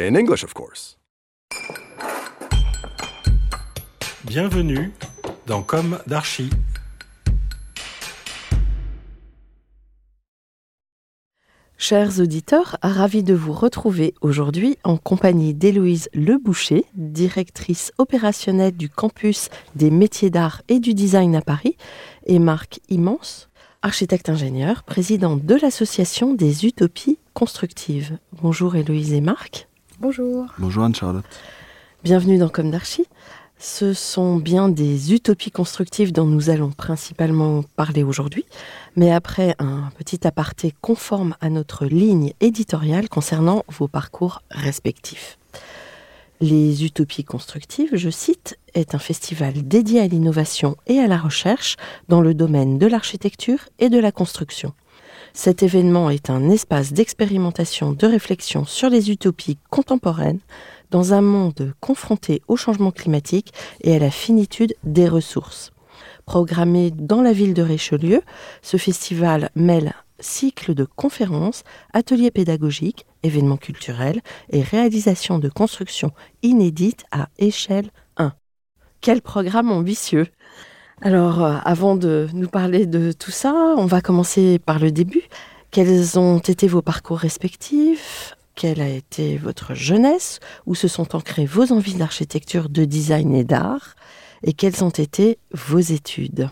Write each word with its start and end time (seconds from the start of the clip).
In 0.00 0.14
English, 0.14 0.44
of 0.44 0.54
course. 0.54 0.96
Bienvenue 4.24 4.92
dans 5.46 5.60
Comme 5.60 5.98
d'Archi. 6.06 6.50
Chers 11.76 12.20
auditeurs, 12.20 12.76
ravi 12.80 13.24
de 13.24 13.34
vous 13.34 13.52
retrouver 13.52 14.14
aujourd'hui 14.20 14.78
en 14.84 14.96
compagnie 14.98 15.52
d'Héloïse 15.52 16.08
Leboucher, 16.14 16.84
directrice 16.94 17.90
opérationnelle 17.98 18.76
du 18.76 18.88
campus 18.88 19.48
des 19.74 19.90
métiers 19.90 20.30
d'art 20.30 20.62
et 20.68 20.78
du 20.78 20.94
design 20.94 21.34
à 21.34 21.40
Paris, 21.40 21.76
et 22.24 22.38
Marc 22.38 22.78
Immense, 22.88 23.48
architecte-ingénieur, 23.82 24.84
président 24.84 25.36
de 25.36 25.56
l'association 25.56 26.34
des 26.34 26.66
utopies 26.66 27.18
constructives. 27.34 28.18
Bonjour 28.40 28.76
Héloïse 28.76 29.12
et 29.12 29.20
Marc. 29.20 29.67
Bonjour. 30.00 30.46
Bonjour 30.58 30.84
Anne-Charlotte. 30.84 31.24
Bienvenue 32.04 32.38
dans 32.38 32.48
Comme 32.48 32.70
d'Archi. 32.70 33.04
Ce 33.58 33.92
sont 33.94 34.36
bien 34.36 34.68
des 34.68 35.12
utopies 35.12 35.50
constructives 35.50 36.12
dont 36.12 36.24
nous 36.24 36.50
allons 36.50 36.70
principalement 36.70 37.64
parler 37.74 38.04
aujourd'hui, 38.04 38.44
mais 38.94 39.10
après 39.10 39.56
un 39.58 39.90
petit 39.98 40.24
aparté 40.24 40.72
conforme 40.80 41.34
à 41.40 41.50
notre 41.50 41.84
ligne 41.86 42.32
éditoriale 42.38 43.08
concernant 43.08 43.64
vos 43.66 43.88
parcours 43.88 44.42
respectifs. 44.52 45.36
Les 46.40 46.84
Utopies 46.84 47.24
constructives, 47.24 47.90
je 47.96 48.10
cite, 48.10 48.56
est 48.74 48.94
un 48.94 49.00
festival 49.00 49.66
dédié 49.66 50.00
à 50.00 50.06
l'innovation 50.06 50.76
et 50.86 51.00
à 51.00 51.08
la 51.08 51.18
recherche 51.18 51.74
dans 52.06 52.20
le 52.20 52.34
domaine 52.34 52.78
de 52.78 52.86
l'architecture 52.86 53.68
et 53.80 53.88
de 53.88 53.98
la 53.98 54.12
construction. 54.12 54.72
Cet 55.34 55.62
événement 55.62 56.10
est 56.10 56.30
un 56.30 56.48
espace 56.50 56.92
d'expérimentation, 56.92 57.92
de 57.92 58.06
réflexion 58.06 58.64
sur 58.64 58.90
les 58.90 59.10
utopies 59.10 59.58
contemporaines 59.70 60.40
dans 60.90 61.12
un 61.12 61.20
monde 61.20 61.74
confronté 61.80 62.42
au 62.48 62.56
changement 62.56 62.90
climatique 62.90 63.52
et 63.82 63.94
à 63.94 63.98
la 63.98 64.10
finitude 64.10 64.74
des 64.84 65.08
ressources. 65.08 65.72
Programmé 66.24 66.90
dans 66.90 67.22
la 67.22 67.32
ville 67.32 67.54
de 67.54 67.62
Richelieu, 67.62 68.22
ce 68.62 68.76
festival 68.76 69.50
mêle 69.54 69.94
cycle 70.20 70.74
de 70.74 70.84
conférences, 70.84 71.62
ateliers 71.92 72.30
pédagogiques, 72.30 73.06
événements 73.22 73.56
culturels 73.56 74.20
et 74.50 74.62
réalisation 74.62 75.38
de 75.38 75.48
constructions 75.48 76.12
inédites 76.42 77.04
à 77.12 77.28
échelle 77.38 77.90
1. 78.16 78.32
Quel 79.00 79.22
programme 79.22 79.70
ambitieux 79.70 80.26
Alors, 81.00 81.44
euh, 81.44 81.58
avant 81.64 81.94
de 81.94 82.26
nous 82.32 82.48
parler 82.48 82.84
de 82.84 83.12
tout 83.12 83.30
ça, 83.30 83.52
on 83.76 83.86
va 83.86 84.00
commencer 84.00 84.58
par 84.58 84.80
le 84.80 84.90
début. 84.90 85.22
Quels 85.70 86.18
ont 86.18 86.38
été 86.38 86.66
vos 86.66 86.82
parcours 86.82 87.18
respectifs? 87.18 88.36
Quelle 88.56 88.80
a 88.80 88.88
été 88.88 89.36
votre 89.36 89.74
jeunesse? 89.74 90.40
Où 90.66 90.74
se 90.74 90.88
sont 90.88 91.14
ancrées 91.14 91.46
vos 91.46 91.72
envies 91.72 91.94
d'architecture, 91.94 92.68
de 92.68 92.84
design 92.84 93.32
et 93.34 93.44
d'art? 93.44 93.94
Et 94.42 94.52
quelles 94.52 94.82
ont 94.82 94.90
été 94.90 95.38
vos 95.52 95.78
études? 95.78 96.48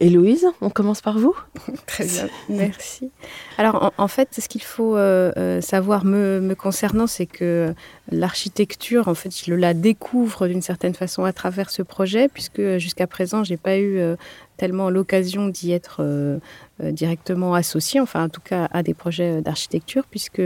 Héloïse, 0.00 0.46
on 0.60 0.70
commence 0.70 1.00
par 1.00 1.18
vous 1.18 1.36
Très 1.86 2.04
bien, 2.04 2.28
merci. 2.48 3.10
Alors, 3.56 3.92
en, 3.98 4.04
en 4.04 4.08
fait, 4.08 4.28
ce 4.38 4.48
qu'il 4.48 4.62
faut 4.62 4.96
euh, 4.96 5.32
euh, 5.36 5.60
savoir 5.60 6.04
me, 6.04 6.40
me 6.40 6.54
concernant, 6.54 7.08
c'est 7.08 7.26
que 7.26 7.74
l'architecture, 8.10 9.08
en 9.08 9.14
fait, 9.14 9.30
je 9.44 9.54
la 9.54 9.74
découvre 9.74 10.46
d'une 10.46 10.62
certaine 10.62 10.94
façon 10.94 11.24
à 11.24 11.32
travers 11.32 11.70
ce 11.70 11.82
projet, 11.82 12.28
puisque 12.28 12.78
jusqu'à 12.78 13.08
présent, 13.08 13.42
j'ai 13.42 13.56
pas 13.56 13.76
eu 13.78 13.98
euh, 13.98 14.14
tellement 14.56 14.88
l'occasion 14.88 15.48
d'y 15.48 15.72
être 15.72 15.96
euh, 16.00 16.38
directement 16.80 17.54
associée, 17.54 18.00
enfin, 18.00 18.24
en 18.24 18.28
tout 18.28 18.40
cas, 18.40 18.68
à 18.70 18.84
des 18.84 18.94
projets 18.94 19.42
d'architecture, 19.42 20.04
puisque 20.08 20.42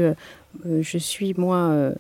je 0.65 0.99
suis, 0.99 1.35
moi, 1.37 1.93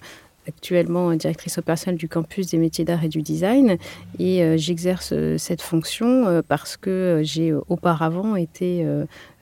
actuellement 0.49 1.13
directrice 1.15 1.59
opérationnelle 1.59 1.99
du 1.99 2.09
campus 2.09 2.49
des 2.49 2.59
métiers 2.59 2.85
d'art 2.85 3.05
et 3.05 3.09
du 3.09 3.23
design 3.23 3.77
et 4.19 4.43
euh, 4.43 4.57
j'exerce 4.57 5.11
euh, 5.13 5.39
cette 5.39 5.63
fonction 5.63 6.27
euh, 6.27 6.43
parce 6.47 6.77
que 6.77 7.21
j'ai 7.23 7.53
auparavant 7.69 8.37
été 8.37 8.87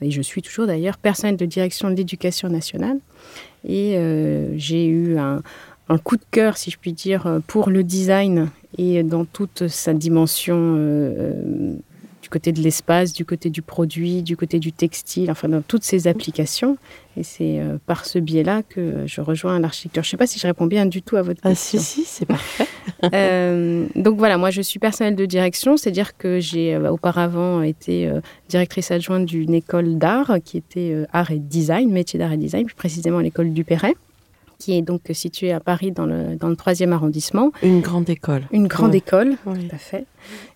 et 0.02 0.10
je 0.10 0.22
suis 0.22 0.42
toujours 0.42 0.66
d'ailleurs 0.66 0.98
personnelle 0.98 1.36
de 1.36 1.46
direction 1.46 1.90
de 1.90 1.94
l'éducation 1.94 2.48
nationale. 2.48 2.98
Et 3.66 3.96
j'ai 4.56 4.86
eu 4.86 5.18
un, 5.18 5.42
coup 5.98 6.16
de 6.16 6.24
cœur 6.30 6.56
si 6.56 6.70
je 6.70 6.78
puis 6.78 6.92
dire 6.92 7.40
pour 7.46 7.68
le 7.68 7.84
design 7.84 8.48
et 8.78 9.02
dans 9.02 9.24
toute 9.24 9.68
sa 9.68 9.92
dimension 9.92 10.76
côté 12.30 12.52
de 12.52 12.60
l'espace, 12.60 13.12
du 13.12 13.26
côté 13.26 13.50
du 13.50 13.60
produit, 13.60 14.22
du 14.22 14.36
côté 14.36 14.58
du 14.58 14.72
textile, 14.72 15.30
enfin 15.30 15.48
dans 15.48 15.60
toutes 15.60 15.84
ces 15.84 16.06
applications. 16.08 16.78
Et 17.16 17.22
c'est 17.22 17.58
euh, 17.58 17.76
par 17.84 18.06
ce 18.06 18.18
biais-là 18.18 18.62
que 18.62 19.04
je 19.06 19.20
rejoins 19.20 19.58
l'architecture. 19.58 20.02
Je 20.02 20.08
ne 20.08 20.10
sais 20.12 20.16
pas 20.16 20.26
si 20.26 20.38
je 20.38 20.46
réponds 20.46 20.66
bien 20.66 20.86
du 20.86 21.02
tout 21.02 21.16
à 21.16 21.22
votre 21.22 21.40
Ah 21.42 21.50
question. 21.50 21.78
si, 21.80 22.02
si, 22.02 22.04
c'est 22.04 22.26
parfait. 22.26 22.66
Euh, 23.14 23.86
donc 23.94 24.18
voilà, 24.18 24.36
moi 24.36 24.50
je 24.50 24.60
suis 24.60 24.78
personnelle 24.78 25.16
de 25.16 25.24
direction, 25.24 25.78
c'est-à-dire 25.78 26.18
que 26.18 26.38
j'ai 26.38 26.74
euh, 26.74 26.90
auparavant 26.90 27.62
été 27.62 28.12
directrice 28.48 28.90
adjointe 28.90 29.24
d'une 29.24 29.54
école 29.54 29.96
d'art 29.96 30.34
qui 30.44 30.58
était 30.58 31.06
art 31.12 31.30
et 31.30 31.38
design, 31.38 31.90
métier 31.90 32.18
d'art 32.18 32.32
et 32.32 32.36
design, 32.36 32.66
plus 32.66 32.74
précisément 32.74 33.20
l'école 33.20 33.54
du 33.54 33.64
Perret, 33.64 33.94
qui 34.60 34.76
est 34.76 34.82
donc 34.82 35.00
située 35.12 35.50
à 35.52 35.58
Paris 35.58 35.90
dans 35.90 36.06
le, 36.06 36.36
dans 36.36 36.48
le 36.48 36.54
3e 36.54 36.92
arrondissement. 36.92 37.50
Une 37.62 37.80
grande 37.80 38.08
école. 38.08 38.42
Une 38.52 38.68
grande 38.68 38.90
Ouais. 38.92 38.98
école, 38.98 39.36
Oui. 39.46 39.66
tout 39.66 39.74
à 39.74 39.78
fait. 39.78 40.04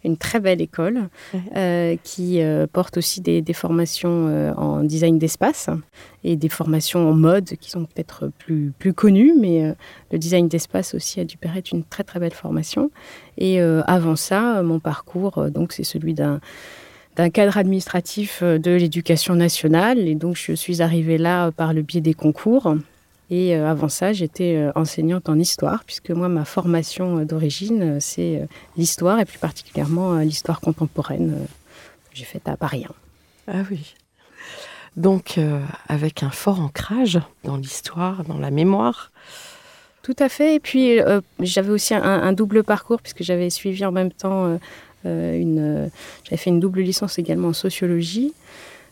Une 0.04 0.16
très 0.18 0.38
belle 0.40 0.60
école 0.60 1.08
Ouais. 1.32 1.40
euh, 1.56 1.96
qui 2.04 2.42
euh, 2.42 2.66
porte 2.70 2.98
aussi 2.98 3.20
des, 3.22 3.40
des 3.42 3.52
formations 3.54 4.28
euh, 4.28 4.52
en 4.54 4.84
design 4.84 5.18
d'espace 5.18 5.70
et 6.22 6.36
des 6.36 6.50
formations 6.50 7.08
en 7.08 7.14
mode 7.14 7.56
qui 7.58 7.70
sont 7.70 7.86
peut-être 7.86 8.30
plus, 8.38 8.72
plus 8.78 8.92
connues, 8.92 9.32
mais 9.40 9.74
le 10.12 10.18
design 10.18 10.46
d'espace 10.48 10.94
aussi 10.94 11.18
à 11.20 11.24
Dupéret 11.24 11.58
est 11.58 11.72
une 11.72 11.82
très 11.84 12.04
très 12.04 12.20
belle 12.20 12.32
formation. 12.34 12.90
Et 13.38 13.60
avant 13.60 14.16
ça, 14.16 14.62
mon 14.62 14.78
parcours, 14.80 15.50
donc 15.50 15.72
c'est 15.72 15.84
celui 15.84 16.14
d'un 16.14 16.40
d'un 17.16 17.30
cadre 17.30 17.56
administratif 17.58 18.42
de 18.42 18.72
l'éducation 18.72 19.36
nationale 19.36 20.00
et 20.00 20.16
donc 20.16 20.34
je 20.36 20.52
suis 20.52 20.82
arrivée 20.82 21.16
là 21.16 21.52
par 21.52 21.72
le 21.72 21.82
biais 21.82 22.00
des 22.00 22.12
concours 22.14 22.74
et 23.30 23.56
euh, 23.56 23.70
avant 23.70 23.88
ça 23.88 24.12
j'étais 24.12 24.56
euh, 24.56 24.72
enseignante 24.74 25.28
en 25.28 25.38
histoire 25.38 25.84
puisque 25.84 26.10
moi 26.10 26.28
ma 26.28 26.44
formation 26.44 27.18
euh, 27.18 27.24
d'origine 27.24 28.00
c'est 28.00 28.46
l'histoire 28.76 29.18
et 29.20 29.24
plus 29.24 29.38
particulièrement 29.38 30.18
l'histoire 30.18 30.60
contemporaine 30.60 31.46
que 32.10 32.16
j'ai 32.16 32.24
faite 32.24 32.48
à 32.48 32.56
Paris 32.56 32.86
1. 33.48 33.52
Ah 33.52 33.62
oui. 33.70 33.94
Donc, 34.96 35.38
euh, 35.38 35.60
avec 35.88 36.22
un 36.22 36.30
fort 36.30 36.60
ancrage 36.60 37.20
dans 37.42 37.56
l'histoire, 37.56 38.24
dans 38.24 38.38
la 38.38 38.50
mémoire. 38.50 39.10
Tout 40.02 40.14
à 40.18 40.28
fait. 40.28 40.54
Et 40.54 40.60
puis, 40.60 41.00
euh, 41.00 41.20
j'avais 41.40 41.70
aussi 41.70 41.94
un, 41.94 42.02
un 42.02 42.32
double 42.32 42.62
parcours, 42.62 43.00
puisque 43.00 43.22
j'avais 43.22 43.50
suivi 43.50 43.84
en 43.84 43.92
même 43.92 44.12
temps 44.12 44.58
euh, 45.06 45.38
une. 45.38 45.90
j'avais 46.24 46.36
fait 46.36 46.50
une 46.50 46.60
double 46.60 46.82
licence 46.82 47.18
également 47.18 47.48
en 47.48 47.52
sociologie. 47.52 48.32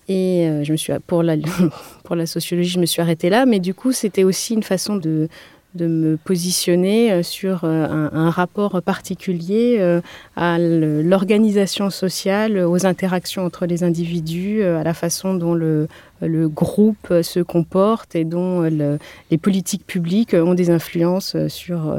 Et 0.08 0.48
euh, 0.48 0.64
je 0.64 0.72
me 0.72 0.76
suis, 0.76 0.92
pour, 1.06 1.22
la, 1.22 1.36
pour 2.04 2.16
la 2.16 2.26
sociologie, 2.26 2.70
je 2.70 2.80
me 2.80 2.86
suis 2.86 3.00
arrêtée 3.00 3.30
là. 3.30 3.46
Mais 3.46 3.60
du 3.60 3.74
coup, 3.74 3.92
c'était 3.92 4.24
aussi 4.24 4.54
une 4.54 4.62
façon 4.62 4.96
de, 4.96 5.28
de 5.74 5.86
me 5.86 6.16
positionner 6.16 7.12
euh, 7.12 7.22
sur 7.22 7.64
euh, 7.64 8.08
un, 8.12 8.30
rapport 8.30 8.82
particulier 8.82 10.00
à 10.36 10.58
l'organisation 10.58 11.90
sociale, 11.90 12.58
aux 12.58 12.86
interactions 12.86 13.44
entre 13.44 13.66
les 13.66 13.84
individus, 13.84 14.62
à 14.62 14.82
la 14.82 14.94
façon 14.94 15.34
dont 15.34 15.54
le, 15.54 15.88
le 16.22 16.48
groupe 16.48 17.12
se 17.22 17.40
comporte 17.40 18.14
et 18.14 18.24
dont 18.24 18.62
les 18.62 19.38
politiques 19.38 19.86
publiques 19.86 20.34
ont 20.34 20.54
des 20.54 20.70
influences 20.70 21.36
sur 21.48 21.94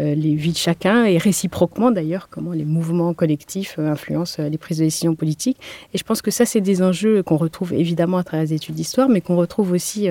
euh, 0.00 0.14
les 0.14 0.34
vies 0.34 0.52
de 0.52 0.56
chacun 0.56 1.04
et 1.04 1.18
réciproquement 1.18 1.90
d'ailleurs 1.90 2.28
comment 2.30 2.52
les 2.52 2.64
mouvements 2.64 3.12
collectifs 3.12 3.76
euh, 3.78 3.90
influencent 3.90 4.40
euh, 4.40 4.48
les 4.48 4.56
prises 4.56 4.78
de 4.78 4.84
décision 4.84 5.14
politiques. 5.14 5.58
Et 5.92 5.98
je 5.98 6.04
pense 6.04 6.22
que 6.22 6.30
ça, 6.30 6.46
c'est 6.46 6.60
des 6.60 6.80
enjeux 6.80 7.22
qu'on 7.22 7.36
retrouve 7.36 7.72
évidemment 7.72 8.18
à 8.18 8.24
travers 8.24 8.46
les 8.46 8.54
études 8.54 8.76
d'histoire, 8.76 9.08
mais 9.08 9.20
qu'on 9.20 9.36
retrouve 9.36 9.72
aussi 9.72 10.08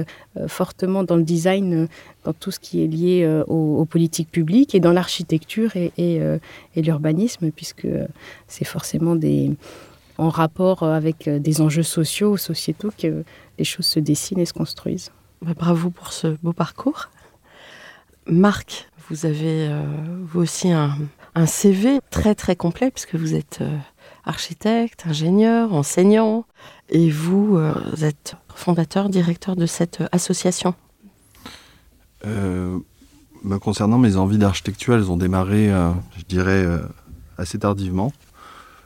fortement 0.48 1.04
dans 1.04 1.16
le 1.16 1.24
design, 1.24 1.88
dans 2.24 2.34
tout 2.34 2.52
ce 2.52 2.60
qui 2.60 2.84
est 2.84 2.88
lié 2.88 3.42
aux, 3.48 3.86
politiques 3.86 4.30
publiques 4.30 4.76
et 4.76 4.80
dans 4.80 4.92
l'architecture 4.92 5.72
et, 5.76 6.22
l'urbanisme, 6.76 7.52
puisque 7.52 7.88
c'est 8.48 8.66
forcément 8.66 9.16
des, 9.16 9.52
en 10.18 10.30
rapport 10.30 10.84
avec 10.84 11.30
des 11.30 11.62
enjeux 11.62 11.84
sociaux, 11.84 12.38
sociétaux, 12.38 12.92
les 13.60 13.66
choses 13.66 13.86
se 13.86 14.00
dessinent 14.00 14.40
et 14.40 14.46
se 14.46 14.54
construisent. 14.54 15.12
Bah, 15.42 15.54
bravo 15.56 15.90
pour 15.90 16.12
ce 16.12 16.36
beau 16.42 16.54
parcours. 16.54 17.10
Marc, 18.26 18.90
vous 19.10 19.26
avez 19.26 19.68
euh, 19.68 19.84
vous 20.24 20.42
aussi 20.42 20.72
un, 20.72 20.96
CV 21.46 22.00
très 22.12 22.36
très 22.36 22.56
complet 22.56 22.92
puisque 22.92 23.16
vous 23.16 23.34
êtes 23.34 23.60
euh, 23.62 23.78
architecte, 24.26 25.06
ingénieur, 25.08 25.74
enseignant 25.74 26.46
et 26.90 27.10
vous, 27.10 27.56
euh, 27.56 27.74
êtes 28.02 28.36
fondateur, 28.56 29.10
directeur 29.10 29.56
de 29.56 29.66
cette 29.66 30.04
association. 30.12 30.74
Bah, 33.42 33.58
concernant 33.58 33.98
mes 33.98 34.18
envies 34.18 34.38
d'architecture, 34.38 34.96
elles 34.96 35.10
ont 35.10 35.16
démarré, 35.16 35.70
je 36.18 36.26
dirais, 36.28 36.66
assez 37.38 37.58
tardivement. 37.58 38.12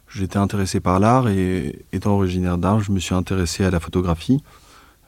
J'étais 0.07 0.37
intéressé 0.37 0.79
par 0.79 0.99
l'art 0.99 1.27
et 1.27 1.83
étant 1.91 2.11
originaire 2.11 2.59
d'art, 2.59 2.79
je 2.81 2.91
me 2.91 2.99
suis 2.99 3.15
intéressé 3.15 3.63
à 3.63 3.71
la 3.71 3.79
photographie. 3.79 4.43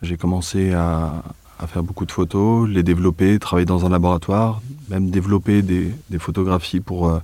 J'ai 0.06 0.18
commencé 0.18 0.72
à, 0.74 1.24
faire 1.68 1.82
beaucoup 1.82 2.06
de 2.06 2.12
photos, 2.12 2.70
les 2.70 2.84
développer, 2.84 3.40
travailler 3.40 3.66
dans 3.66 3.88
un 3.88 3.90
laboratoire, 3.90 4.62
même 4.90 5.10
développer 5.10 5.64
des, 5.64 5.94
photographies 6.20 6.80
pour, 6.80 7.10
euh, 7.10 7.20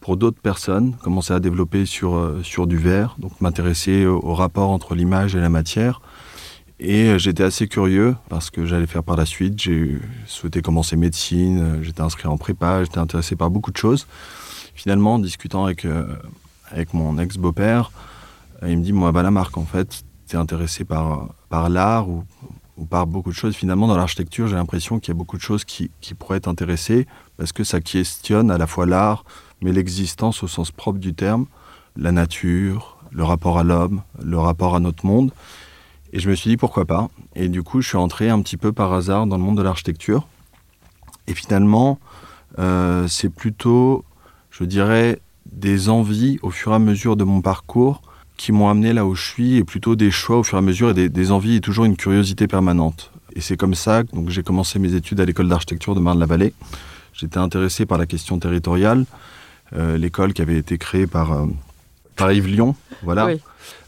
pour 0.00 0.18
d'autres 0.18 0.40
personnes, 0.40 0.96
commencer 1.02 1.32
à 1.32 1.40
développer 1.40 1.86
sur, 1.86 2.14
euh, 2.14 2.42
sur 2.42 2.66
du 2.66 2.76
verre, 2.76 3.16
donc 3.18 3.40
m'intéresser 3.40 4.04
au, 4.04 4.34
rapport 4.34 4.68
entre 4.70 4.94
l'image 4.94 5.34
et 5.34 5.40
la 5.40 5.48
matière. 5.48 6.02
Et 6.78 7.04
euh, 7.04 7.18
j'étais 7.18 7.42
assez 7.42 7.68
curieux 7.68 8.16
parce 8.28 8.50
que 8.50 8.66
j'allais 8.66 8.86
faire 8.86 9.02
par 9.02 9.16
la 9.16 9.24
suite. 9.24 9.58
J'ai 9.58 9.98
souhaité 10.26 10.60
commencer 10.60 10.96
médecine, 10.96 11.78
j'étais 11.80 12.02
inscrit 12.02 12.28
en 12.28 12.36
prépa, 12.36 12.84
j'étais 12.84 12.98
intéressé 12.98 13.34
par 13.34 13.48
beaucoup 13.48 13.72
de 13.72 13.78
choses. 13.78 14.06
Finalement, 14.74 15.14
en 15.14 15.18
discutant 15.20 15.64
avec, 15.64 15.86
avec 16.70 16.92
mon 16.92 17.18
ex-beau-père, 17.18 17.92
il 18.66 18.76
me 18.76 18.82
dit 18.82 18.92
Moi, 18.92 19.10
bah, 19.12 19.22
la 19.22 19.30
marque, 19.30 19.56
en 19.56 19.64
fait, 19.64 20.04
es 20.32 20.36
intéressé 20.36 20.84
par, 20.84 21.28
par 21.48 21.68
l'art 21.68 22.08
ou 22.08 22.24
ou 22.76 22.84
par 22.84 23.06
beaucoup 23.06 23.30
de 23.30 23.36
choses. 23.36 23.54
Finalement, 23.54 23.86
dans 23.86 23.96
l'architecture, 23.96 24.48
j'ai 24.48 24.56
l'impression 24.56 24.98
qu'il 24.98 25.08
y 25.08 25.16
a 25.16 25.18
beaucoup 25.18 25.36
de 25.36 25.42
choses 25.42 25.64
qui, 25.64 25.90
pourraient 26.18 26.40
t'intéresser 26.40 27.06
parce 27.36 27.52
que 27.52 27.64
ça 27.64 27.80
questionne 27.80 28.50
à 28.50 28.58
la 28.58 28.66
fois 28.66 28.86
l'art, 28.86 29.24
mais 29.60 29.72
l'existence 29.72 30.42
au 30.42 30.48
sens 30.48 30.70
propre 30.70 30.98
du 30.98 31.14
terme, 31.14 31.46
la 31.96 32.12
nature, 32.12 32.98
le 33.10 33.24
rapport 33.24 33.58
à 33.58 33.64
l'homme, 33.64 34.02
le 34.22 34.38
rapport 34.38 34.74
à 34.74 34.80
notre 34.80 35.06
monde. 35.06 35.32
Et 36.12 36.20
je 36.20 36.28
me 36.30 36.34
suis 36.34 36.50
dit 36.50 36.56
pourquoi 36.56 36.84
pas? 36.84 37.08
Et 37.34 37.48
du 37.48 37.62
coup, 37.62 37.80
je 37.80 37.88
suis 37.88 37.96
entré 37.96 38.28
un 38.28 38.40
petit 38.42 38.56
peu 38.56 38.72
par 38.72 38.92
hasard 38.92 39.26
dans 39.26 39.36
le 39.36 39.42
monde 39.42 39.56
de 39.56 39.62
l'architecture. 39.62 40.26
Et 41.26 41.34
finalement, 41.34 41.98
euh, 42.58 43.08
c'est 43.08 43.30
plutôt, 43.30 44.04
je 44.50 44.64
dirais, 44.64 45.20
des 45.50 45.88
envies 45.88 46.38
au 46.42 46.50
fur 46.50 46.72
et 46.72 46.76
à 46.76 46.78
mesure 46.78 47.16
de 47.16 47.24
mon 47.24 47.40
parcours 47.40 48.02
qui 48.36 48.52
m'ont 48.52 48.68
amené 48.68 48.92
là 48.92 49.06
où 49.06 49.14
je 49.14 49.22
suis 49.24 49.56
et 49.56 49.64
plutôt 49.64 49.96
des 49.96 50.10
choix 50.10 50.38
au 50.38 50.42
fur 50.42 50.56
et 50.56 50.58
à 50.58 50.62
mesure 50.62 50.90
et 50.90 51.08
des, 51.08 51.30
envies 51.30 51.56
et 51.56 51.60
toujours 51.60 51.84
une 51.84 51.96
curiosité 51.96 52.46
permanente. 52.46 53.10
Et 53.36 53.40
c'est 53.40 53.56
comme 53.56 53.74
ça 53.74 54.02
que 54.04 54.10
j'ai 54.28 54.42
commencé 54.42 54.78
mes 54.78 54.94
études 54.94 55.20
à 55.20 55.24
l'école 55.24 55.48
d'architecture 55.48 55.94
de 55.94 56.00
Marne-la-Vallée. 56.00 56.52
J'étais 57.12 57.38
intéressé 57.38 57.86
par 57.86 57.98
la 57.98 58.06
question 58.06 58.38
territoriale, 58.38 59.06
euh, 59.74 59.96
l'école 59.96 60.32
qui 60.32 60.42
avait 60.42 60.58
été 60.58 60.78
créée 60.78 61.06
par, 61.06 61.32
euh, 61.32 61.46
par 62.16 62.32
Yves 62.32 62.48
Lyon, 62.48 62.74
voilà, 63.02 63.28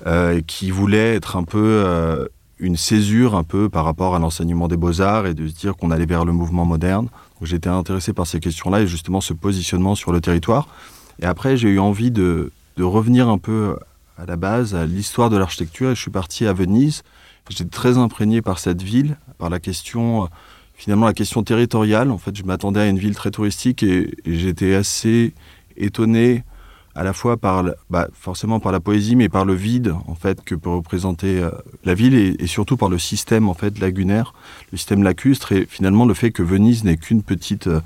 euh, 0.06 0.40
qui 0.46 0.70
voulait 0.70 1.14
être 1.14 1.37
un 1.37 1.44
peu 1.44 2.28
une 2.58 2.76
césure 2.76 3.34
un 3.34 3.42
peu 3.42 3.69
par 3.69 3.84
rapport 3.84 4.14
à 4.14 4.19
l'enseignement 4.19 4.69
des 4.69 4.76
beaux-arts 4.76 5.26
et 5.26 5.34
de 5.34 5.46
se 5.46 5.54
dire 5.54 5.76
qu'on 5.76 5.90
allait 5.90 6.06
vers 6.06 6.25
le 6.25 6.32
mouvement 6.32 6.64
moderne. 6.64 7.08
J'étais 7.42 7.69
intéressé 7.69 8.12
par 8.14 8.26
ces 8.26 8.40
questions-là 8.40 8.81
et 8.81 8.87
justement 8.87 9.20
ce 9.20 9.34
positionnement 9.34 9.94
sur 9.94 10.10
le 10.10 10.20
territoire. 10.20 10.69
Et 11.20 11.26
après, 11.26 11.56
j'ai 11.56 11.69
eu 11.69 11.78
envie 11.78 12.10
de, 12.10 12.50
de 12.78 12.84
revenir 12.84 13.28
un 13.28 13.38
peu 13.38 13.76
à 14.16 14.26
la 14.26 14.36
base, 14.36 14.74
à 14.74 14.86
l'histoire 14.86 15.30
de 15.30 15.36
l'architecture. 15.36 15.90
Et 15.90 15.94
je 15.94 16.00
suis 16.00 16.10
parti 16.10 16.46
à 16.46 16.52
Venise. 16.52 17.02
J'étais 17.48 17.70
très 17.70 17.98
imprégné 17.98 18.42
par 18.42 18.58
cette 18.58 18.82
ville, 18.82 19.16
par 19.38 19.50
la 19.50 19.60
question, 19.60 20.24
euh, 20.24 20.26
finalement, 20.74 21.06
la 21.06 21.14
question 21.14 21.42
territoriale. 21.42 22.10
En 22.10 22.18
fait, 22.18 22.36
je 22.36 22.42
m'attendais 22.42 22.80
à 22.80 22.88
une 22.88 22.98
ville 22.98 23.14
très 23.14 23.30
touristique 23.30 23.82
et, 23.82 24.14
j'étais 24.26 24.74
assez 24.74 25.32
étonné 25.76 26.44
à 26.96 27.04
la 27.04 27.12
fois 27.12 27.36
par, 27.36 27.62
bah, 27.90 28.08
forcément 28.14 28.58
par 28.58 28.72
la 28.72 28.80
poésie, 28.80 29.16
mais 29.16 29.28
par 29.28 29.44
le 29.44 29.54
vide 29.54 29.94
en 30.06 30.14
fait 30.14 30.42
que 30.42 30.54
peut 30.54 30.70
représenter 30.70 31.40
euh, 31.40 31.50
la 31.84 31.92
ville 31.92 32.14
et, 32.14 32.46
surtout 32.46 32.78
par 32.78 32.88
le 32.88 32.98
système 32.98 33.50
en 33.50 33.54
fait 33.54 33.78
lagunaire, 33.78 34.32
le 34.72 34.78
système 34.78 35.02
lacustre 35.02 35.52
et 35.52 35.66
finalement 35.68 36.06
le 36.06 36.14
fait 36.14 36.30
que 36.30 36.42
Venise 36.42 36.84
n'est 36.84 36.96
qu'une 36.96 37.22
petite 37.22 37.66
euh, 37.66 37.80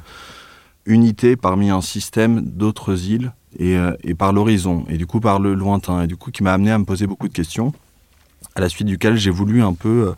unité 0.86 1.34
parmi 1.34 1.70
un 1.70 1.80
système 1.80 2.42
d'autres 2.42 3.08
îles 3.08 3.32
euh, 3.60 3.96
et, 4.04 4.14
par 4.14 4.32
l'horizon, 4.32 4.84
et 4.88 4.96
du 4.96 5.06
coup 5.06 5.20
par 5.20 5.40
le 5.40 5.54
lointain, 5.54 6.02
et 6.02 6.06
du 6.06 6.16
coup 6.16 6.30
qui 6.30 6.42
m'a 6.42 6.52
amené 6.52 6.70
à 6.70 6.78
me 6.78 6.84
poser 6.84 7.06
beaucoup 7.06 7.28
de 7.28 7.32
questions, 7.32 7.72
à 8.54 8.60
la 8.60 8.68
suite 8.68 8.86
duquel 8.86 9.16
j'ai 9.16 9.30
voulu 9.30 9.62
un 9.62 9.74
peu 9.74 10.08
euh, 10.08 10.12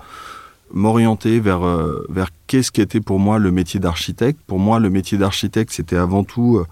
m'orienter 0.73 1.41
vers, 1.41 1.67
euh, 1.67 2.05
vers 2.11 2.29
qu'est-ce 2.47 2.71
qu'était 2.71 3.01
pour 3.01 3.19
moi 3.19 3.39
le 3.39 3.51
métier 3.51 3.81
d'architecte. 3.81 4.39
Pour 4.47 4.59
moi, 4.59 4.81
le 4.81 4.91
métier 4.91 5.17
d'architecte, 5.17 5.73
c'était 5.73 5.97
avant 5.97 6.25
tout 6.25 6.63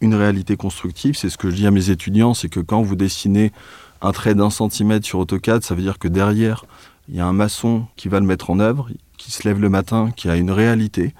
une 0.00 0.14
réalité 0.14 0.56
constructive. 0.56 1.16
C'est 1.16 1.28
ce 1.28 1.36
que 1.38 1.50
je 1.50 1.56
dis 1.56 1.66
à 1.66 1.70
mes 1.70 1.90
étudiants, 1.90 2.34
c'est 2.34 2.48
que 2.48 2.60
quand 2.60 2.82
vous 2.82 2.96
dessinez 2.96 3.52
un 4.00 4.12
trait 4.12 4.34
d'un 4.34 4.50
centimètre 4.50 5.06
sur 5.06 5.18
AutoCAD, 5.18 5.62
ça 5.62 5.74
veut 5.74 5.82
dire 5.82 5.98
que 5.98 6.08
derrière, 6.08 6.64
il 7.08 7.16
y 7.16 7.20
a 7.20 7.26
un 7.26 7.32
maçon 7.32 7.86
qui 7.96 8.08
va 8.08 8.20
le 8.20 8.26
mettre 8.26 8.50
en 8.50 8.60
œuvre, 8.60 8.88
qui 9.16 9.30
se 9.30 9.46
lève 9.46 9.60
le 9.60 9.68
matin, 9.68 10.10
qui 10.14 10.28
a 10.28 10.36
une 10.36 10.50
réalité 10.50 11.14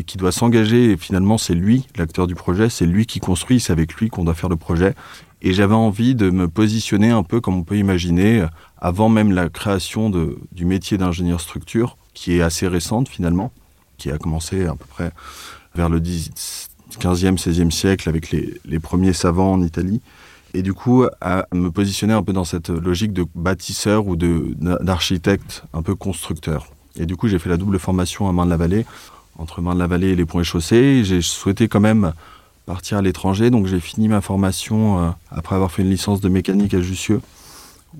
et 0.00 0.04
qui 0.04 0.16
doit 0.16 0.32
s'engager. 0.32 0.92
Et 0.92 0.96
finalement, 0.96 1.38
c'est 1.38 1.54
lui, 1.54 1.86
l'acteur 1.96 2.26
du 2.26 2.34
projet, 2.34 2.70
c'est 2.70 2.86
lui 2.86 3.06
qui 3.06 3.20
construit, 3.20 3.60
c'est 3.60 3.72
avec 3.72 3.94
lui 3.94 4.08
qu'on 4.08 4.24
doit 4.24 4.34
faire 4.34 4.48
le 4.48 4.56
projet. 4.56 4.94
Et 5.42 5.52
j'avais 5.52 5.74
envie 5.74 6.14
de 6.14 6.30
me 6.30 6.48
positionner 6.48 7.10
un 7.10 7.22
peu 7.22 7.40
comme 7.40 7.54
on 7.54 7.62
peut 7.62 7.76
imaginer, 7.76 8.44
avant 8.78 9.08
même 9.08 9.32
la 9.32 9.48
création 9.48 10.10
de, 10.10 10.38
du 10.52 10.64
métier 10.64 10.98
d'ingénieur 10.98 11.40
structure, 11.40 11.96
qui 12.14 12.36
est 12.36 12.42
assez 12.42 12.66
récente 12.66 13.08
finalement, 13.08 13.52
qui 13.98 14.10
a 14.10 14.18
commencé 14.18 14.66
à 14.66 14.74
peu 14.74 14.86
près 14.86 15.12
vers 15.74 15.88
le 15.88 16.00
15e, 16.00 17.38
16e 17.38 17.70
siècle 17.70 18.08
avec 18.08 18.30
les, 18.30 18.58
les 18.64 18.78
premiers 18.80 19.12
savants 19.12 19.52
en 19.52 19.62
Italie. 19.62 20.00
Et 20.52 20.62
du 20.62 20.74
coup, 20.74 21.04
à 21.20 21.46
me 21.54 21.70
positionner 21.70 22.12
un 22.12 22.22
peu 22.22 22.32
dans 22.32 22.44
cette 22.44 22.70
logique 22.70 23.12
de 23.12 23.24
bâtisseur 23.34 24.06
ou 24.06 24.16
d'architecte 24.16 25.62
un 25.72 25.82
peu 25.82 25.94
constructeur. 25.94 26.66
Et 26.96 27.06
du 27.06 27.16
coup, 27.16 27.28
j'ai 27.28 27.38
fait 27.38 27.48
la 27.48 27.56
double 27.56 27.78
formation 27.78 28.28
à 28.28 28.32
Main-de-la-Vallée 28.32 28.84
entre 29.40 29.62
Marne-la-Vallée 29.62 30.08
et 30.08 30.16
les 30.16 30.26
Ponts 30.26 30.40
et 30.40 30.44
Chaussées. 30.44 31.02
J'ai 31.02 31.22
souhaité 31.22 31.66
quand 31.66 31.80
même 31.80 32.12
partir 32.66 32.98
à 32.98 33.02
l'étranger, 33.02 33.50
donc 33.50 33.66
j'ai 33.66 33.80
fini 33.80 34.06
ma 34.06 34.20
formation 34.20 35.02
euh, 35.02 35.10
après 35.30 35.56
avoir 35.56 35.72
fait 35.72 35.82
une 35.82 35.90
licence 35.90 36.20
de 36.20 36.28
mécanique 36.28 36.74
à 36.74 36.80
Jussieu, 36.80 37.20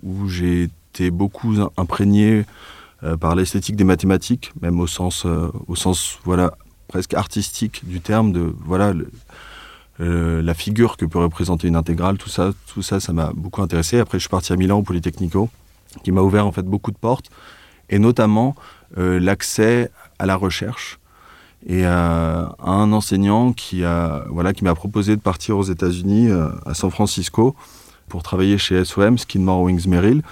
où 0.02 0.28
j'ai 0.28 0.64
été 0.64 1.10
beaucoup 1.10 1.54
imprégné 1.76 2.44
euh, 3.02 3.16
par 3.16 3.34
l'esthétique 3.34 3.74
des 3.74 3.84
mathématiques, 3.84 4.52
même 4.60 4.78
au 4.78 4.86
sens, 4.86 5.24
euh, 5.24 5.50
au 5.66 5.74
sens 5.74 6.18
voilà, 6.24 6.52
presque 6.88 7.14
artistique 7.14 7.82
du 7.88 8.00
terme, 8.00 8.32
de 8.32 8.54
voilà, 8.64 8.92
la 9.98 10.54
figure 10.54 10.96
que 10.96 11.04
peut 11.04 11.18
représenter 11.18 11.68
une 11.68 11.76
intégrale, 11.76 12.16
tout 12.16 12.30
ça, 12.30 12.52
tout 12.72 12.80
ça, 12.80 13.00
ça 13.00 13.12
m'a 13.12 13.32
beaucoup 13.34 13.60
intéressé. 13.60 13.98
Après, 13.98 14.18
je 14.18 14.22
suis 14.22 14.30
parti 14.30 14.50
à 14.50 14.56
Milan 14.56 14.78
au 14.78 14.82
Polytechnico, 14.82 15.50
qui 16.02 16.10
m'a 16.10 16.22
ouvert 16.22 16.46
en 16.46 16.52
fait 16.52 16.62
beaucoup 16.62 16.90
de 16.90 16.96
portes, 16.96 17.28
et 17.90 17.98
notamment 17.98 18.54
l'accès 18.96 19.90
à 20.18 20.24
la 20.24 20.36
recherche 20.36 20.99
et 21.66 21.84
euh, 21.84 22.46
un 22.58 22.92
enseignant 22.92 23.52
qui 23.52 23.84
a 23.84 24.24
voilà 24.28 24.52
qui 24.52 24.64
m'a 24.64 24.74
proposé 24.74 25.16
de 25.16 25.20
partir 25.20 25.58
aux 25.58 25.62
États-Unis 25.62 26.28
euh, 26.28 26.48
à 26.64 26.74
San 26.74 26.90
Francisco 26.90 27.54
pour 28.08 28.22
travailler 28.22 28.58
chez 28.58 28.84
SOM 28.84 29.18
Skidmore 29.18 29.62
Wings 29.62 29.86
Merrill. 29.86 30.22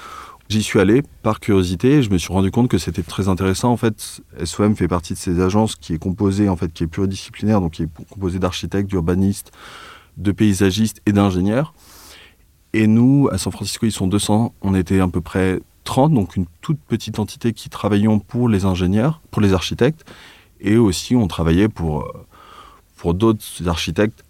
J'y 0.49 0.63
suis 0.63 0.81
allé 0.81 1.03
par 1.23 1.41
curiosité 1.41 1.99
et 1.99 2.03
je 2.03 2.11
me 2.11 2.17
suis 2.17 2.33
rendu 2.33 2.51
compte 2.51 2.69
que 2.69 2.79
c'était 2.79 3.03
très 3.03 3.29
intéressant. 3.29 3.71
En 3.71 3.77
fait, 3.77 4.23
SOM 4.45 4.75
fait 4.75 4.89
partie 4.89 5.13
de 5.13 5.19
ces 5.19 5.41
agences 5.41 5.77
qui 5.77 5.93
est 5.93 5.99
composée 5.99 6.49
en 6.49 6.57
fait 6.57 6.73
qui 6.73 6.85
est 6.85 6.87
pluridisciplinaire, 6.87 7.61
donc 7.61 7.73
qui 7.73 7.83
est 7.83 7.89
composée 8.11 8.39
d'architectes, 8.39 8.89
d'urbanistes, 8.89 9.53
de 10.17 10.33
paysagistes 10.33 11.03
et 11.05 11.13
d'ingénieurs. 11.13 11.75
Et 12.73 12.87
nous, 12.87 13.29
à 13.31 13.37
San 13.37 13.53
Francisco, 13.53 13.85
ils 13.85 13.93
sont 13.93 14.07
200, 14.07 14.55
on 14.63 14.75
était 14.75 15.01
à 15.01 15.09
peu 15.09 15.21
près 15.21 15.61
30, 15.85 16.13
donc 16.13 16.37
une 16.37 16.47
toute 16.61 16.79
petite 16.81 17.19
entité 17.19 17.53
qui 17.53 17.69
travaillions 17.69 18.19
pour 18.19 18.49
les 18.49 18.65
ingénieurs, 18.65 19.21
pour 19.31 19.43
les 19.43 19.53
architectes. 19.53 20.05
Et 20.61 20.77
aussi, 20.77 21.17
on 21.17 21.27
travaillait 21.27 21.69
pour, 21.69 22.03
euh, 22.03 22.27
pour 22.97 23.15
d'autres 23.15 23.67
architectes. 23.67 24.25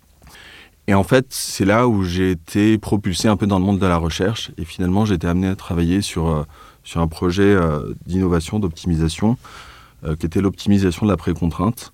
Et 0.86 0.94
en 0.94 1.04
fait, 1.04 1.26
c'est 1.30 1.64
là 1.64 1.86
où 1.86 2.02
j'ai 2.02 2.30
été 2.30 2.78
propulsé 2.78 3.28
un 3.28 3.36
peu 3.36 3.46
dans 3.46 3.58
le 3.58 3.64
monde 3.64 3.78
de 3.78 3.86
la 3.86 3.98
recherche. 3.98 4.50
Et 4.56 4.64
finalement, 4.64 5.04
j'ai 5.04 5.14
été 5.14 5.26
amené 5.26 5.48
à 5.48 5.56
travailler 5.56 6.00
sur, 6.00 6.28
euh, 6.28 6.44
sur 6.84 7.00
un 7.00 7.08
projet 7.08 7.56
d'innovation, 8.06 8.58
d'optimisation, 8.58 9.36
qui 10.18 10.24
était 10.24 10.40
l'optimisation 10.40 11.04
de 11.04 11.10
la 11.10 11.18
précontrainte, 11.18 11.92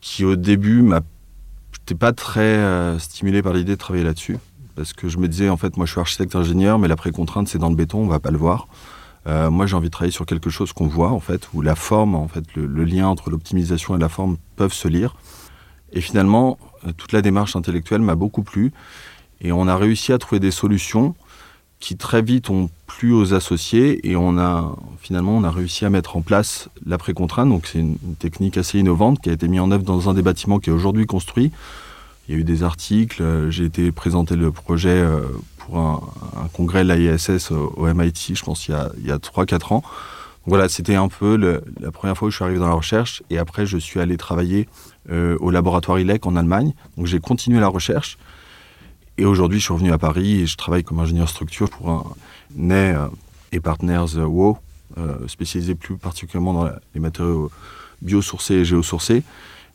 qui 0.00 0.24
au 0.24 0.36
début 0.36 0.82
m'a 0.82 1.00
n'étais 1.80 1.94
pas 1.96 2.12
très 2.12 2.98
stimulé 2.98 3.42
par 3.42 3.52
l'idée 3.54 3.72
de 3.72 3.78
travailler 3.78 4.04
là-dessus 4.04 4.38
parce 4.74 4.92
que 4.92 5.08
je 5.08 5.18
me 5.18 5.28
disais 5.28 5.48
en 5.48 5.56
fait 5.56 5.76
moi 5.76 5.86
je 5.86 5.92
suis 5.92 6.00
architecte 6.00 6.34
ingénieur 6.34 6.78
mais 6.78 6.88
la 6.88 6.96
précontrainte 6.96 7.48
c'est 7.48 7.58
dans 7.58 7.70
le 7.70 7.76
béton 7.76 7.98
on 7.98 8.06
va 8.06 8.20
pas 8.20 8.30
le 8.30 8.38
voir 8.38 8.68
euh, 9.26 9.50
moi, 9.50 9.66
j'ai 9.66 9.74
envie 9.74 9.88
de 9.88 9.92
travailler 9.92 10.12
sur 10.12 10.26
quelque 10.26 10.50
chose 10.50 10.72
qu'on 10.72 10.86
voit, 10.86 11.10
en 11.10 11.20
fait, 11.20 11.48
où 11.54 11.62
la 11.62 11.74
forme, 11.74 12.14
en 12.14 12.28
fait, 12.28 12.44
le, 12.54 12.84
lien 12.84 13.08
entre 13.08 13.30
l'optimisation 13.30 13.96
et 13.96 13.98
la 13.98 14.08
forme 14.08 14.36
peuvent 14.56 14.72
se 14.72 14.88
lire. 14.88 15.16
Et 15.92 16.00
finalement, 16.00 16.58
euh, 16.86 16.92
toute 16.96 17.12
la 17.12 17.22
démarche 17.22 17.56
intellectuelle 17.56 18.02
m'a 18.02 18.16
beaucoup 18.16 18.42
plu. 18.42 18.72
Et 19.40 19.52
on 19.52 19.66
a 19.66 19.76
réussi 19.76 20.12
à 20.12 20.18
trouver 20.18 20.40
des 20.40 20.50
solutions 20.50 21.14
qui 21.80 21.96
très 21.96 22.22
vite 22.22 22.50
ont 22.50 22.70
plu 22.86 23.12
aux 23.12 23.32
associés. 23.32 24.06
Et 24.08 24.14
on 24.14 24.36
a, 24.36 24.76
finalement, 25.00 25.36
on 25.36 25.44
a 25.44 25.50
réussi 25.50 25.86
à 25.86 25.90
mettre 25.90 26.16
en 26.16 26.22
place 26.22 26.68
la 26.84 26.98
précontrainte. 26.98 27.48
Donc, 27.48 27.66
c'est 27.66 27.78
une, 27.78 27.96
technique 28.18 28.58
assez 28.58 28.78
innovante 28.78 29.20
qui 29.22 29.30
a 29.30 29.32
été 29.32 29.48
mise 29.48 29.60
en 29.60 29.70
œuvre 29.70 29.84
dans 29.84 30.10
un 30.10 30.14
des 30.14 30.22
bâtiments 30.22 30.58
qui 30.58 30.68
est 30.68 30.72
aujourd'hui 30.72 31.06
construit. 31.06 31.50
Il 32.28 32.34
y 32.34 32.38
a 32.38 32.40
eu 32.40 32.44
des 32.44 32.62
articles, 32.62 33.22
euh, 33.22 33.50
j'ai 33.50 33.64
été 33.64 33.90
présenter 33.92 34.36
le 34.36 34.50
projet 34.50 35.02
pour 35.64 35.78
un, 35.78 36.00
congrès 36.52 36.84
de 36.84 36.92
l'ISS 36.92 37.50
au, 37.50 37.86
MIT, 37.86 38.34
je 38.34 38.42
pense, 38.42 38.68
il 38.68 38.72
y 39.04 39.10
a, 39.10 39.18
3-4 39.18 39.74
ans. 39.74 39.82
voilà, 40.46 40.68
c'était 40.68 40.94
un 40.94 41.08
peu 41.08 41.36
la 41.80 41.90
première 41.90 42.16
fois 42.16 42.28
où 42.28 42.30
je 42.30 42.36
suis 42.36 42.44
arrivé 42.44 42.58
dans 42.58 42.68
la 42.68 42.74
recherche. 42.74 43.22
Et 43.30 43.38
après, 43.38 43.66
je 43.66 43.78
suis 43.78 44.00
allé 44.00 44.16
travailler 44.16 44.68
euh, 45.10 45.36
au 45.40 45.50
laboratoire 45.50 45.98
ILEC 45.98 46.26
en 46.26 46.36
Allemagne. 46.36 46.74
Donc 46.96 47.06
j'ai 47.06 47.20
continué 47.20 47.60
la 47.60 47.68
recherche. 47.68 48.18
Et 49.16 49.24
aujourd'hui, 49.24 49.58
je 49.58 49.64
suis 49.64 49.72
revenu 49.72 49.92
à 49.92 49.98
Paris 49.98 50.40
et 50.40 50.46
je 50.46 50.56
travaille 50.56 50.82
comme 50.82 51.00
ingénieur 51.00 51.28
structure 51.28 51.70
pour 51.70 51.90
un 51.90 52.04
NET 52.56 52.94
euh, 52.94 53.08
et 53.52 53.60
Partners 53.60 54.16
euh, 54.16 54.24
WO, 54.26 54.58
spécialisé 55.26 55.74
plus 55.74 55.96
particulièrement 55.96 56.52
dans 56.52 56.70
les 56.94 57.00
matériaux 57.00 57.50
biosourcés 58.02 58.54
et 58.54 58.64
géosourcés. 58.64 59.22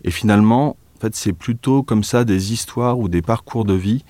Et 0.04 0.12
finalement, 0.12 0.78
en 0.98 1.02
fait, 1.02 1.16
c'est 1.16 1.34
plutôt 1.34 1.84
comme 1.84 2.04
ça 2.04 2.26
des 2.26 2.54
histoires 2.54 3.00
ou 3.00 3.10
des 3.10 3.22
parcours 3.22 3.66
de 3.66 3.74
vie 3.74 4.04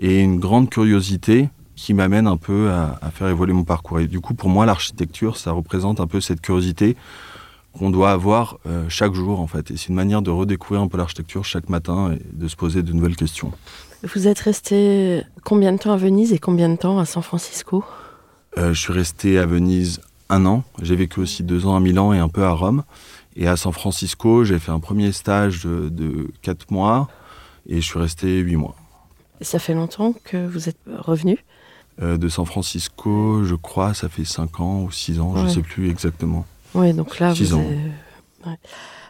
et 0.00 0.20
une 0.20 0.38
grande 0.38 0.70
curiosité 0.70 1.48
qui 1.74 1.92
m'amène 1.94 2.26
un 2.26 2.38
peu 2.38 2.70
à, 2.70 2.98
faire 3.12 3.28
évoluer 3.28 3.52
mon 3.52 3.64
parcours. 3.64 4.00
Et 4.00 4.06
du 4.06 4.20
coup, 4.20 4.34
pour 4.34 4.48
moi, 4.48 4.66
l'architecture, 4.66 5.36
ça 5.36 5.52
représente 5.52 6.00
un 6.00 6.06
peu 6.06 6.20
cette 6.20 6.40
curiosité 6.40 6.96
qu'on 7.78 7.90
doit 7.90 8.10
avoir 8.10 8.58
euh, 8.66 8.86
chaque 8.88 9.12
jour, 9.12 9.40
en 9.40 9.46
fait. 9.46 9.70
Et 9.70 9.76
c'est 9.76 9.88
une 9.88 9.94
manière 9.94 10.22
de 10.22 10.30
redécouvrir 10.30 10.80
un 10.80 10.88
peu 10.88 10.96
l'architecture 10.96 11.44
chaque 11.44 11.68
matin 11.68 12.12
et 12.12 12.22
de 12.32 12.48
se 12.48 12.56
poser 12.56 12.82
de 12.82 12.92
nouvelles 12.92 13.16
questions. 13.16 13.52
Vous 14.02 14.26
êtes 14.26 14.40
resté 14.40 15.22
combien 15.44 15.72
de 15.72 15.78
temps 15.78 15.92
à 15.92 15.96
Venise 15.98 16.32
et 16.32 16.38
combien 16.38 16.70
de 16.70 16.76
temps 16.76 16.98
à 16.98 17.04
San 17.04 17.22
Francisco? 17.22 17.84
Euh, 18.56 18.72
Je 18.72 18.80
suis 18.80 18.92
resté 18.94 19.38
à 19.38 19.44
Venise 19.44 20.00
un 20.30 20.46
an. 20.46 20.64
J'ai 20.80 20.96
vécu 20.96 21.20
aussi 21.20 21.42
deux 21.42 21.66
ans 21.66 21.76
à 21.76 21.80
Milan 21.80 22.14
et 22.14 22.18
un 22.18 22.28
peu 22.28 22.44
à 22.44 22.52
Rome. 22.52 22.84
Et 23.36 23.46
à 23.46 23.56
San 23.56 23.72
Francisco, 23.72 24.44
j'ai 24.44 24.58
fait 24.58 24.72
un 24.72 24.80
premier 24.80 25.12
stage 25.12 25.64
de, 25.64 25.90
de 25.90 26.30
quatre 26.40 26.70
mois 26.70 27.08
et 27.68 27.82
je 27.82 27.86
suis 27.86 27.98
resté 27.98 28.38
huit 28.38 28.56
mois. 28.56 28.76
Ça 29.40 29.58
fait 29.58 29.74
longtemps 29.74 30.14
que 30.24 30.46
vous 30.46 30.68
êtes 30.68 30.78
revenu 30.86 31.44
euh, 32.02 32.16
De 32.16 32.28
San 32.28 32.46
Francisco, 32.46 33.44
je 33.44 33.54
crois, 33.54 33.94
ça 33.94 34.08
fait 34.08 34.24
5 34.24 34.60
ans 34.60 34.82
ou 34.82 34.90
6 34.90 35.20
ans, 35.20 35.34
je 35.36 35.42
ne 35.42 35.48
sais 35.48 35.62
plus 35.62 35.90
exactement. 35.90 36.46
Oui, 36.74 36.92
donc 36.92 37.18
là, 37.18 37.32
vous 37.32 37.54
ans. 37.54 37.64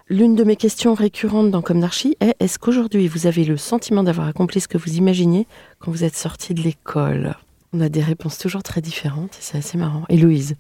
L'une 0.09 0.37
de 0.37 0.45
mes 0.45 0.54
questions 0.54 0.95
récurrentes 0.95 1.50
dans 1.50 1.62
Comme 1.62 1.80
d'Archie 1.80 2.16
est 2.21 2.37
est-ce 2.38 2.61
qu'aujourd'hui 2.61 3.09
vous 3.09 3.26
avez 3.26 3.45
le 3.45 3.56
sentiment 3.56 4.04
d'avoir 4.04 4.28
accompli 4.28 4.61
ce 4.61 4.68
que 4.68 4.78
vous 4.78 4.95
imaginiez 4.95 5.49
quand 5.80 5.90
vous 5.90 6.04
êtes 6.04 6.14
sorti 6.14 6.54
de 6.54 6.62
l'école? 6.62 7.35
On 7.73 7.80
a 7.80 7.88
des 7.88 8.02
réponses 8.02 8.38
toujours 8.38 8.62
très 8.62 8.80
différentes 8.80 9.33
et 9.35 9.40
c'est 9.40 9.59
assez 9.59 9.76
marrant. 9.76 10.04
Et 10.09 10.16
Louise? 10.16 10.54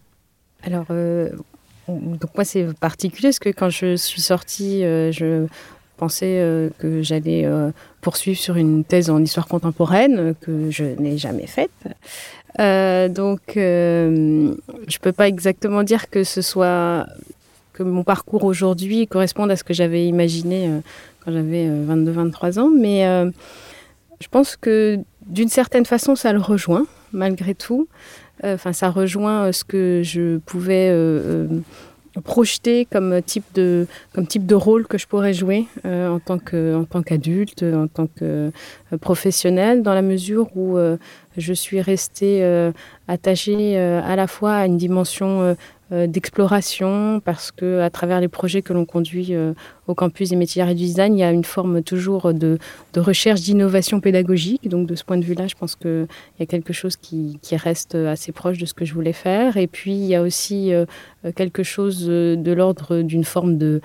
Alors, 0.64 0.86
euh, 0.90 1.30
donc 1.86 2.34
moi 2.34 2.44
c'est 2.44 2.76
particulier 2.78 3.28
parce 3.28 3.38
que 3.38 3.50
quand 3.50 3.70
je 3.70 3.94
suis 3.94 4.20
sortie, 4.20 4.82
euh, 4.82 5.12
je 5.12 5.46
pensais 5.96 6.38
euh, 6.38 6.68
que 6.78 7.02
j'allais 7.02 7.44
euh, 7.44 7.70
poursuivre 8.00 8.38
sur 8.38 8.56
une 8.56 8.84
thèse 8.84 9.10
en 9.10 9.22
histoire 9.22 9.48
contemporaine 9.48 10.34
que 10.40 10.70
je 10.70 10.84
n'ai 10.84 11.18
jamais 11.18 11.46
faite. 11.46 11.70
Euh, 12.60 13.08
donc, 13.08 13.40
je 13.54 14.50
ne 14.50 14.98
peux 15.00 15.12
pas 15.12 15.28
exactement 15.28 15.82
dire 15.82 16.08
que 16.08 16.24
ce 16.24 16.42
soit 16.42 17.06
que 17.72 17.82
mon 17.82 18.04
parcours 18.04 18.44
aujourd'hui 18.44 19.06
corresponde 19.06 19.50
à 19.50 19.56
ce 19.56 19.64
que 19.64 19.74
j'avais 19.74 20.06
imaginé 20.06 20.70
quand 21.24 21.32
j'avais 21.32 21.66
22-23 21.68 22.58
ans, 22.58 22.70
mais 22.70 23.04
je 24.20 24.28
pense 24.28 24.56
que 24.56 24.98
d'une 25.26 25.48
certaine 25.48 25.84
façon, 25.84 26.14
ça 26.14 26.32
le 26.32 26.40
rejoint 26.40 26.86
malgré 27.12 27.54
tout. 27.54 27.88
Enfin, 28.42 28.72
ça 28.72 28.90
rejoint 28.90 29.52
ce 29.52 29.64
que 29.64 30.02
je 30.02 30.38
pouvais 30.38 30.90
projeté 32.20 32.86
comme 32.90 33.20
type 33.22 33.44
de 33.54 33.86
comme 34.14 34.26
type 34.26 34.46
de 34.46 34.54
rôle 34.54 34.86
que 34.86 34.98
je 34.98 35.06
pourrais 35.06 35.34
jouer 35.34 35.66
euh, 35.84 36.08
en 36.08 36.18
tant 36.18 36.38
que 36.38 36.76
en 36.76 36.84
tant 36.84 37.02
qu'adulte 37.02 37.62
en 37.62 37.88
tant 37.88 38.06
que 38.06 38.50
euh, 38.92 38.98
professionnel 38.98 39.82
dans 39.82 39.94
la 39.94 40.02
mesure 40.02 40.48
où 40.56 40.76
euh, 40.76 40.96
je 41.36 41.52
suis 41.52 41.80
restée 41.80 42.42
attachée 43.08 43.78
à 43.78 44.16
la 44.16 44.26
fois 44.26 44.54
à 44.54 44.66
une 44.66 44.78
dimension 44.78 45.42
euh, 45.42 45.54
d'exploration 45.90 47.20
parce 47.24 47.52
que 47.52 47.80
à 47.80 47.90
travers 47.90 48.20
les 48.20 48.26
projets 48.26 48.60
que 48.60 48.72
l'on 48.72 48.84
conduit 48.84 49.28
euh, 49.30 49.52
au 49.86 49.94
campus 49.94 50.30
des 50.30 50.36
métiers 50.36 50.64
et 50.64 50.74
du 50.74 50.84
design, 50.84 51.14
il 51.14 51.20
y 51.20 51.22
a 51.22 51.30
une 51.30 51.44
forme 51.44 51.80
toujours 51.82 52.34
de, 52.34 52.58
recherche 52.96 53.42
d'innovation 53.42 54.00
pédagogique. 54.00 54.68
Donc 54.68 54.88
de 54.88 54.96
ce 54.96 55.04
point 55.04 55.16
de 55.16 55.24
vue-là, 55.24 55.46
je 55.46 55.54
pense 55.54 55.76
qu'il 55.76 56.08
y 56.40 56.42
a 56.42 56.46
quelque 56.46 56.72
chose 56.72 56.96
qui, 56.96 57.38
reste 57.52 57.94
assez 57.94 58.32
proche 58.32 58.58
de 58.58 58.66
ce 58.66 58.74
que 58.74 58.84
je 58.84 58.94
voulais 58.94 59.12
faire. 59.12 59.56
Et 59.56 59.68
puis 59.68 59.92
il 59.92 60.06
y 60.06 60.16
a 60.16 60.22
aussi 60.22 60.72
euh, 60.72 60.86
quelque 61.36 61.62
chose 61.62 62.04
de 62.06 62.52
l'ordre 62.52 63.02
d'une 63.02 63.24
forme 63.24 63.56
de 63.56 63.80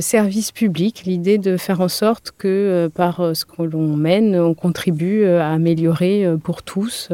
service 0.00 0.50
public, 0.50 1.02
l'idée 1.04 1.36
de 1.36 1.58
faire 1.58 1.82
en 1.82 1.88
sorte 1.88 2.32
que 2.36 2.90
par 2.94 3.36
ce 3.36 3.44
que 3.44 3.62
l'on 3.62 3.96
mène, 3.96 4.34
on 4.38 4.54
contribue 4.54 5.26
à 5.26 5.50
améliorer 5.50 6.26
pour 6.42 6.62
tous 6.62 7.10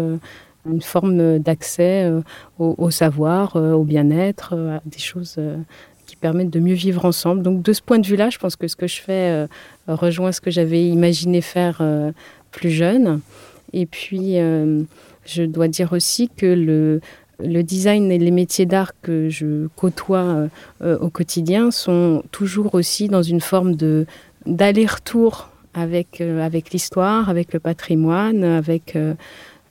une 0.70 0.82
forme 0.82 1.38
d'accès 1.38 2.04
euh, 2.04 2.20
au, 2.58 2.90
savoir, 2.90 3.56
euh, 3.56 3.72
au 3.72 3.84
bien-être, 3.84 4.54
euh, 4.56 4.78
des 4.86 4.98
choses 4.98 5.38
qui 6.06 6.16
permettent 6.16 6.50
de 6.50 6.60
mieux 6.60 6.74
vivre 6.74 7.04
ensemble. 7.04 7.42
Donc 7.42 7.62
de 7.62 7.72
ce 7.72 7.82
point 7.82 7.98
de 7.98 8.06
vue-là, 8.06 8.30
je 8.30 8.38
pense 8.38 8.56
que 8.56 8.68
ce 8.68 8.76
que 8.76 8.86
je 8.86 9.00
fais 9.00 9.46
rejoint 9.88 10.32
ce 10.32 10.40
que 10.40 10.50
j'avais 10.50 10.86
imaginé 10.86 11.40
faire 11.40 11.82
plus 12.50 12.70
jeune. 12.70 13.20
Et 13.72 13.86
puis, 13.86 14.34
je 14.34 15.42
dois 15.44 15.68
dire 15.68 15.94
aussi 15.94 16.28
que 16.28 16.44
le, 16.44 17.00
le 17.42 17.62
design 17.62 18.12
et 18.12 18.18
les 18.18 18.30
métiers 18.30 18.66
d'art 18.66 18.92
que 19.00 19.30
je 19.30 19.66
côtoie 19.76 20.48
au 20.82 21.08
quotidien 21.08 21.70
sont 21.70 22.22
toujours 22.32 22.74
aussi 22.74 23.08
dans 23.08 23.22
une 23.22 23.40
forme 23.40 23.74
de 23.74 24.06
d'aller-retour 24.44 25.48
avec, 25.72 26.20
avec 26.20 26.70
l'histoire, 26.70 27.30
avec 27.30 27.54
le 27.54 27.60
patrimoine, 27.60 28.44
avec 28.44 28.94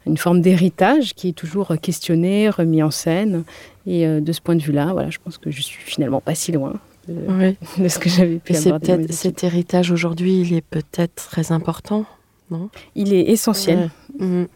une 0.05 0.17
forme 0.17 0.41
d'héritage 0.41 1.13
qui 1.13 1.29
est 1.29 1.33
toujours 1.33 1.73
questionné, 1.81 2.49
remis 2.49 2.83
en 2.83 2.91
scène. 2.91 3.43
Et 3.85 4.05
euh, 4.07 4.21
de 4.21 4.31
ce 4.31 4.41
point 4.41 4.55
de 4.55 4.61
vue-là, 4.61 4.93
voilà, 4.93 5.09
je 5.09 5.19
pense 5.23 5.37
que 5.37 5.51
je 5.51 5.61
suis 5.61 5.81
finalement 5.83 6.21
pas 6.21 6.35
si 6.35 6.51
loin 6.51 6.73
de, 7.07 7.55
ce 7.87 7.99
que 7.99 8.09
j'avais 8.09 8.39
pu 8.39 8.55
avoir. 8.55 8.79
Cet 9.09 9.43
héritage 9.43 9.91
aujourd'hui, 9.91 10.41
il 10.41 10.53
est 10.53 10.61
peut-être 10.61 11.29
très 11.29 11.51
important, 11.51 12.05
non? 12.51 12.69
Il 12.95 13.13
est 13.13 13.29
essentiel. 13.29 13.89
Mhm. 14.19 14.47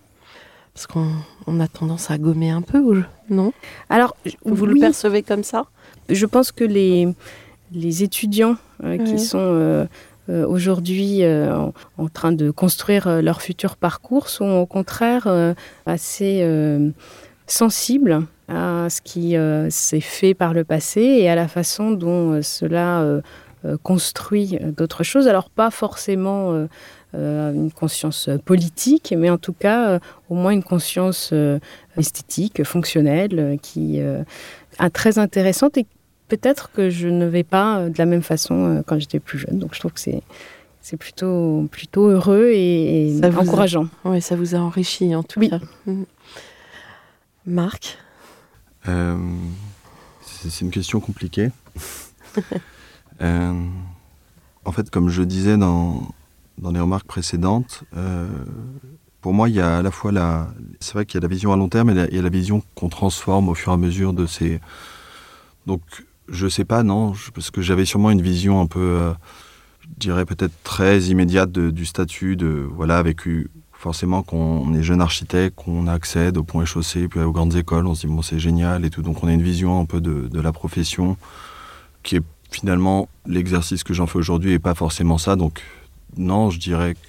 Parce 0.73 0.85
qu'on 0.85 1.59
a 1.59 1.67
tendance 1.67 2.11
à 2.11 2.19
gommer 2.19 2.51
un 2.51 2.61
peu, 2.61 3.01
non? 3.29 3.51
Alors, 3.89 4.15
vous 4.45 4.67
le 4.67 4.79
percevez 4.79 5.23
comme 5.23 5.43
ça? 5.43 5.65
Je 6.09 6.25
pense 6.27 6.51
que 6.51 6.63
les, 6.63 7.07
les 7.71 8.03
étudiants 8.03 8.57
euh, 8.83 8.97
qui 9.03 9.19
sont 9.19 9.39
euh, 9.39 9.41
euh, 9.41 9.85
aujourd'hui 10.29 11.23
euh, 11.23 11.55
en, 11.97 12.07
train 12.09 12.31
de 12.31 12.51
construire 12.51 13.07
euh, 13.07 13.21
leur 13.21 13.41
futur 13.41 13.77
parcours 13.77 14.29
sont 14.29 14.51
au 14.51 14.65
contraire 14.65 15.27
assez 15.85 16.45
sensibles 17.45 18.25
à 18.47 18.87
ce 18.89 19.01
qui 19.01 19.35
s'est 19.69 20.01
fait 20.01 20.33
par 20.33 20.53
le 20.53 20.63
passé 20.63 21.01
et 21.01 21.29
à 21.29 21.35
la 21.35 21.47
façon 21.47 21.91
dont 21.91 22.41
cela 22.41 23.21
construit 23.83 24.57
d'autres 24.75 25.03
choses. 25.03 25.27
Alors 25.27 25.49
pas 25.49 25.71
forcément 25.71 26.67
une 27.13 27.71
conscience 27.71 28.29
politique, 28.45 29.13
mais 29.17 29.29
en 29.29 29.37
tout 29.37 29.53
cas 29.53 29.99
au 30.29 30.35
moins 30.35 30.51
une 30.51 30.63
conscience 30.63 31.33
esthétique, 31.97 32.63
fonctionnelle, 32.63 33.57
qui 33.61 33.99
est 33.99 34.89
très 34.93 35.19
intéressante 35.19 35.77
et 35.77 35.85
peut-être 36.27 36.71
que 36.71 36.89
je 36.89 37.07
ne 37.07 37.25
vais 37.25 37.43
pas 37.43 37.79
euh, 37.79 37.89
de 37.89 37.97
la 37.97 38.05
même 38.05 38.21
façon 38.21 38.55
euh, 38.55 38.81
quand 38.85 38.99
j'étais 38.99 39.19
plus 39.19 39.39
jeune. 39.39 39.59
Donc 39.59 39.73
je 39.73 39.79
trouve 39.79 39.93
que 39.93 39.99
c'est 39.99 40.21
c'est 40.81 40.97
plutôt 40.97 41.67
plutôt 41.71 42.07
heureux 42.07 42.51
et, 42.53 43.19
encourageant. 43.23 43.87
Oui, 44.05 44.21
ça 44.21 44.35
vous 44.35 44.55
a 44.55 44.59
enrichi 44.59 45.13
en 45.15 45.23
tout 45.23 45.41
cas. 45.41 45.59
Mm. 45.85 46.03
Marc 47.45 47.97
euh, 48.87 49.17
C'est 50.21 50.61
une 50.61 50.71
question 50.71 50.99
compliquée. 50.99 51.49
en 53.21 54.71
fait, 54.71 54.89
comme 54.89 55.09
je 55.09 55.23
disais 55.23 55.57
dans, 55.57 56.07
dans 56.57 56.71
les 56.71 56.79
remarques 56.79 57.07
précédentes, 57.07 57.83
pour 59.21 59.33
moi, 59.33 59.49
il 59.49 59.55
y 59.55 59.61
a 59.61 59.79
à 59.79 59.81
la 59.81 59.91
fois 59.91 60.13
la. 60.13 60.47
C'est 60.79 60.93
vrai 60.93 61.05
qu'il 61.05 61.15
y 61.15 61.21
a 61.21 61.27
la 61.27 61.27
vision 61.27 61.51
à 61.51 61.57
long 61.57 61.67
terme 61.67 61.89
et 61.89 62.07
il 62.09 62.15
y 62.15 62.19
a 62.19 62.21
la 62.21 62.29
vision 62.29 62.61
qu'on 62.75 62.87
transforme 62.87 63.49
au 63.49 63.55
fur 63.55 63.71
et 63.71 63.75
à 63.75 63.77
mesure 63.77 64.13
de 64.13 64.25
ces. 64.25 64.61
Donc, 65.65 65.81
je 66.29 66.47
sais 66.47 66.65
pas, 66.65 66.83
non, 66.83 67.13
parce 67.33 67.51
que 67.51 67.61
j'avais 67.61 67.85
sûrement 67.85 68.11
une 68.11 68.21
vision 68.21 68.61
un 68.61 68.67
peu, 68.67 68.79
euh, 68.79 69.13
je 69.81 69.87
dirais 69.97 70.25
peut-être 70.25 70.53
très 70.63 70.99
immédiate 71.03 71.51
du 71.51 71.85
statut, 71.85 72.35
de 72.35 72.67
voilà, 72.69 72.97
avec 72.97 73.25
forcément 73.71 74.23
qu'on 74.23 74.73
est 74.73 74.83
jeune 74.83 75.01
architecte, 75.01 75.55
qu'on 75.55 75.87
accède 75.87 76.37
au 76.37 76.43
pont 76.43 76.61
et 76.61 76.65
chaussée, 76.65 77.07
puis 77.07 77.19
aux 77.19 77.31
grandes 77.31 77.55
écoles, 77.55 77.85
on 77.87 77.95
se 77.95 78.07
dit 78.07 78.13
bon 78.13 78.21
c'est 78.21 78.39
génial 78.39 78.85
et 78.85 78.89
tout, 78.89 79.01
donc 79.01 79.23
on 79.23 79.27
a 79.27 79.33
une 79.33 79.43
vision 79.43 79.79
un 79.79 79.85
peu 79.85 80.01
de, 80.01 80.39
la 80.39 80.51
profession 80.51 81.17
qui 82.03 82.17
est 82.17 82.23
finalement 82.51 83.07
l'exercice 83.25 83.83
que 83.83 83.93
j'en 83.93 84.07
fais 84.07 84.17
aujourd'hui 84.17 84.53
et 84.53 84.59
pas 84.59 84.73
forcément 84.73 85.17
ça, 85.17 85.35
donc 85.35 85.61
non, 86.17 86.49
je 86.49 86.59
dirais 86.59 86.95
que 86.95 86.99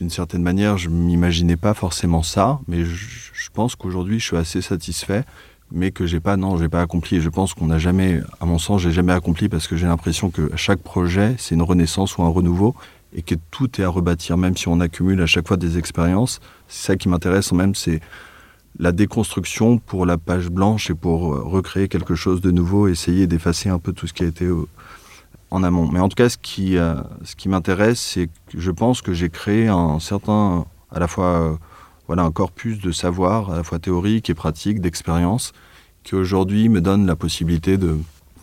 d'une 0.00 0.10
certaine 0.10 0.42
manière, 0.42 0.78
je 0.78 0.88
m'imaginais 0.88 1.56
pas 1.56 1.74
forcément 1.74 2.22
ça, 2.22 2.60
mais 2.66 2.84
je 2.84 3.48
pense 3.52 3.76
qu'aujourd'hui 3.76 4.18
je 4.20 4.24
suis 4.26 4.36
assez 4.36 4.60
satisfait 4.60 5.24
mais 5.72 5.90
que 5.90 6.06
j'ai 6.06 6.20
pas, 6.20 6.36
non, 6.36 6.56
j'ai 6.56 6.68
pas 6.68 6.80
accompli. 6.80 7.16
Et 7.16 7.20
je 7.20 7.28
pense 7.28 7.54
qu'on 7.54 7.66
n'a 7.66 7.78
jamais, 7.78 8.20
à 8.40 8.46
mon 8.46 8.58
sens, 8.58 8.82
j'ai 8.82 8.92
jamais 8.92 9.12
accompli 9.12 9.48
parce 9.48 9.66
que 9.66 9.76
j'ai 9.76 9.86
l'impression 9.86 10.30
que 10.30 10.50
chaque 10.56 10.80
projet, 10.80 11.34
c'est 11.38 11.54
une 11.54 11.62
renaissance 11.62 12.18
ou 12.18 12.22
un 12.22 12.28
renouveau 12.28 12.74
et 13.14 13.22
que 13.22 13.34
tout 13.50 13.80
est 13.80 13.84
à 13.84 13.88
rebâtir, 13.88 14.36
même 14.36 14.56
si 14.56 14.68
on 14.68 14.80
accumule 14.80 15.20
à 15.20 15.26
chaque 15.26 15.46
fois 15.46 15.56
des 15.56 15.78
expériences. 15.78 16.40
C'est 16.68 16.86
ça 16.86 16.96
qui 16.96 17.08
m'intéresse, 17.08 17.52
même, 17.52 17.74
c'est 17.74 18.00
la 18.78 18.92
déconstruction 18.92 19.78
pour 19.78 20.06
la 20.06 20.16
page 20.16 20.48
blanche 20.48 20.90
et 20.90 20.94
pour 20.94 21.34
euh, 21.34 21.42
recréer 21.42 21.88
quelque 21.88 22.14
chose 22.14 22.40
de 22.40 22.50
nouveau, 22.50 22.88
essayer 22.88 23.26
d'effacer 23.26 23.68
un 23.68 23.78
peu 23.78 23.92
tout 23.92 24.06
ce 24.06 24.12
qui 24.12 24.24
a 24.24 24.26
été 24.26 24.46
euh, 24.46 24.66
en 25.50 25.62
amont. 25.62 25.88
Mais 25.92 26.00
en 26.00 26.08
tout 26.08 26.14
cas, 26.14 26.30
ce 26.30 26.38
qui, 26.38 26.78
euh, 26.78 26.94
ce 27.22 27.36
qui 27.36 27.50
m'intéresse, 27.50 28.00
c'est 28.00 28.28
que 28.28 28.58
je 28.58 28.70
pense 28.70 29.02
que 29.02 29.12
j'ai 29.12 29.28
créé 29.28 29.68
un 29.68 30.00
certain, 30.00 30.64
à 30.90 30.98
la 30.98 31.06
fois 31.06 31.58
voilà, 32.12 32.24
un 32.24 32.30
corpus 32.30 32.78
de 32.78 32.92
savoir, 32.92 33.50
à 33.50 33.56
la 33.56 33.62
fois 33.62 33.78
théorique 33.78 34.28
et 34.28 34.34
pratique, 34.34 34.82
d'expérience, 34.82 35.54
qui 36.02 36.14
aujourd'hui 36.14 36.68
me 36.68 36.82
donne 36.82 37.06
la 37.06 37.16
possibilité 37.16 37.78
de, 37.78 37.96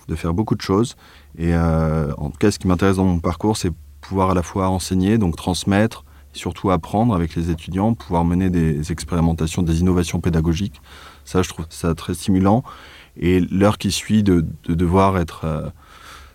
de, 0.08 0.16
faire 0.16 0.34
beaucoup 0.34 0.56
de 0.56 0.62
choses. 0.62 0.96
Et 1.38 1.54
euh, 1.54 2.12
en 2.18 2.32
tout 2.32 2.40
cas, 2.40 2.50
ce 2.50 2.58
qui 2.58 2.68
m'intéresse 2.68 2.96
dans 2.96 3.06
mon 3.06 3.20
parcours, 3.20 3.58
c'est 3.58 3.72
pouvoir 4.02 4.32
à 4.32 4.34
la 4.34 4.42
fois 4.42 4.70
enseigner, 4.70 5.20
donc 5.20 5.36
transmettre, 5.36 6.04
surtout 6.34 6.72
apprendre 6.72 7.14
avec 7.14 7.36
les 7.36 7.52
étudiants, 7.52 7.94
pouvoir 7.94 8.26
mener 8.26 8.50
des 8.50 8.92
expérimentations, 8.92 9.62
des 9.62 9.82
innovations 9.82 10.20
pédagogiques. 10.20 10.82
Ça, 11.24 11.44
je 11.44 11.50
trouve 11.50 11.68
ça 11.70 11.94
très 11.94 12.16
stimulant. 12.16 12.64
Et 13.18 13.40
l'heure 13.40 13.78
qui 13.78 13.92
suit 13.92 14.24
de, 14.24 14.48
de 14.64 14.74
devoir 14.74 15.20
être 15.20 15.42
euh, 15.44 15.70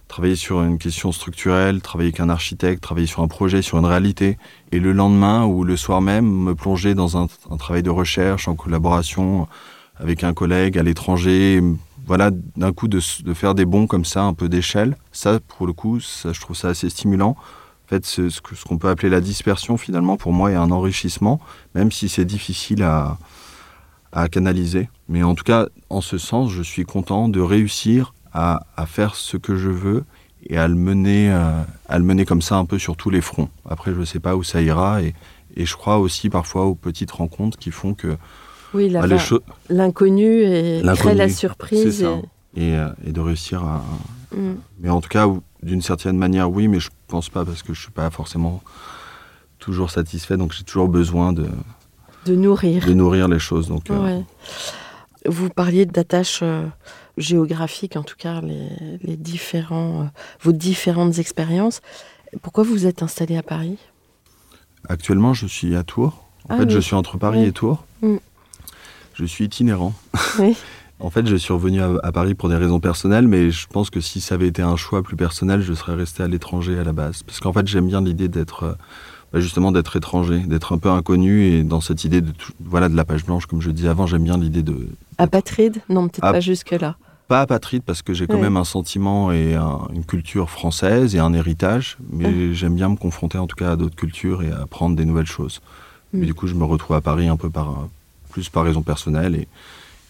travailler 0.09 0.37
sur 0.37 0.63
une 0.63 0.79
question 0.79 1.13
structurelle, 1.13 1.81
travailler 1.81 2.09
avec 2.09 2.21
un 2.21 2.29
architecte, 2.29 2.83
travailler 2.83 3.07
sur 3.07 3.23
un 3.23 3.29
projet, 3.29 3.63
sur 3.63 3.79
une 3.79 3.87
réalité, 3.87 4.39
et 4.73 4.81
le 4.81 4.93
lendemain 4.93 5.45
ou 5.45 5.65
le 5.65 5.77
soir 5.77 6.01
même 6.01 6.27
me 6.27 6.55
plonger 6.55 6.95
dans 6.95 7.17
un, 7.17 7.27
travail 7.59 7.83
de 7.83 7.91
recherche 7.91 8.49
en 8.49 8.55
collaboration 8.55 9.49
avec 9.97 10.25
un 10.25 10.35
collègue 10.35 10.79
à 10.79 10.83
l'étranger, 10.83 11.63
voilà, 12.07 12.31
d'un 12.57 12.73
coup 12.73 12.89
de, 12.89 13.01
faire 13.01 13.55
des 13.55 13.65
bons 13.65 13.87
comme 13.87 14.05
ça, 14.05 14.23
un 14.23 14.35
peu 14.35 14.49
d'échelle, 14.49 14.97
ça 15.13 15.41
pour 15.41 15.67
le 15.67 15.73
coup, 15.73 16.01
je 16.01 16.41
trouve 16.41 16.57
ça 16.57 16.69
assez 16.69 16.91
stimulant. 16.91 17.37
En 17.87 17.89
fait, 17.89 18.07
ce, 18.07 18.41
qu'on 18.41 18.79
peut 18.79 18.89
appeler 18.89 19.11
la 19.11 19.21
dispersion, 19.21 19.77
finalement, 19.77 20.17
pour 20.17 20.33
moi, 20.33 20.51
est 20.51 20.57
un 20.57 20.71
enrichissement, 20.71 21.41
même 21.75 21.93
si 21.93 22.09
c'est 22.09 22.25
difficile 22.25 22.83
à 22.83 23.19
canaliser. 24.31 24.89
Mais 25.09 25.23
en 25.23 25.35
tout 25.35 25.45
cas, 25.45 25.67
en 25.91 26.01
ce 26.01 26.19
sens, 26.19 26.51
je 26.51 26.63
suis 26.63 26.85
content 26.85 27.29
de 27.29 27.41
réussir 27.41 28.13
à, 28.35 28.87
faire 28.87 29.14
ce 29.14 29.37
que 29.37 29.57
je 29.57 29.71
veux 29.71 30.05
et 30.47 30.59
à 30.59 30.69
le 30.69 30.75
mener, 30.75 31.33
euh, 31.33 31.62
à 31.88 31.99
le 31.99 32.05
mener 32.05 32.25
comme 32.25 32.43
ça 32.43 32.57
un 32.57 32.64
peu 32.64 32.79
sur 32.79 32.97
tous 32.97 33.11
les 33.11 33.21
fronts. 33.21 33.49
Après, 33.69 33.95
je 33.95 34.00
ne 34.00 34.05
sais 34.05 34.21
pas 34.21 34.37
où 34.37 34.43
ça 34.43 34.61
ira 34.61 35.03
et, 35.03 35.14
et, 35.57 35.64
je 35.64 35.76
crois 35.76 35.99
aussi 35.99 36.29
parfois 36.29 36.64
aux 36.64 36.75
petites 36.75 37.12
rencontres 37.12 37.57
qui 37.59 37.71
font 37.71 37.95
que 37.95 38.17
oui, 38.75 38.91
bah, 38.91 39.07
l'inconnu 39.71 40.43
et 40.43 40.83
crée 40.97 41.14
la 41.14 41.29
surprise 41.29 42.03
et... 42.57 42.75
Euh, 42.76 42.88
et, 43.07 43.12
de 43.12 43.21
réussir 43.21 43.62
à. 43.62 43.85
Mm. 44.35 44.55
Mais 44.81 44.91
en 44.91 45.00
tout 45.00 45.09
cas, 45.09 45.29
d'une 45.62 45.83
certaine 45.83 46.19
manière, 46.19 46.50
oui, 46.50 46.67
mais 46.67 46.81
je 46.81 46.91
pense 47.07 47.29
pas 47.29 47.45
parce 47.45 47.62
que 47.62 47.73
je 47.73 47.81
suis 47.81 47.93
pas 47.93 48.11
forcément 48.11 48.62
toujours 49.61 49.90
satisfait, 49.90 50.37
donc 50.37 50.53
j'ai 50.53 50.64
toujours 50.64 50.88
besoin 50.88 51.33
de 51.33 51.47
de 52.27 52.35
nourrir 52.35 52.85
de 52.85 52.94
nourrir 52.94 53.29
les 53.29 53.38
choses. 53.38 53.68
Donc. 53.68 53.90
Euh, 53.90 54.20
Vous 55.27 55.51
parliez 55.51 55.87
d'attache 55.87 56.42
géographique, 57.16 57.96
en 57.96 58.03
tout 58.03 58.16
cas, 58.16 58.40
les, 58.40 59.16
différents, 59.16 60.03
euh, 60.03 60.07
vos 60.40 60.53
différentes 60.53 61.18
expériences. 61.18 61.81
Pourquoi 62.42 62.64
vous 62.64 62.87
êtes 62.87 63.03
installé 63.03 63.37
à 63.37 63.42
Paris? 63.42 63.79
Actuellement, 64.88 65.35
je 65.35 65.46
suis 65.46 65.77
à 65.77 65.85
Tours. 65.85 66.24
En 66.48 66.55
ah 66.55 66.59
fait, 66.59 66.70
je 66.70 66.79
suis 66.79 66.94
entre 66.94 67.16
Paris 67.16 67.44
et 67.44 67.53
Tours. 67.53 67.85
Mm. 68.03 68.16
Je 69.14 69.24
suis 69.24 69.44
itinérant. 69.44 69.94
en 71.00 71.11
fait, 71.11 71.27
je 71.27 71.37
suis 71.37 71.53
revenu 71.53 71.81
à, 71.81 72.12
Paris 72.12 72.35
pour 72.35 72.48
des 72.48 72.57
raisons 72.57 72.81
personnelles, 72.81 73.29
mais 73.29 73.50
je 73.50 73.66
pense 73.68 73.90
que 73.90 74.00
si 74.00 74.20
ça 74.20 74.35
avait 74.35 74.48
été 74.48 74.61
un 74.61 74.77
choix 74.77 75.03
plus 75.03 75.16
personnel, 75.16 75.62
je 75.62 75.72
serais 75.72 75.94
resté 75.94 76.22
à 76.22 76.29
l'étranger 76.29 76.79
à 76.79 76.85
la 76.85 76.92
base. 76.92 77.22
Parce 77.22 77.40
qu'en 77.40 77.53
fait, 77.53 77.66
j'aime 77.66 77.87
bien 77.87 78.03
l'idée 78.03 78.29
d'être 78.29 78.64
euh, 78.64 78.74
justement 79.40 79.73
d'être 79.73 79.97
étranger, 79.97 80.38
d'être 80.40 80.73
un 80.73 80.79
peu 80.79 80.90
inconnu 80.90 81.44
et 81.44 81.64
dans 81.64 81.81
cette 81.81 82.05
idée 82.05 82.20
de 82.20 82.33
voilà 82.61 82.88
de 82.88 82.97
la 82.97 83.05
page 83.05 83.25
blanche, 83.25 83.47
comme 83.47 83.61
je 83.61 83.70
disais 83.70 83.88
avant, 83.88 84.07
j'aime 84.07 84.25
bien 84.25 84.37
l'idée 84.37 84.62
de 84.62 84.88
apatride. 85.18 85.83
Non, 85.88 86.09
peut-être 86.09 86.33
pas 86.33 86.40
jusque 86.40 86.70
là 86.73 86.97
pas 87.27 87.40
apatride 87.40 87.83
parce 87.83 88.03
que 88.03 88.12
j'ai 88.12 88.27
quand 88.27 88.38
même 88.38 88.59
un 88.59 88.64
sentiment 88.64 89.33
et 89.33 89.55
une 89.55 90.05
culture 90.05 90.51
française 90.51 91.14
et 91.14 91.20
un 91.20 91.33
héritage, 91.33 91.97
mais 92.12 92.53
j'aime 92.53 92.75
bien 92.75 92.90
me 92.90 92.97
confronter 92.97 93.38
en 93.38 93.47
tout 93.47 93.57
cas 93.57 93.73
à 93.73 93.77
d'autres 93.77 93.97
cultures 93.97 94.42
et 94.42 94.53
apprendre 94.53 94.94
des 94.94 95.07
nouvelles 95.07 95.27
choses. 95.27 95.62
Mais 96.12 96.25
mm. 96.25 96.27
du 96.27 96.35
coup, 96.35 96.47
je 96.47 96.55
me 96.55 96.64
retrouve 96.64 96.97
à 96.97 97.01
Paris 97.01 97.29
un 97.29 97.37
peu 97.37 97.49
par 97.49 97.88
plus 98.31 98.51
par 98.51 98.64
raison 98.64 98.83
personnelle 98.83 99.37
et, 99.37 99.49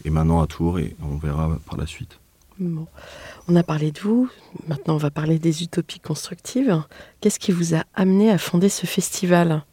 et 0.04 0.10
maintenant 0.10 0.40
à 0.40 0.46
Tours 0.46 0.78
et 0.78 0.96
on 1.02 1.16
verra 1.16 1.56
par 1.68 1.78
la 1.78 1.86
suite. 1.86 2.18
On 2.60 3.56
a 3.56 3.62
parlé 3.62 3.90
de 3.90 3.98
vous, 4.00 4.30
maintenant 4.68 4.94
on 4.94 4.98
va 4.98 5.10
parler 5.10 5.38
des 5.38 5.62
utopies 5.62 6.00
constructives. 6.00 6.82
Qu'est-ce 7.20 7.38
qui 7.38 7.52
vous 7.52 7.74
a 7.74 7.84
amené 7.94 8.30
à 8.30 8.38
fonder 8.38 8.68
ce 8.68 8.86
festival? 8.86 9.64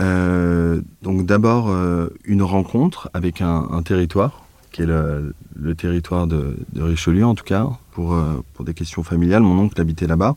Euh, 0.00 0.80
Donc 1.02 1.26
d'abord 1.26 1.68
euh, 1.68 2.08
une 2.24 2.42
rencontre 2.42 3.10
avec 3.12 3.42
un 3.42 3.82
territoire 3.82 4.42
qui 4.72 4.82
est 4.82 4.86
le, 4.86 5.34
territoire 5.76 6.26
de, 6.26 6.56
Richelieu 6.76 7.24
en 7.24 7.34
tout 7.34 7.44
cas, 7.44 7.68
pour, 7.92 8.14
euh, 8.14 8.42
pour 8.54 8.64
des 8.64 8.74
questions 8.74 9.02
familiales. 9.02 9.42
Mon 9.42 9.58
oncle 9.58 9.80
habitait 9.80 10.06
là-bas. 10.06 10.36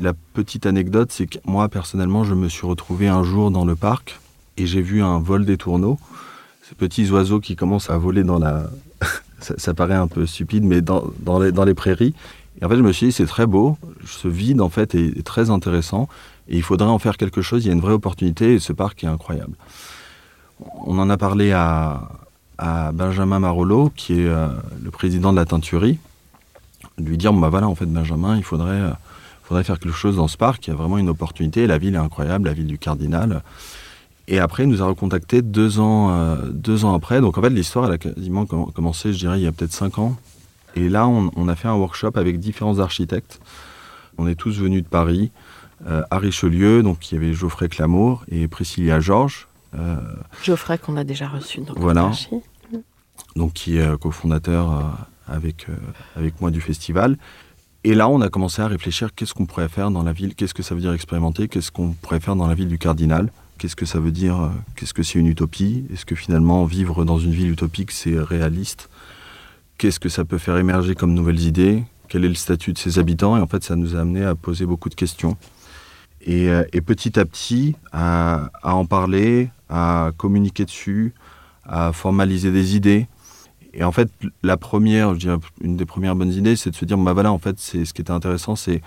La 0.00 0.14
petite 0.14 0.66
anecdote, 0.66 1.12
c'est 1.12 1.26
que 1.26 1.38
moi, 1.44 1.68
personnellement, 1.68 2.24
je 2.24 2.34
me 2.34 2.48
suis 2.48 2.66
retrouvé 2.66 3.08
un 3.08 3.22
jour 3.22 3.50
dans 3.50 3.64
le 3.64 3.76
parc 3.76 4.20
et 4.56 4.66
j'ai 4.66 4.80
vu 4.80 5.02
un 5.02 5.18
vol 5.18 5.44
des 5.44 5.56
tourneaux. 5.56 5.98
Ces 6.62 6.74
petits 6.74 7.10
oiseaux 7.10 7.40
qui 7.40 7.56
commencent 7.56 7.90
à 7.90 7.98
voler 7.98 8.24
dans 8.24 8.38
la... 8.38 8.64
ça, 9.40 9.74
paraît 9.74 9.94
un 9.94 10.08
peu 10.08 10.26
stupide, 10.26 10.64
mais 10.64 10.80
dans, 10.80 11.12
les, 11.38 11.74
prairies. 11.74 12.14
Et 12.60 12.64
en 12.64 12.68
fait, 12.68 12.76
je 12.76 12.82
me 12.82 12.92
suis 12.92 13.06
dit, 13.06 13.12
c'est 13.12 13.26
très 13.26 13.46
beau. 13.46 13.76
Ce 14.06 14.28
vide, 14.28 14.60
en 14.60 14.68
fait, 14.68 14.94
est, 14.94 15.24
très 15.24 15.50
intéressant. 15.50 16.08
Et 16.48 16.56
il 16.56 16.62
faudrait 16.62 16.88
en 16.88 16.98
faire 16.98 17.16
quelque 17.16 17.42
chose. 17.42 17.64
Il 17.64 17.68
y 17.68 17.70
a 17.70 17.74
une 17.74 17.80
vraie 17.80 17.92
opportunité 17.92 18.54
et 18.54 18.58
ce 18.58 18.72
parc 18.72 19.04
est 19.04 19.06
incroyable. 19.06 19.52
On 20.84 20.98
en 20.98 21.08
a 21.10 21.16
parlé 21.16 21.52
à, 21.52 22.08
Benjamin 22.92 23.38
Marolo, 23.38 23.92
qui 23.94 24.14
est 24.14 24.26
euh, 24.26 24.48
le 24.82 24.90
président 24.90 25.30
de 25.30 25.36
la 25.36 25.44
teinturerie, 25.44 26.00
lui 26.98 27.16
dire 27.16 27.32
bah 27.32 27.50
voilà 27.50 27.68
en 27.68 27.76
fait 27.76 27.86
Benjamin, 27.86 28.36
il 28.36 28.40
euh, 28.40 28.90
faudrait 29.44 29.62
faire 29.62 29.78
quelque 29.78 29.94
chose 29.94 30.16
dans 30.16 30.26
ce 30.26 30.36
parc, 30.36 30.66
il 30.66 30.70
y 30.70 30.72
a 30.72 30.76
vraiment 30.76 30.98
une 30.98 31.08
opportunité, 31.08 31.68
la 31.68 31.78
ville 31.78 31.94
est 31.94 31.98
incroyable, 31.98 32.48
la 32.48 32.54
ville 32.54 32.66
du 32.66 32.76
Cardinal. 32.76 33.42
Et 34.28 34.38
après, 34.38 34.62
il 34.62 34.68
nous 34.68 34.82
a 34.82 34.86
recontacté 34.86 35.42
deux 35.42 35.80
ans, 35.80 36.12
euh, 36.12 36.36
deux 36.50 36.84
ans 36.84 36.94
après. 36.94 37.20
Donc 37.20 37.36
en 37.38 37.42
fait, 37.42 37.50
l'histoire, 37.50 37.86
elle 37.86 37.92
a 37.92 37.98
quasiment 37.98 38.46
commencé, 38.46 39.12
je 39.12 39.18
dirais, 39.18 39.40
il 39.40 39.42
y 39.42 39.46
a 39.46 39.52
peut-être 39.52 39.72
cinq 39.72 39.98
ans. 39.98 40.16
Et 40.76 40.88
là, 40.88 41.08
on, 41.08 41.48
a 41.48 41.56
fait 41.56 41.66
un 41.66 41.74
workshop 41.74 42.12
avec 42.14 42.38
différents 42.38 42.78
architectes. 42.78 43.40
On 44.16 44.28
est 44.28 44.36
tous 44.36 44.60
venus 44.60 44.84
de 44.84 44.88
Paris, 44.88 45.32
à 45.84 46.18
Richelieu, 46.18 46.82
donc 46.82 47.10
il 47.10 47.14
y 47.14 47.18
avait 47.18 47.32
Geoffrey 47.32 47.68
Clamour 47.68 48.24
et 48.30 48.46
Priscilla 48.46 49.00
Georges, 49.00 49.48
euh, 49.74 49.96
Geoffrey 50.42 50.78
qu'on 50.78 50.96
a 50.96 51.04
déjà 51.04 51.28
reçu 51.28 51.60
dans 51.60 51.74
voilà. 51.74 52.10
Donc 53.36 53.52
qui 53.52 53.76
est 53.76 53.86
euh, 53.86 53.96
cofondateur 53.96 54.72
euh, 54.72 54.82
avec, 55.26 55.66
avec 56.16 56.40
moi 56.40 56.50
du 56.50 56.60
festival. 56.60 57.16
Et 57.84 57.94
là, 57.94 58.08
on 58.08 58.20
a 58.20 58.28
commencé 58.28 58.60
à 58.60 58.66
réfléchir 58.66 59.14
qu'est-ce 59.14 59.34
qu'on 59.34 59.46
pourrait 59.46 59.68
faire 59.68 59.90
dans 59.90 60.02
la 60.02 60.12
ville, 60.12 60.34
qu'est-ce 60.34 60.54
que 60.54 60.62
ça 60.62 60.74
veut 60.74 60.80
dire 60.80 60.92
expérimenter, 60.92 61.48
qu'est-ce 61.48 61.70
qu'on 61.70 61.92
pourrait 61.92 62.20
faire 62.20 62.34
dans 62.34 62.46
la 62.46 62.54
ville 62.54 62.68
du 62.68 62.78
Cardinal, 62.78 63.30
qu'est-ce 63.58 63.76
que 63.76 63.86
ça 63.86 64.00
veut 64.00 64.12
dire, 64.12 64.50
qu'est-ce 64.76 64.94
que 64.94 65.02
c'est 65.02 65.18
une 65.18 65.26
utopie, 65.26 65.84
est-ce 65.92 66.06
que 66.06 66.14
finalement 66.14 66.64
vivre 66.64 67.04
dans 67.04 67.18
une 67.18 67.32
ville 67.32 67.50
utopique 67.50 67.90
c'est 67.90 68.18
réaliste, 68.18 68.88
qu'est-ce 69.76 70.00
que 70.00 70.08
ça 70.08 70.24
peut 70.24 70.38
faire 70.38 70.56
émerger 70.56 70.94
comme 70.94 71.12
nouvelles 71.12 71.40
idées, 71.40 71.84
quel 72.08 72.24
est 72.24 72.28
le 72.28 72.34
statut 72.34 72.72
de 72.72 72.78
ses 72.78 72.98
habitants, 72.98 73.36
et 73.36 73.40
en 73.40 73.46
fait 73.46 73.62
ça 73.62 73.76
nous 73.76 73.96
a 73.96 74.00
amené 74.00 74.24
à 74.24 74.34
poser 74.34 74.64
beaucoup 74.64 74.88
de 74.88 74.94
questions. 74.94 75.36
Et, 76.20 76.48
et 76.72 76.80
petit 76.80 77.18
à 77.18 77.24
petit, 77.24 77.76
à, 77.92 78.50
en 78.62 78.86
parler, 78.86 79.50
à 79.68 80.10
communiquer 80.16 80.64
dessus, 80.64 81.14
à 81.64 81.92
formaliser 81.92 82.50
des 82.50 82.76
idées. 82.76 83.06
Et 83.72 83.84
en 83.84 83.92
fait, 83.92 84.10
la 84.42 84.56
première, 84.56 85.14
je 85.14 85.20
dirais, 85.20 85.36
une 85.60 85.76
des 85.76 85.86
premières 85.86 86.16
bonnes 86.16 86.32
idées, 86.32 86.56
c'est 86.56 86.70
de 86.70 86.74
se 86.74 86.84
dire, 86.84 86.98
bah 86.98 87.12
voilà, 87.12 87.32
en 87.32 87.38
fait, 87.38 87.58
ce 87.60 87.92
qui 87.92 88.00
était 88.02 88.10
intéressant, 88.10 88.56
c'est 88.56 88.82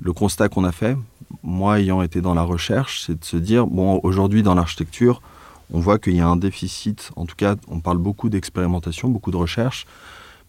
le 0.00 0.12
constat 0.12 0.48
qu'on 0.48 0.64
a 0.64 0.72
fait. 0.72 0.96
Moi, 1.42 1.80
ayant 1.80 2.02
été 2.02 2.20
dans 2.20 2.34
la 2.34 2.42
recherche, 2.42 3.04
c'est 3.06 3.18
de 3.18 3.24
se 3.24 3.36
dire, 3.36 3.66
bon, 3.66 4.00
aujourd'hui, 4.02 4.42
dans 4.42 4.54
l'architecture, 4.54 5.22
on 5.72 5.80
voit 5.80 5.98
qu'il 5.98 6.14
y 6.14 6.20
a 6.20 6.26
un 6.26 6.36
déficit. 6.36 7.10
En 7.16 7.26
tout 7.26 7.36
cas, 7.36 7.56
on 7.68 7.80
parle 7.80 7.98
beaucoup 7.98 8.28
d'expérimentation, 8.28 9.08
beaucoup 9.08 9.30
de 9.30 9.36
recherche. 9.36 9.86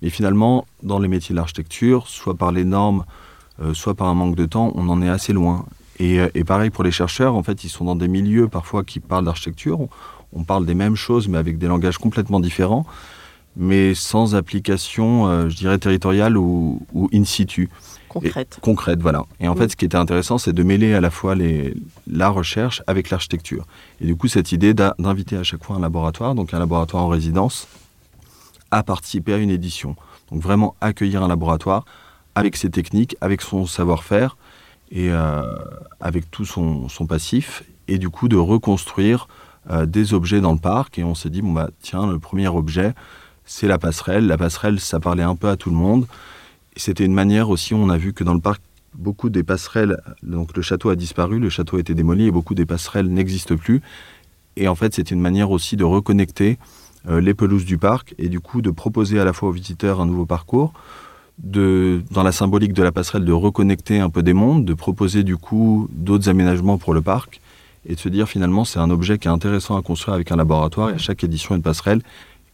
Mais 0.02 0.10
finalement, 0.10 0.66
dans 0.84 1.00
les 1.00 1.08
métiers 1.08 1.34
de 1.34 1.38
l'architecture, 1.38 2.08
soit 2.08 2.36
par 2.36 2.52
les 2.52 2.66
normes, 2.66 3.06
euh, 3.62 3.74
soit 3.74 3.94
par 3.94 4.08
un 4.08 4.14
manque 4.14 4.36
de 4.36 4.46
temps, 4.46 4.72
on 4.76 4.90
en 4.90 5.02
est 5.02 5.10
assez 5.10 5.32
loin. 5.32 5.66
Euh, 6.02 6.30
et, 6.34 6.44
pareil 6.44 6.70
pour 6.70 6.84
les 6.84 6.92
chercheurs, 6.92 7.36
en 7.36 7.44
fait, 7.44 7.64
ils 7.64 7.70
sont 7.70 7.86
dans 7.86 7.96
des 7.96 8.08
milieux 8.08 8.48
parfois 8.48 8.84
qui 8.84 9.00
parlent 9.00 9.26
d'architecture. 9.26 9.80
On, 10.34 10.44
parle 10.44 10.66
des 10.66 10.74
mêmes 10.74 10.96
choses, 10.96 11.28
mais 11.28 11.38
avec 11.38 11.58
des 11.58 11.68
langages 11.68 11.98
complètement 11.98 12.40
différents, 12.40 12.86
mais 13.56 13.94
sans 13.94 14.36
application, 14.36 15.28
euh, 15.28 15.50
je 15.50 15.56
dirais, 15.56 15.78
territoriale 15.78 16.38
ou, 16.38 16.82
in 17.14 17.24
situ. 17.24 17.70
Concrète. 18.14 18.60
concrète, 18.62 19.02
voilà. 19.02 19.26
Et 19.40 19.48
en 19.48 19.56
fait, 19.56 19.70
ce 19.70 19.76
qui 19.76 19.86
était 19.86 19.98
intéressant, 19.98 20.38
c'est 20.38 20.54
de 20.54 20.64
mêler 20.64 20.94
à 20.94 21.02
la 21.02 21.10
fois 21.10 21.34
les, 21.34 21.74
la 22.08 22.30
recherche 22.30 22.84
avec 22.86 23.10
l'architecture. 23.10 23.66
Et 24.02 24.06
du 24.06 24.16
coup, 24.16 24.28
cette 24.28 24.52
idée 24.52 24.74
d'inviter 24.74 25.36
à 25.38 25.44
chaque 25.44 25.64
fois 25.64 25.78
un 25.78 25.80
laboratoire, 25.80 26.36
donc 26.36 26.54
un 26.54 26.60
laboratoire 26.60 27.04
en 27.04 27.08
résidence, 27.08 27.68
à 28.72 28.84
participer 28.84 29.34
à 29.34 29.38
une 29.38 29.50
édition. 29.50 29.96
Donc 30.32 30.42
vraiment 30.42 30.76
accueillir 30.82 31.24
un 31.24 31.28
laboratoire 31.28 31.86
avec 32.36 32.56
ses 32.56 32.70
techniques, 32.70 33.16
avec 33.22 33.42
son 33.42 33.66
savoir-faire 33.66 34.38
et 34.92 35.12
euh, 35.12 35.44
avec 36.02 36.30
tout 36.32 36.46
son, 36.46 36.88
passif, 37.08 37.64
et 37.88 37.98
du 37.98 38.10
coup 38.10 38.28
de 38.28 38.36
reconstruire 38.36 39.28
euh, 39.70 39.86
des 39.86 40.14
objets 40.14 40.42
dans 40.42 40.54
le 40.54 40.60
parc. 40.60 41.00
Et 41.00 41.04
on 41.04 41.16
s'est 41.16 41.30
dit, 41.30 41.42
bon 41.42 41.52
bah 41.52 41.70
tiens, 41.82 42.08
le 42.08 42.20
premier 42.20 42.48
objet, 42.48 42.94
c'est 43.46 43.68
la 43.68 43.78
passerelle. 43.78 44.28
La 44.28 44.38
passerelle, 44.38 44.80
ça 44.80 45.00
parlait 45.00 45.24
un 45.24 45.36
peu 45.36 45.50
à 45.50 45.58
tout 45.58 45.70
le 45.70 45.76
monde. 45.76 46.08
C'était 46.76 47.06
une 47.06 47.14
manière 47.14 47.50
aussi, 47.50 47.74
on 47.74 47.90
a 47.90 47.98
vu 47.98 48.14
que 48.14 48.24
dans 48.24 48.34
le 48.34 48.40
parc, 48.40 48.62
beaucoup 48.96 49.30
des 49.30 49.44
passerelles, 49.44 49.98
donc 50.22 50.56
le 50.56 50.62
château 50.62 50.90
a 50.90 50.96
disparu, 50.96 51.40
le 51.40 51.50
château 51.50 51.78
a 51.78 51.80
été 51.80 51.94
démoli 51.94 52.28
et 52.28 52.32
beaucoup 52.32 52.56
des 52.56 52.66
passerelles 52.66 53.08
n'existent 53.08 53.56
plus. 53.56 53.82
Et 54.56 54.68
en 54.68 54.76
fait, 54.76 54.94
c'était 54.94 55.16
une 55.16 55.22
manière 55.22 55.52
aussi 55.52 55.78
de 55.78 55.84
reconnecter 55.84 56.58
euh, 57.10 57.20
les 57.20 57.34
pelouses 57.34 57.66
du 57.66 57.78
parc 57.78 58.14
et 58.18 58.30
du 58.30 58.40
coup 58.40 58.62
de 58.62 58.70
proposer 58.70 59.20
à 59.20 59.26
la 59.26 59.34
fois 59.34 59.50
aux 59.50 59.52
visiteurs 59.52 60.00
un 60.00 60.06
nouveau 60.06 60.26
parcours, 60.26 60.74
dans 61.40 62.24
la 62.24 62.32
symbolique 62.32 62.74
de 62.74 62.84
la 62.84 62.92
passerelle, 62.92 63.26
de 63.26 63.32
reconnecter 63.32 64.00
un 64.00 64.10
peu 64.10 64.22
des 64.22 64.34
mondes, 64.34 64.66
de 64.66 64.74
proposer 64.74 65.24
du 65.24 65.36
coup 65.36 65.90
d'autres 65.92 66.30
aménagements 66.30 66.78
pour 66.78 66.94
le 66.94 67.02
parc 67.02 67.42
et 67.88 67.96
de 67.96 68.00
se 68.00 68.08
dire 68.08 68.30
finalement 68.30 68.66
c'est 68.66 68.80
un 68.80 68.92
objet 68.92 69.18
qui 69.18 69.28
est 69.28 69.32
intéressant 69.32 69.76
à 69.76 69.82
construire 69.82 70.14
avec 70.14 70.32
un 70.32 70.36
laboratoire 70.36 70.92
et 70.92 70.94
à 70.94 70.98
chaque 70.98 71.24
édition 71.24 71.56
une 71.56 71.64
passerelle. 71.64 72.02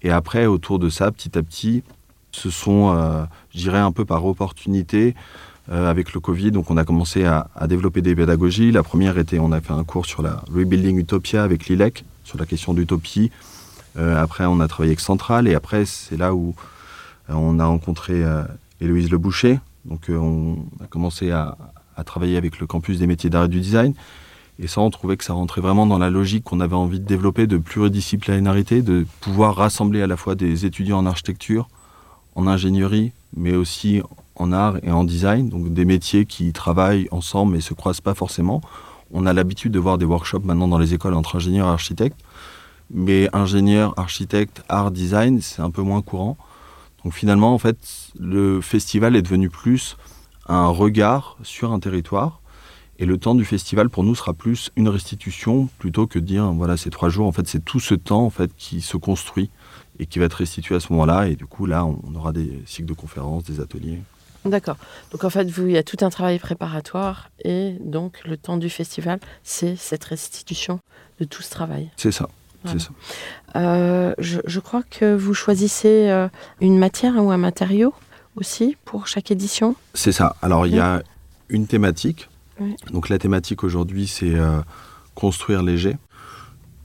Et 0.02 0.12
après, 0.12 0.46
autour 0.46 0.80
de 0.80 0.90
ça, 0.90 1.12
petit 1.12 1.38
à 1.38 1.44
petit, 1.44 1.84
ce 2.32 2.50
sont, 2.50 2.94
euh, 2.96 3.24
je 3.54 3.60
dirais, 3.60 3.80
un 3.80 3.92
peu 3.92 4.06
par 4.06 4.26
opportunité, 4.26 5.16
euh, 5.72 5.90
avec 5.90 6.14
le 6.14 6.20
Covid, 6.20 6.52
donc 6.52 6.72
on 6.72 6.78
a 6.78 6.84
commencé 6.84 7.26
à, 7.26 7.48
développer 7.68 8.02
des 8.02 8.16
pédagogies. 8.16 8.72
La 8.72 8.84
première 8.84 9.18
était, 9.18 9.40
on 9.40 9.52
a 9.52 9.62
fait 9.62 9.74
un 9.74 9.84
cours 9.84 10.06
sur 10.06 10.22
la 10.22 10.44
Rebuilding 10.52 10.98
Utopia 10.98 11.44
avec 11.44 11.68
l'ILEC, 11.68 12.06
sur 12.24 12.38
la 12.38 12.46
question 12.46 12.74
d'utopie. 12.74 13.32
Euh, 13.98 14.22
après, 14.22 14.46
on 14.46 14.60
a 14.60 14.68
travaillé 14.68 14.92
avec 14.92 15.00
Central, 15.00 15.48
et 15.48 15.56
après, 15.56 15.86
c'est 15.86 16.18
là 16.18 16.34
où 16.34 16.56
on 17.28 17.60
a 17.60 17.66
rencontré 17.66 18.24
Héloïse 18.82 19.12
Le 19.12 19.20
Boucher. 19.20 19.60
Donc 19.86 20.10
on 20.10 20.58
a 20.84 20.88
commencé 20.88 21.30
à, 21.30 21.56
à, 21.96 22.04
travailler 22.04 22.38
avec 22.38 22.60
le 22.60 22.66
campus 22.66 22.98
des 22.98 23.06
métiers 23.06 23.30
d'art 23.30 23.46
et 23.46 23.48
du 23.50 23.60
design. 23.60 23.94
Et 24.58 24.68
ça, 24.68 24.82
on 24.82 24.90
trouvait 24.90 25.16
que 25.16 25.24
ça 25.24 25.34
rentrait 25.34 25.62
vraiment 25.62 25.86
dans 25.86 26.00
la 26.00 26.10
logique 26.10 26.44
qu'on 26.44 26.60
avait 26.60 26.76
envie 26.76 27.00
de 27.00 27.06
développer 27.06 27.48
de 27.48 27.58
pluridisciplinarité, 27.58 28.82
de 28.82 29.06
pouvoir 29.22 29.56
rassembler 29.56 30.02
à 30.02 30.08
la 30.08 30.18
fois 30.18 30.34
des 30.34 30.66
étudiants 30.66 30.98
en 30.98 31.06
architecture, 31.06 31.70
en 32.36 32.48
ingénierie, 32.48 33.12
mais 33.36 33.56
aussi 33.56 34.02
en 34.36 34.52
art 34.52 34.78
et 34.84 34.92
en 34.92 35.04
design, 35.04 35.50
donc 35.50 35.74
des 35.74 35.86
métiers 35.86 36.26
qui 36.26 36.54
travaillent 36.54 37.08
ensemble 37.12 37.54
mais 37.54 37.62
se 37.62 37.74
croisent 37.74 38.02
pas 38.02 38.14
forcément. 38.14 38.62
On 39.12 39.26
a 39.26 39.34
l'habitude 39.34 39.72
de 39.72 39.80
voir 39.80 39.98
des 39.98 40.06
workshops 40.06 40.44
maintenant 40.44 40.68
dans 40.68 40.78
les 40.78 40.94
écoles 40.94 41.14
entre 41.14 41.36
ingénieurs 41.36 41.68
et 41.68 41.72
architectes, 41.72 42.20
mais 42.92 43.30
ingénieur, 43.34 43.94
architecte, 43.98 44.64
art, 44.70 44.92
design, 44.92 45.42
c'est 45.42 45.62
un 45.62 45.72
peu 45.72 45.82
moins 45.82 46.02
courant. 46.02 46.38
Donc 47.04 47.14
finalement, 47.14 47.54
en 47.54 47.58
fait, 47.58 47.78
le 48.20 48.62
festival 48.62 49.16
est 49.16 49.22
devenu 49.22 49.50
plus 49.50 49.98
un 50.48 50.68
regard 50.68 51.38
sur 51.44 51.72
un 51.72 51.80
territoire. 51.80 52.42
Et 53.02 53.06
le 53.06 53.18
temps 53.18 53.36
du 53.36 53.46
festival, 53.46 53.90
pour 53.90 54.04
nous, 54.04 54.14
sera 54.14 54.34
plus 54.34 54.72
une 54.76 54.90
restitution 54.90 55.70
plutôt 55.80 56.06
que 56.06 56.20
de 56.20 56.26
dire, 56.26 56.52
voilà, 56.52 56.76
ces 56.76 56.90
trois 56.90 57.08
jours. 57.08 57.28
En 57.28 57.32
fait, 57.32 57.48
c'est 57.48 57.64
tout 57.64 57.80
ce 57.80 57.96
temps 57.96 58.26
en 58.26 58.30
fait, 58.30 58.52
qui 58.58 58.82
se 58.82 58.98
construit 58.98 59.50
et 60.00 60.06
qui 60.06 60.20
va 60.20 60.26
être 60.26 60.34
restitué 60.34 60.76
à 60.76 60.80
ce 60.80 60.92
moment-là. 60.94 61.28
Et 61.28 61.36
du 61.36 61.46
coup, 61.46 61.66
là, 61.66 61.86
on 61.86 62.16
aura 62.16 62.32
des 62.32 62.64
cycles 62.66 62.88
de 62.88 62.94
conférences, 62.94 63.44
des 63.44 63.60
ateliers. 63.60 64.00
D'accord. 64.46 64.78
Donc 65.12 65.24
en 65.24 65.30
fait, 65.30 65.50
vous, 65.50 65.68
il 65.68 65.74
y 65.74 65.78
a 65.78 65.84
tout 65.84 65.98
un 66.02 66.10
travail 66.10 66.40
préparatoire 66.40 67.30
et 67.44 67.76
donc 67.82 68.22
le 68.26 68.38
temps 68.38 68.58
du 68.58 68.70
festival, 68.70 69.20
c'est 69.44 69.76
cette 69.76 70.06
restitution 70.06 70.80
de 71.20 71.26
tout 71.26 71.42
ce 71.42 71.50
travail. 71.50 71.90
C'est 71.98 72.12
ça. 72.12 72.30
C'est 72.66 72.80
ça. 72.80 72.90
Euh, 73.56 74.14
je, 74.18 74.60
crois 74.60 74.84
que 74.84 75.16
vous 75.16 75.34
choisissez 75.34 76.10
euh, 76.10 76.28
une 76.60 76.78
matière 76.78 77.16
ou 77.16 77.32
un 77.32 77.38
matériau 77.38 77.94
aussi 78.36 78.76
pour 78.84 79.08
chaque 79.08 79.32
édition? 79.32 79.76
C'est 79.94 80.12
ça. 80.12 80.36
Alors 80.42 80.68
il 80.68 80.76
y 80.76 80.80
a 80.80 81.02
une 81.48 81.68
thématique. 81.68 82.30
Donc 82.92 83.08
la 83.08 83.18
thématique 83.18 83.64
aujourd'hui, 83.64 84.08
c'est 84.08 84.36
euh, 84.36 84.60
construire 85.16 85.64
léger 85.64 85.96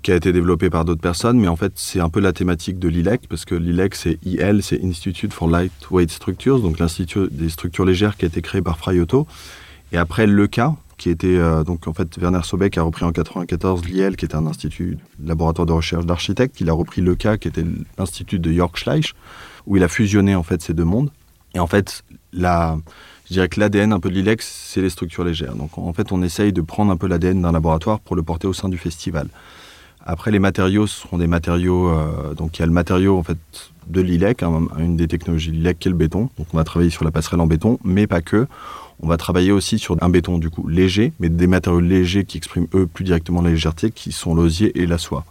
qui 0.05 0.13
a 0.13 0.17
été 0.17 0.33
développé 0.33 0.69
par 0.69 0.85
d'autres 0.85 1.01
personnes, 1.01 1.41
mais 1.41 1.49
en 1.49 1.57
fait, 1.57 1.73
c'est 1.77 1.99
un 1.99 2.11
peu 2.11 2.21
la 2.21 2.35
thématique 2.35 2.79
de 2.79 2.89
l'ILEC, 2.89 3.23
parce 3.27 3.47
que 3.47 3.55
l'ILEC, 3.55 3.95
c'est 3.95 4.19
IL, 4.25 4.61
c'est 4.63 4.85
Institute 4.85 5.33
for 5.33 5.49
Lightweight 5.49 6.11
Structures, 6.11 6.61
donc 6.61 6.79
l'Institut 6.79 7.29
des 7.31 7.49
structures 7.49 7.87
légères 7.87 8.19
qui 8.19 8.27
a 8.27 8.29
été 8.29 8.43
créé 8.43 8.61
par 8.61 8.77
Frayoto. 8.77 9.27
Et 9.93 9.97
après, 9.97 10.27
l'ECA, 10.27 10.77
qui 10.99 11.09
était, 11.09 11.39
euh, 11.39 11.65
donc 11.65 11.89
en 11.89 11.95
fait, 11.95 12.19
Werner 12.19 12.43
Sobeck 12.45 12.77
a 12.77 12.83
repris 12.83 13.07
en 13.07 13.13
94 13.13 13.87
l'IL, 13.87 14.17
qui 14.17 14.27
était 14.27 14.37
un 14.37 14.47
institut, 14.47 14.99
laboratoire 15.25 15.65
de 15.65 15.73
recherche 15.73 16.05
d'architectes. 16.05 16.61
Il 16.61 16.69
a 16.69 16.75
repris 16.75 17.01
l'ECA, 17.01 17.39
qui 17.39 17.49
était 17.49 17.65
l'Institut 17.97 18.39
de 18.39 18.53
York 18.53 18.77
Schleich, 18.77 19.15
où 19.67 19.79
il 19.79 19.83
a 19.83 19.89
fusionné, 19.89 20.35
en 20.35 20.43
fait, 20.43 20.61
ces 20.61 20.75
deux 20.75 20.85
mondes. 20.85 21.11
Et 21.55 21.61
en 21.61 21.67
fait, 21.67 22.05
la, 22.35 22.77
je 23.27 23.33
dirais 23.33 23.49
que 23.49 23.59
l'ADN 23.59 23.95
un 23.95 24.01
peu 24.01 24.11
de 24.11 24.15
l'ILEX, 24.15 24.47
c'est 24.69 24.83
les 24.83 24.91
structures 24.91 25.25
légères. 25.25 25.55
Donc 25.55 25.79
en 25.79 25.93
fait, 25.95 26.13
on 26.13 26.23
essaye 26.23 26.53
de 26.53 26.61
prendre 26.61 26.93
un 26.93 26.99
peu 26.99 27.07
l'ADN 27.07 27.41
d'un 27.41 27.53
laboratoire 27.53 28.01
pour 28.01 28.17
le 28.17 28.23
porter 28.23 28.47
au 28.47 28.53
sein 28.53 28.69
du 28.69 28.77
festival. 28.77 29.29
Après, 30.07 30.31
les 30.31 30.39
matériaux 30.39 30.87
seront 30.87 31.19
des 31.19 31.27
matériaux. 31.27 31.89
Euh, 31.89 32.35
donc, 32.35 32.59
il 32.59 32.61
y 32.61 32.63
a 32.63 32.67
le 32.67 32.73
matériau 32.73 33.17
en 33.17 33.23
fait 33.23 33.39
de 33.87 34.01
l'ILEC, 34.01 34.43
hein, 34.43 34.67
une 34.79 34.97
des 34.97 35.09
technologies 35.09 35.51
de 35.51 35.57
l'ILEC 35.57 35.79
qui 35.79 35.89
est 35.89 35.91
le 35.91 35.97
béton. 35.97 36.29
Donc, 36.39 36.47
on 36.53 36.57
va 36.57 36.65
travailler 36.65 36.91
sur 36.91 37.05
la 37.05 37.11
passerelle 37.11 37.41
en 37.41 37.47
béton, 37.47 37.79
mais 37.85 38.07
pas 38.07 38.21
que. 38.21 38.47
On 39.03 39.09
va 39.09 39.17
travailler 39.17 39.51
aussi 39.51 39.79
sur 39.79 39.97
un 40.03 40.09
béton 40.09 40.39
du 40.39 40.51
coup 40.51 40.69
léger, 40.69 41.13
mais 41.21 41.29
des 41.29 41.47
matériaux 41.47 41.81
légers 41.81 42.25
qui 42.25 42.37
expriment 42.37 42.69
eux 42.75 42.87
plus 42.87 43.05
directement 43.05 43.43
la 43.43 43.51
légèreté, 43.51 43.91
qui 43.91 44.13
sont 44.13 44.35
l'osier 44.35 44.79
et 44.81 44.87
la 44.87 44.99
soie. 44.99 45.25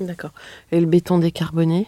D'accord. 0.00 0.30
Et 0.72 0.80
le 0.80 0.86
béton 0.86 1.18
décarboné? 1.18 1.86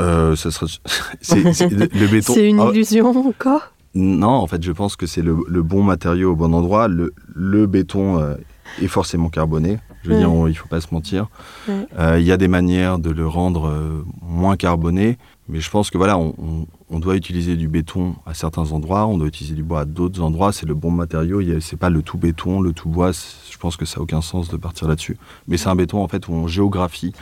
Euh, 0.00 0.36
ça 0.36 0.50
sera... 0.50 0.66
le 1.34 2.06
béton. 2.10 2.32
C'est 2.32 2.48
une 2.48 2.60
ah, 2.60 2.70
illusion 2.72 3.10
encore? 3.26 3.72
Non, 3.94 4.28
en 4.28 4.46
fait, 4.46 4.62
je 4.62 4.72
pense 4.72 4.96
que 4.96 5.06
c'est 5.06 5.20
le, 5.20 5.34
bon 5.34 5.82
matériau 5.82 6.32
au 6.32 6.36
bon 6.36 6.54
endroit. 6.54 6.88
Le, 6.88 7.12
le 7.34 7.66
béton 7.66 8.18
euh, 8.18 8.36
est 8.80 8.88
forcément 8.88 9.28
carboné. 9.28 9.78
Je 10.02 10.10
veux 10.10 10.18
dire, 10.18 10.28
il 10.28 10.48
ne 10.48 10.52
faut 10.52 10.68
pas 10.68 10.80
se 10.80 10.92
mentir. 10.92 11.28
Euh, 11.68 12.18
il 12.18 12.24
y 12.24 12.32
a 12.32 12.36
des 12.36 12.48
manières 12.48 12.98
de 12.98 13.10
le 13.10 13.26
rendre 13.26 13.68
euh, 13.68 14.04
moins 14.20 14.56
carboné, 14.56 15.16
mais 15.48 15.60
je 15.60 15.70
pense 15.70 15.90
que 15.90 15.98
voilà, 15.98 16.18
on, 16.18 16.66
doit 16.98 17.16
utiliser 17.16 17.56
du 17.56 17.68
béton 17.68 18.14
à 18.26 18.34
certains 18.34 18.70
endroits, 18.72 19.06
on 19.06 19.18
doit 19.18 19.26
utiliser 19.26 19.54
du 19.54 19.62
bois 19.62 19.80
à 19.80 19.84
d'autres 19.84 20.20
endroits. 20.20 20.52
C'est 20.52 20.66
le 20.66 20.74
bon 20.74 20.90
matériau. 20.90 21.40
C'est 21.60 21.76
pas 21.76 21.90
le 21.90 22.02
tout 22.02 22.18
béton, 22.18 22.60
le 22.60 22.72
tout 22.72 22.88
bois. 22.88 23.10
Je 23.12 23.56
pense 23.58 23.76
que 23.76 23.84
ça 23.84 23.98
n'a 23.98 24.02
aucun 24.02 24.20
sens 24.20 24.48
de 24.48 24.56
partir 24.56 24.88
là-dessus. 24.88 25.16
Mais 25.48 25.56
c'est 25.56 25.68
un 25.68 25.74
béton 25.74 26.02
en 26.02 26.08
fait 26.08 26.28
où 26.28 26.32
on 26.32 26.46
géographie 26.46 27.12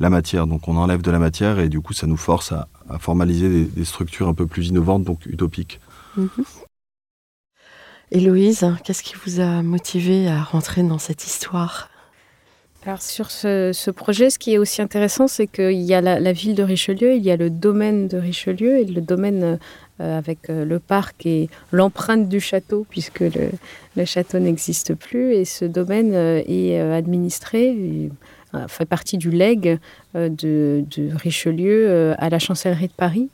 la 0.00 0.10
matière. 0.10 0.46
Donc 0.46 0.68
on 0.68 0.76
enlève 0.76 1.02
de 1.02 1.10
la 1.10 1.18
matière 1.18 1.58
et 1.58 1.68
du 1.68 1.80
coup 1.80 1.92
ça 1.92 2.06
nous 2.06 2.16
force 2.16 2.52
à, 2.52 2.68
formaliser 2.98 3.64
des, 3.64 3.84
structures 3.84 4.28
un 4.28 4.34
peu 4.34 4.46
plus 4.46 4.68
innovantes, 4.68 5.04
donc 5.04 5.26
utopiques. 5.26 5.80
Mhm. 6.16 6.28
Héloïse, 8.10 8.66
qu'est-ce 8.84 9.02
qui 9.02 9.14
vous 9.22 9.40
a 9.40 9.62
motivé 9.62 10.28
à 10.28 10.42
rentrer 10.42 10.82
dans 10.82 10.98
cette 10.98 11.26
histoire? 11.26 11.90
Alors 12.86 13.02
sur 13.02 13.30
ce, 13.30 13.90
projet, 13.90 14.30
ce 14.30 14.38
qui 14.38 14.54
est 14.54 14.58
aussi 14.58 14.80
intéressant, 14.80 15.26
c'est 15.26 15.46
qu'il 15.46 15.82
y 15.82 15.92
a 15.92 16.00
la, 16.00 16.32
ville 16.32 16.54
de 16.54 16.62
Richelieu, 16.62 17.14
il 17.14 17.22
y 17.22 17.30
a 17.30 17.36
le 17.36 17.50
domaine 17.50 18.08
de 18.08 18.16
Richelieu 18.16 18.78
et 18.78 18.84
le 18.84 19.02
domaine 19.02 19.58
euh, 20.00 20.18
avec 20.18 20.48
euh, 20.48 20.64
le 20.64 20.78
parc 20.78 21.26
et 21.26 21.50
l'empreinte 21.70 22.30
du 22.30 22.40
château, 22.40 22.86
puisque 22.88 23.20
le, 23.20 24.04
château 24.06 24.38
n'existe 24.38 24.94
plus. 24.94 25.34
Et 25.34 25.44
ce 25.44 25.66
domaine 25.66 26.14
euh, 26.14 26.42
est 26.46 26.80
administré, 26.80 28.10
fait 28.68 28.86
partie 28.86 29.18
du 29.18 29.30
legs 29.30 29.78
de, 30.14 30.84
Richelieu 31.14 32.14
à 32.16 32.30
la 32.30 32.38
chancellerie 32.38 32.88
de 32.88 32.92
Paris. 32.92 33.28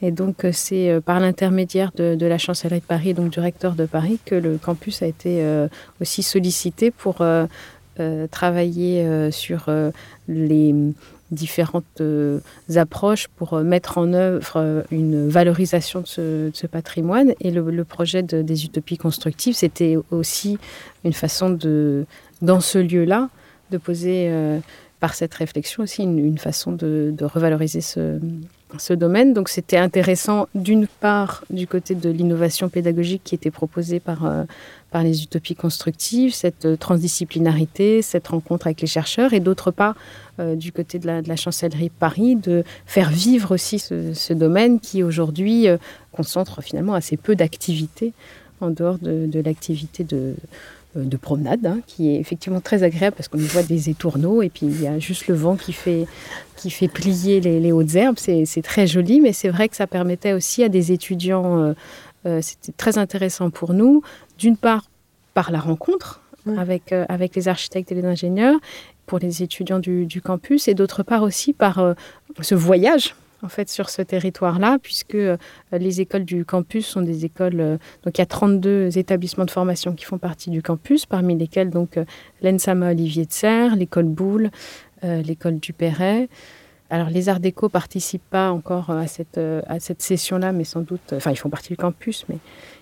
Et 0.00 0.12
donc, 0.12 0.46
c'est 0.52 1.00
par 1.04 1.18
l'intermédiaire 1.18 1.90
de, 1.96 2.26
la 2.26 2.38
chancellerie 2.38 2.80
de 2.80 2.84
Paris, 2.84 3.14
donc 3.14 3.30
du 3.30 3.40
recteur 3.40 3.74
de 3.74 3.84
Paris, 3.84 4.20
que 4.24 4.36
le 4.36 4.56
campus 4.56 5.02
a 5.02 5.06
été 5.06 5.44
aussi 6.00 6.22
sollicité 6.22 6.92
pour 6.92 7.22
euh, 8.00 8.28
travailler 8.28 9.04
euh, 9.04 9.32
sur 9.32 9.64
euh, 9.66 9.90
les 10.28 10.72
différentes 11.32 12.02
approches 12.76 13.26
pour 13.26 13.58
mettre 13.58 13.98
en 13.98 14.14
œuvre 14.14 14.84
une 14.90 15.28
valorisation 15.28 16.00
de 16.00 16.06
ce, 16.54 16.66
patrimoine. 16.68 17.34
Et 17.40 17.50
le, 17.50 17.84
projet 17.84 18.22
des 18.22 18.64
utopies 18.64 18.96
constructives, 18.96 19.54
c'était 19.54 19.98
aussi 20.10 20.58
une 21.04 21.12
façon 21.12 21.50
de, 21.50 22.06
dans 22.40 22.60
ce 22.60 22.78
lieu-là, 22.78 23.28
de 23.72 23.76
poser 23.76 24.32
par 25.00 25.12
cette 25.12 25.34
réflexion 25.34 25.82
aussi 25.82 26.04
une, 26.04 26.38
façon 26.38 26.72
de, 26.72 27.14
revaloriser 27.20 27.82
ce, 27.82 28.18
ce 28.76 28.92
domaine. 28.92 29.32
Donc 29.32 29.48
c'était 29.48 29.78
intéressant 29.78 30.48
d'une 30.54 30.86
part 30.86 31.44
du 31.50 31.66
côté 31.66 31.94
de 31.94 32.10
l'innovation 32.10 32.68
pédagogique 32.68 33.22
qui 33.24 33.34
était 33.34 33.50
proposée 33.50 34.00
par, 34.00 34.26
euh, 34.26 34.44
par 34.90 35.02
les 35.02 35.22
utopies 35.22 35.54
constructives, 35.54 36.34
cette 36.34 36.66
euh, 36.66 36.76
transdisciplinarité, 36.76 38.02
cette 38.02 38.28
rencontre 38.28 38.66
avec 38.66 38.80
les 38.80 38.86
chercheurs, 38.86 39.32
et 39.32 39.40
d'autre 39.40 39.70
part 39.70 39.94
euh, 40.38 40.54
du 40.54 40.72
côté 40.72 40.98
de 40.98 41.06
la, 41.06 41.22
de 41.22 41.36
chancellerie 41.36 41.90
Paris, 41.90 42.36
de 42.36 42.64
faire 42.84 43.10
vivre 43.10 43.54
aussi 43.54 43.78
ce, 43.78 44.32
domaine 44.32 44.78
qui 44.78 45.02
aujourd'hui 45.02 45.66
concentre 46.12 46.62
finalement 46.62 46.94
assez 46.94 47.16
peu 47.16 47.34
d'activités 47.34 48.12
en 48.60 48.70
dehors 48.70 48.98
de, 48.98 49.40
l'activité 49.40 50.04
de, 50.04 50.34
de 51.04 51.16
promenade, 51.16 51.66
hein, 51.66 51.80
qui 51.86 52.10
est 52.10 52.20
effectivement 52.20 52.60
très 52.60 52.82
agréable 52.82 53.16
parce 53.16 53.28
qu'on 53.28 53.38
y 53.38 53.46
voit 53.46 53.62
des 53.62 53.90
étourneaux 53.90 54.42
et 54.42 54.48
puis 54.48 54.66
il 54.66 54.82
y 54.82 54.86
a 54.86 54.98
juste 54.98 55.26
le 55.26 55.34
vent 55.34 55.56
qui 55.56 55.72
fait, 55.72 56.06
qui 56.56 56.70
fait 56.70 56.88
plier 56.88 57.40
les, 57.40 57.72
hautes 57.72 57.94
herbes. 57.94 58.18
C'est 58.18 58.62
très 58.62 58.86
joli, 58.86 59.20
mais 59.20 59.32
c'est 59.32 59.48
vrai 59.48 59.68
que 59.68 59.76
ça 59.76 59.86
permettait 59.86 60.32
aussi 60.32 60.62
à 60.62 60.68
des 60.68 60.92
étudiants, 60.92 61.62
euh, 61.62 61.74
euh, 62.26 62.40
c'était 62.42 62.72
très 62.72 62.98
intéressant 62.98 63.50
pour 63.50 63.74
nous, 63.74 64.02
d'une 64.38 64.56
part 64.56 64.84
par 65.34 65.50
la 65.50 65.60
rencontre 65.60 66.20
avec, 66.56 66.92
avec 66.92 67.36
les 67.36 67.48
architectes 67.48 67.92
et 67.92 67.94
les 67.94 68.06
ingénieurs, 68.06 68.58
pour 69.06 69.18
les 69.18 69.42
étudiants 69.42 69.78
du, 69.78 70.06
du 70.06 70.22
campus, 70.22 70.66
et 70.66 70.74
d'autre 70.74 71.02
part 71.02 71.22
aussi 71.22 71.52
par 71.52 71.94
ce 72.40 72.54
voyage 72.54 73.14
en 73.42 73.48
fait 73.48 73.68
sur 73.68 73.90
ce 73.90 74.02
territoire-là, 74.02 74.78
puisque 74.82 75.14
euh, 75.14 75.36
les 75.72 76.00
écoles 76.00 76.24
du 76.24 76.44
campus 76.44 76.86
sont 76.86 77.02
des 77.02 77.24
écoles. 77.24 77.60
Euh, 77.60 77.78
donc 78.04 78.18
il 78.18 78.20
y 78.20 78.22
a 78.22 78.26
32 78.26 78.98
établissements 78.98 79.44
de 79.44 79.50
formation 79.50 79.92
qui 79.92 80.04
font 80.04 80.18
partie 80.18 80.50
du 80.50 80.62
campus, 80.62 81.06
parmi 81.06 81.36
lesquels 81.36 81.70
donc 81.70 81.96
euh, 81.96 82.04
l'ENSAMA 82.42 82.90
Olivier 82.90 83.26
de 83.26 83.32
Serre, 83.32 83.76
l'école 83.76 84.06
Boulle, 84.06 84.50
l'école 85.02 85.60
du 85.60 85.72
Perret. 85.72 86.28
Alors 86.90 87.08
les 87.08 87.28
Arts 87.28 87.38
Déco 87.38 87.68
participent 87.68 88.28
pas 88.30 88.50
encore 88.50 88.90
à 88.90 89.06
cette, 89.06 89.38
à 89.38 89.78
cette 89.78 90.02
session-là, 90.02 90.50
mais 90.50 90.64
sans 90.64 90.80
doute, 90.80 91.12
enfin 91.12 91.30
ils 91.30 91.36
font 91.36 91.50
partie 91.50 91.68
du 91.68 91.76
campus, 91.76 92.24
mais 92.28 92.38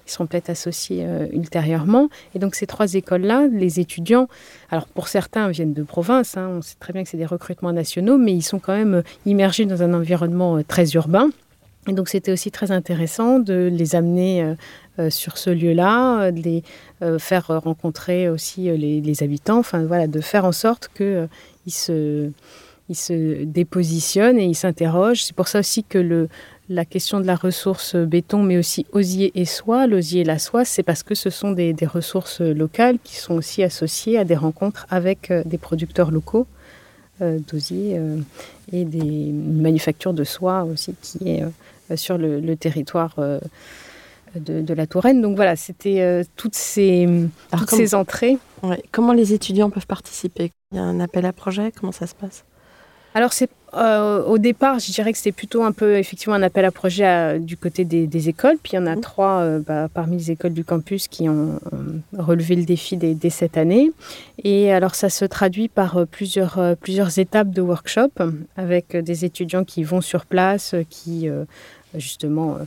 ils 0.06 0.10
seront 0.10 0.26
peut-être 0.26 0.50
associés 0.50 1.04
euh, 1.04 1.26
ultérieurement. 1.32 2.08
Et 2.34 2.38
donc 2.38 2.54
ces 2.54 2.66
trois 2.66 2.94
écoles-là, 2.94 3.48
les 3.50 3.80
étudiants, 3.80 4.28
alors 4.70 4.86
pour 4.86 5.08
certains 5.08 5.48
viennent 5.48 5.74
de 5.74 5.82
province, 5.82 6.36
hein, 6.36 6.48
on 6.58 6.62
sait 6.62 6.76
très 6.78 6.92
bien 6.92 7.02
que 7.02 7.08
c'est 7.08 7.16
des 7.16 7.26
recrutements 7.26 7.72
nationaux, 7.72 8.16
mais 8.16 8.32
ils 8.32 8.42
sont 8.42 8.58
quand 8.58 8.76
même 8.76 8.94
euh, 8.94 9.02
immergés 9.26 9.66
dans 9.66 9.82
un 9.82 9.92
environnement 9.94 10.56
euh, 10.56 10.62
très 10.62 10.92
urbain. 10.92 11.30
Et 11.88 11.92
donc 11.92 12.08
c'était 12.08 12.32
aussi 12.32 12.50
très 12.50 12.72
intéressant 12.72 13.38
de 13.38 13.70
les 13.72 13.94
amener 13.94 14.56
sur 15.08 15.38
ce 15.38 15.50
lieu-là, 15.50 16.32
de 16.32 16.42
les 16.42 16.64
faire 17.20 17.46
rencontrer 17.46 18.28
aussi 18.28 18.76
les, 18.76 19.22
habitants, 19.22 19.58
enfin 19.58 19.84
voilà, 19.84 20.08
de 20.08 20.20
faire 20.20 20.44
en 20.44 20.50
sorte 20.50 20.90
qu'ils 20.96 21.28
ils 21.68 22.96
se 22.96 23.44
dépositionnent 23.44 24.40
et 24.40 24.46
ils 24.46 24.56
s'interrogent. 24.56 25.22
C'est 25.22 25.36
pour 25.36 25.46
ça 25.46 25.60
aussi 25.60 25.84
que 25.84 25.98
le, 25.98 26.28
la 26.68 26.84
question 26.84 27.20
de 27.20 27.26
la 27.26 27.36
ressource 27.36 27.94
béton, 27.94 28.42
mais 28.42 28.58
aussi 28.58 28.86
osier 28.92 29.32
et 29.34 29.44
soie. 29.44 29.86
L'osier 29.86 30.22
et 30.22 30.24
la 30.24 30.38
soie, 30.38 30.64
c'est 30.64 30.82
parce 30.82 31.02
que 31.02 31.14
ce 31.14 31.30
sont 31.30 31.52
des, 31.52 31.74
ressources 31.86 32.40
locales 32.40 32.98
qui 33.02 33.16
sont 33.16 33.34
aussi 33.34 33.62
associées 33.62 34.18
à 34.18 34.24
des 34.24 34.34
rencontres 34.34 34.86
avec 34.90 35.30
euh, 35.30 35.42
des 35.44 35.58
producteurs 35.58 36.10
locaux 36.10 36.46
euh, 37.22 37.38
d'osier 37.38 37.96
euh, 37.96 38.18
et 38.72 38.84
des 38.84 39.32
manufactures 39.32 40.12
de 40.12 40.24
soie 40.24 40.64
aussi 40.64 40.94
qui 41.00 41.30
est 41.30 41.44
sur 41.96 42.18
le, 42.18 42.56
territoire. 42.56 43.14
De, 44.34 44.74
la 44.74 44.86
Touraine. 44.86 45.22
Donc 45.22 45.36
voilà, 45.36 45.56
c'était 45.56 46.22
toutes, 46.36 46.56
ces, 46.56 47.08
ces 47.68 47.94
entrées. 47.94 48.36
Comment 48.90 49.14
les 49.14 49.32
étudiants 49.32 49.70
peuvent 49.70 49.86
participer? 49.86 50.50
Il 50.72 50.76
y 50.76 50.80
a 50.80 50.82
un 50.82 51.00
appel 51.00 51.24
à 51.24 51.32
projet? 51.32 51.72
Comment 51.72 51.92
ça 51.92 52.06
se 52.06 52.14
passe? 52.14 52.44
Alors 53.14 53.32
c'est 53.32 53.48
euh, 53.74 54.22
au 54.24 54.38
départ, 54.38 54.78
je 54.78 54.92
dirais 54.92 55.12
que 55.12 55.18
c'était 55.18 55.32
plutôt 55.32 55.64
un 55.64 55.72
peu 55.72 55.96
effectivement 55.96 56.34
un 56.34 56.42
appel 56.42 56.64
à 56.64 56.70
projet 56.70 57.38
du 57.38 57.56
côté 57.56 57.84
des, 57.84 58.28
écoles. 58.28 58.56
Puis 58.62 58.72
il 58.72 58.76
y 58.76 58.78
en 58.78 58.86
a 58.86 58.96
mmh. 58.96 59.00
trois 59.00 59.40
euh, 59.40 59.60
bah, 59.60 59.88
parmi 59.92 60.16
les 60.16 60.30
écoles 60.30 60.52
du 60.52 60.64
campus 60.64 61.08
qui 61.08 61.28
ont, 61.28 61.60
relevé 62.16 62.56
le 62.56 62.64
défi 62.64 62.96
dès, 62.96 63.30
cette 63.30 63.56
année. 63.56 63.92
Et 64.44 64.72
alors 64.72 64.94
ça 64.94 65.10
se 65.10 65.24
traduit 65.24 65.68
par 65.68 65.98
euh, 65.98 66.04
plusieurs, 66.04 66.76
plusieurs 66.80 67.18
étapes 67.18 67.50
de 67.50 67.60
workshop 67.60 68.10
avec 68.56 68.96
des 68.96 69.24
étudiants 69.24 69.64
qui 69.64 69.84
vont 69.84 70.00
sur 70.00 70.26
place, 70.26 70.74
qui 70.88 71.28
justement 71.94 72.58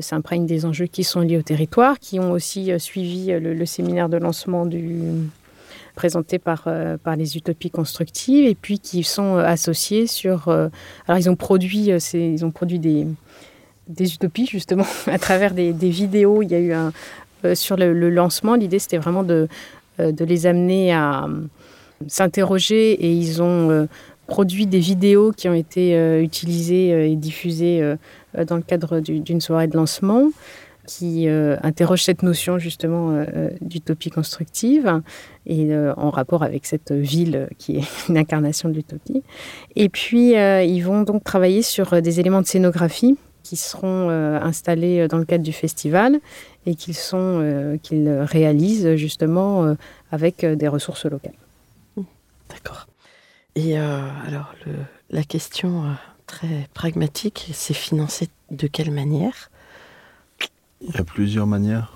s'imprègnent 0.00 0.46
des 0.46 0.64
enjeux 0.64 0.86
qui 0.86 1.04
sont 1.04 1.20
liés 1.20 1.38
au 1.38 1.42
territoire, 1.42 1.98
qui 1.98 2.18
ont 2.18 2.32
aussi 2.32 2.70
suivi 2.78 3.32
le 3.32 3.66
séminaire 3.66 4.08
de 4.08 4.16
lancement 4.16 4.66
du 4.66 5.02
présentés 5.94 6.38
par, 6.38 6.64
euh, 6.66 6.96
par 6.96 7.16
les 7.16 7.36
utopies 7.36 7.70
constructives 7.70 8.46
et 8.46 8.54
puis 8.54 8.78
qui 8.78 9.02
sont 9.02 9.36
euh, 9.36 9.44
associés 9.44 10.06
sur... 10.06 10.48
Euh, 10.48 10.68
alors 11.06 11.18
ils 11.18 11.30
ont 11.30 11.36
produit, 11.36 11.90
ils 12.14 12.44
ont 12.44 12.50
produit 12.50 12.78
des, 12.78 13.06
des 13.88 14.14
utopies 14.14 14.46
justement 14.46 14.86
à 15.06 15.18
travers 15.18 15.54
des, 15.54 15.72
vidéos. 15.72 16.42
Il 16.42 16.50
y 16.50 16.54
a 16.54 16.58
eu 16.58 16.72
un... 16.72 16.92
sur 17.54 17.76
le, 17.76 18.10
lancement, 18.10 18.54
l'idée 18.54 18.78
c'était 18.78 18.98
vraiment 18.98 19.22
de, 19.22 19.48
de 19.98 20.24
les 20.24 20.46
amener 20.46 20.92
à 20.92 21.28
s'interroger 22.08 22.92
et 22.92 23.12
ils 23.12 23.40
ont 23.40 23.88
produit 24.26 24.66
des 24.66 24.80
vidéos 24.80 25.32
qui 25.32 25.48
ont 25.48 25.54
été 25.54 25.94
utilisées 26.20 27.10
et 27.10 27.14
diffusées 27.14 27.94
dans 28.46 28.56
le 28.56 28.62
cadre 28.62 29.00
d'une 29.00 29.40
soirée 29.40 29.68
de 29.68 29.76
lancement 29.76 30.30
qui 30.86 31.28
euh, 31.28 31.56
interroge 31.62 32.02
cette 32.02 32.22
notion 32.22 32.58
justement 32.58 33.10
euh, 33.10 33.24
euh, 33.34 33.50
d'utopie 33.60 34.10
constructive 34.10 35.00
et 35.46 35.76
en 35.96 36.08
rapport 36.08 36.42
avec 36.42 36.64
cette 36.64 36.92
ville 36.92 37.48
qui 37.58 37.76
est 37.76 37.84
une 38.08 38.16
incarnation 38.16 38.68
de 38.68 38.74
l'utopie. 38.74 39.22
Et 39.76 39.88
puis 39.88 40.32
ils 40.32 40.80
vont 40.80 41.02
donc 41.02 41.22
travailler 41.22 41.62
sur 41.62 42.00
des 42.00 42.20
éléments 42.20 42.40
de 42.40 42.46
scénographie 42.46 43.18
qui 43.42 43.56
seront 43.56 44.08
installés 44.08 45.06
dans 45.06 45.18
le 45.18 45.26
cadre 45.26 45.44
du 45.44 45.52
festival 45.52 46.18
et 46.64 46.74
qu'ils 46.76 46.94
sont 46.94 47.78
qu'ils 47.82 48.08
réalisent 48.08 48.94
justement 48.94 49.76
avec 50.10 50.46
des 50.46 50.68
ressources 50.68 51.04
locales. 51.04 51.34
D'accord. 52.48 52.86
Et 53.54 53.76
alors 53.76 54.54
la 55.10 55.24
question 55.24 55.84
très 56.26 56.68
pragmatique, 56.72 57.50
c'est 57.52 57.74
financé 57.74 58.28
de 58.50 58.66
quelle 58.66 58.92
manière? 58.92 59.50
Il 60.88 60.94
y 60.94 60.98
a 60.98 61.04
plusieurs 61.04 61.46
manières. 61.46 61.92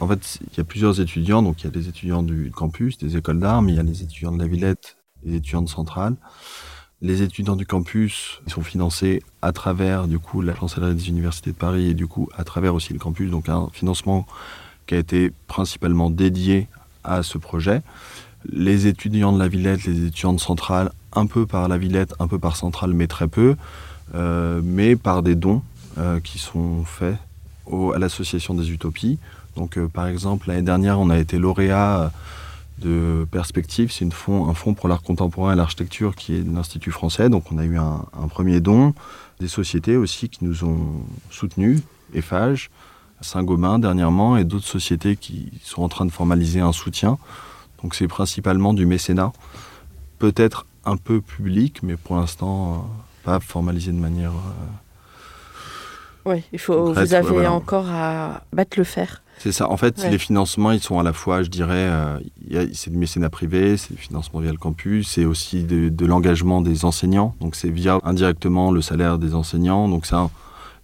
En 0.00 0.08
fait, 0.08 0.38
il 0.42 0.56
y 0.56 0.60
a 0.60 0.64
plusieurs 0.64 1.00
étudiants. 1.00 1.42
Donc, 1.42 1.62
il 1.62 1.64
y 1.64 1.68
a 1.68 1.70
des 1.70 1.88
étudiants 1.88 2.22
du 2.22 2.50
campus, 2.50 2.98
des 2.98 3.16
écoles 3.16 3.38
d'art, 3.38 3.62
mais 3.62 3.72
il 3.72 3.76
y 3.76 3.80
a 3.80 3.82
les 3.82 4.02
étudiants 4.02 4.32
de 4.32 4.38
la 4.38 4.46
Villette, 4.46 4.96
les 5.24 5.36
étudiants 5.36 5.62
de 5.62 5.68
Centrale. 5.68 6.16
Les 7.00 7.22
étudiants 7.22 7.56
du 7.56 7.66
campus 7.66 8.40
ils 8.46 8.52
sont 8.52 8.62
financés 8.62 9.22
à 9.42 9.52
travers, 9.52 10.08
du 10.08 10.18
coup, 10.18 10.40
la 10.40 10.54
chancellerie 10.54 10.94
des 10.94 11.08
universités 11.08 11.50
de 11.50 11.56
Paris 11.56 11.90
et, 11.90 11.94
du 11.94 12.06
coup, 12.06 12.28
à 12.36 12.44
travers 12.44 12.74
aussi 12.74 12.92
le 12.92 12.98
campus. 12.98 13.30
Donc, 13.30 13.48
un 13.48 13.68
financement 13.72 14.26
qui 14.86 14.94
a 14.94 14.98
été 14.98 15.32
principalement 15.46 16.10
dédié 16.10 16.68
à 17.04 17.22
ce 17.22 17.38
projet. 17.38 17.82
Les 18.50 18.86
étudiants 18.86 19.32
de 19.32 19.38
la 19.38 19.48
Villette, 19.48 19.84
les 19.84 20.06
étudiants 20.06 20.32
de 20.32 20.40
Centrale, 20.40 20.90
un 21.12 21.26
peu 21.26 21.46
par 21.46 21.68
la 21.68 21.78
Villette, 21.78 22.14
un 22.18 22.28
peu 22.28 22.38
par 22.38 22.56
Centrale, 22.56 22.92
mais 22.92 23.06
très 23.06 23.28
peu, 23.28 23.56
euh, 24.14 24.60
mais 24.62 24.96
par 24.96 25.22
des 25.22 25.34
dons 25.34 25.62
euh, 25.98 26.20
qui 26.20 26.38
sont 26.38 26.84
faits 26.84 27.16
à 27.94 27.98
l'association 27.98 28.54
des 28.54 28.70
utopies. 28.70 29.18
Donc, 29.56 29.78
euh, 29.78 29.88
par 29.88 30.06
exemple, 30.06 30.48
l'année 30.48 30.62
dernière, 30.62 30.98
on 30.98 31.10
a 31.10 31.18
été 31.18 31.38
lauréat 31.38 32.00
euh, 32.00 32.08
de 32.78 33.26
Perspective, 33.30 33.92
c'est 33.92 34.04
un 34.04 34.54
fonds 34.54 34.74
pour 34.74 34.88
l'art 34.88 35.02
contemporain 35.02 35.52
et 35.52 35.56
l'architecture 35.56 36.16
qui 36.16 36.34
est 36.34 36.42
de 36.42 36.52
l'Institut 36.52 36.90
français. 36.90 37.28
Donc, 37.28 37.52
on 37.52 37.58
a 37.58 37.64
eu 37.64 37.78
un, 37.78 38.04
premier 38.28 38.60
don, 38.60 38.94
des 39.38 39.46
sociétés 39.48 39.96
aussi 39.96 40.28
qui 40.28 40.44
nous 40.44 40.64
ont 40.64 41.04
soutenus, 41.30 41.82
EFAGE, 42.14 42.70
Saint-Gobain 43.20 43.78
dernièrement, 43.78 44.36
et 44.36 44.44
d'autres 44.44 44.66
sociétés 44.66 45.14
qui 45.14 45.52
sont 45.62 45.82
en 45.82 45.88
train 45.88 46.04
de 46.04 46.10
formaliser 46.10 46.60
un 46.60 46.72
soutien. 46.72 47.16
Donc, 47.82 47.94
c'est 47.94 48.08
principalement 48.08 48.74
du 48.74 48.86
mécénat, 48.86 49.32
peut-être 50.18 50.66
un 50.84 50.96
peu 50.96 51.20
public, 51.20 51.78
mais 51.84 51.96
pour 51.96 52.16
l'instant, 52.16 52.72
euh, 52.72 52.76
pas 53.24 53.38
formalisé 53.38 53.92
de 53.92 53.98
manière 53.98 54.32
oui, 56.26 56.42
il 56.52 56.58
faut, 56.58 56.92
vous 56.92 57.14
avez 57.14 57.46
encore 57.46 57.88
à 57.90 58.42
battre 58.52 58.78
le 58.78 58.84
fer. 58.84 59.22
C'est 59.38 59.52
ça. 59.52 59.68
En 59.68 59.76
fait, 59.76 60.02
les 60.10 60.18
financements, 60.18 60.70
ils 60.70 60.80
sont 60.80 60.98
à 60.98 61.02
la 61.02 61.12
fois, 61.12 61.42
je 61.42 61.50
dirais, 61.50 61.88
euh, 61.88 62.18
c'est 62.72 62.90
du 62.90 62.96
mécénat 62.96 63.30
privé, 63.30 63.76
c'est 63.76 63.92
du 63.92 64.00
financement 64.00 64.40
via 64.40 64.52
le 64.52 64.58
campus, 64.58 65.08
c'est 65.08 65.24
aussi 65.24 65.64
de, 65.64 66.06
l'engagement 66.06 66.60
des 66.60 66.84
enseignants. 66.84 67.34
Donc, 67.40 67.56
c'est 67.56 67.68
via 67.68 67.98
indirectement 68.04 68.70
le 68.70 68.80
salaire 68.80 69.18
des 69.18 69.34
enseignants. 69.34 69.88
Donc, 69.88 70.06
ça, 70.06 70.30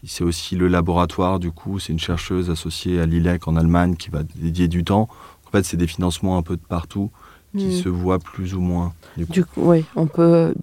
c'est 0.04 0.24
aussi 0.24 0.56
le 0.56 0.68
laboratoire, 0.68 1.38
du 1.38 1.52
coup, 1.52 1.78
c'est 1.78 1.92
une 1.92 2.00
chercheuse 2.00 2.50
associée 2.50 3.00
à 3.00 3.06
l'ILEC 3.06 3.46
en 3.48 3.56
Allemagne 3.56 3.96
qui 3.96 4.10
va 4.10 4.22
dédier 4.34 4.68
du 4.68 4.84
temps. 4.84 5.08
En 5.46 5.50
fait, 5.50 5.64
c'est 5.64 5.76
des 5.76 5.86
financements 5.86 6.36
un 6.36 6.42
peu 6.42 6.56
de 6.56 6.62
partout 6.62 7.10
qui 7.56 7.66
hmm. 7.66 7.82
se 7.82 7.88
voient 7.88 8.18
plus 8.18 8.54
ou 8.54 8.60
moins. 8.60 8.92
Du 9.16 9.44
coup, 9.44 9.62
oui, 9.70 9.84
on 9.96 10.06
peut 10.06 10.54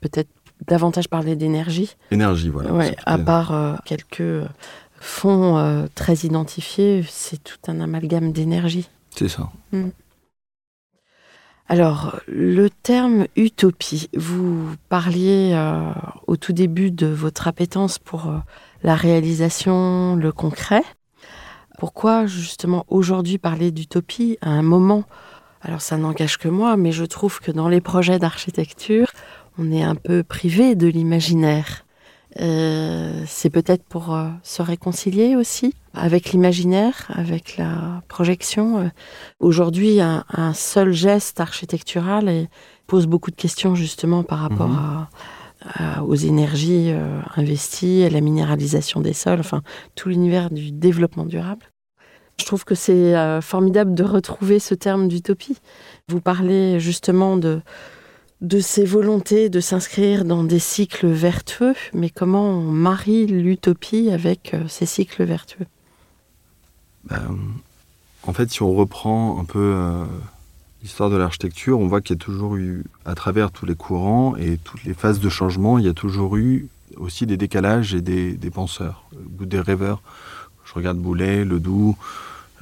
peut-être 0.00 0.28
davantage 0.66 1.08
parler 1.08 1.36
d'énergie. 1.36 1.96
Énergie, 2.10 2.48
voilà. 2.48 2.72
Ouais, 2.72 2.96
à 3.06 3.18
part 3.18 3.52
euh, 3.52 3.74
quelques 3.84 4.46
fonds 5.00 5.58
euh, 5.58 5.86
très 5.94 6.14
identifiés, 6.18 7.04
c'est 7.08 7.42
tout 7.42 7.58
un 7.68 7.80
amalgame 7.80 8.32
d'énergie. 8.32 8.88
C'est 9.10 9.28
ça. 9.28 9.50
Hmm. 9.72 9.90
Alors, 11.68 12.20
le 12.26 12.68
terme 12.68 13.26
utopie, 13.36 14.10
vous 14.14 14.74
parliez 14.90 15.52
euh, 15.54 15.92
au 16.26 16.36
tout 16.36 16.52
début 16.52 16.90
de 16.90 17.06
votre 17.06 17.48
appétence 17.48 17.98
pour 17.98 18.28
euh, 18.28 18.38
la 18.82 18.94
réalisation, 18.94 20.14
le 20.16 20.30
concret. 20.30 20.82
Pourquoi 21.78 22.26
justement 22.26 22.84
aujourd'hui 22.88 23.38
parler 23.38 23.70
d'utopie 23.70 24.38
à 24.42 24.50
un 24.50 24.62
moment? 24.62 25.04
Alors 25.62 25.80
ça 25.80 25.96
n'engage 25.96 26.36
que 26.36 26.48
moi, 26.48 26.76
mais 26.76 26.92
je 26.92 27.04
trouve 27.04 27.40
que 27.40 27.50
dans 27.50 27.68
les 27.68 27.80
projets 27.80 28.18
d'architecture, 28.18 29.10
on 29.58 29.70
est 29.72 29.82
un 29.82 29.94
peu 29.94 30.22
privé 30.22 30.74
de 30.74 30.86
l'imaginaire. 30.86 31.84
Euh, 32.40 33.22
c'est 33.26 33.50
peut-être 33.50 33.84
pour 33.84 34.14
euh, 34.14 34.28
se 34.42 34.60
réconcilier 34.60 35.36
aussi 35.36 35.74
avec 35.92 36.32
l'imaginaire, 36.32 37.06
avec 37.08 37.56
la 37.56 38.02
projection. 38.08 38.78
Euh, 38.78 38.88
aujourd'hui, 39.38 40.00
un, 40.00 40.24
seul 40.52 40.92
geste 40.92 41.38
architectural 41.38 42.48
pose 42.88 43.06
beaucoup 43.06 43.30
de 43.30 43.36
questions 43.36 43.76
justement 43.76 44.24
par 44.24 44.40
rapport 44.40 44.68
mhm. 44.68 45.06
à, 45.76 46.02
aux 46.02 46.16
énergies 46.16 46.92
investies, 47.36 48.04
à 48.04 48.10
la 48.10 48.20
minéralisation 48.20 49.00
des 49.00 49.12
sols, 49.12 49.40
enfin 49.40 49.62
tout 49.94 50.08
l'univers 50.08 50.50
du 50.50 50.72
développement 50.72 51.24
durable. 51.24 51.66
Je 52.38 52.44
trouve 52.44 52.64
que 52.64 52.74
c'est 52.74 53.14
formidable 53.40 53.94
de 53.94 54.02
retrouver 54.02 54.58
ce 54.58 54.74
terme 54.74 55.06
d'utopie. 55.08 55.56
Vous 56.08 56.20
parlez 56.20 56.80
justement 56.80 57.36
de, 57.36 57.62
de 58.44 58.60
ces 58.60 58.84
volontés 58.84 59.48
de 59.48 59.60
s'inscrire 59.60 60.24
dans 60.24 60.44
des 60.44 60.58
cycles 60.58 61.08
vertueux, 61.08 61.74
mais 61.94 62.10
comment 62.10 62.58
on 62.58 62.60
marie 62.60 63.26
l'utopie 63.26 64.10
avec 64.10 64.52
euh, 64.52 64.68
ces 64.68 64.86
cycles 64.86 65.24
vertueux? 65.24 65.66
Ben, 67.04 67.36
En 68.26 68.32
fait, 68.34 68.50
si 68.50 68.62
on 68.62 68.74
reprend 68.74 69.40
un 69.40 69.44
peu 69.44 69.72
euh, 69.74 70.04
l'histoire 70.82 71.08
de 71.08 71.16
l'architecture, 71.16 71.80
on 71.80 71.86
voit 71.86 72.02
qu'il 72.02 72.16
y 72.16 72.18
a 72.18 72.22
toujours 72.22 72.56
eu, 72.56 72.84
à 73.06 73.14
travers 73.14 73.50
tous 73.50 73.64
les 73.64 73.74
courants 73.74 74.36
et 74.36 74.58
toutes 74.62 74.84
les 74.84 74.94
phases 74.94 75.20
de 75.20 75.28
changement, 75.30 75.78
il 75.78 75.86
y 75.86 75.88
a 75.88 75.94
toujours 75.94 76.36
eu 76.36 76.68
aussi 76.98 77.26
des 77.26 77.38
décalages 77.38 77.94
et 77.94 78.02
des, 78.02 78.34
des 78.34 78.50
penseurs, 78.50 79.08
des 79.40 79.60
rêveurs. 79.60 80.02
Je 80.66 80.74
regarde 80.74 80.98
Boulet, 80.98 81.44
Ledoux, 81.44 81.96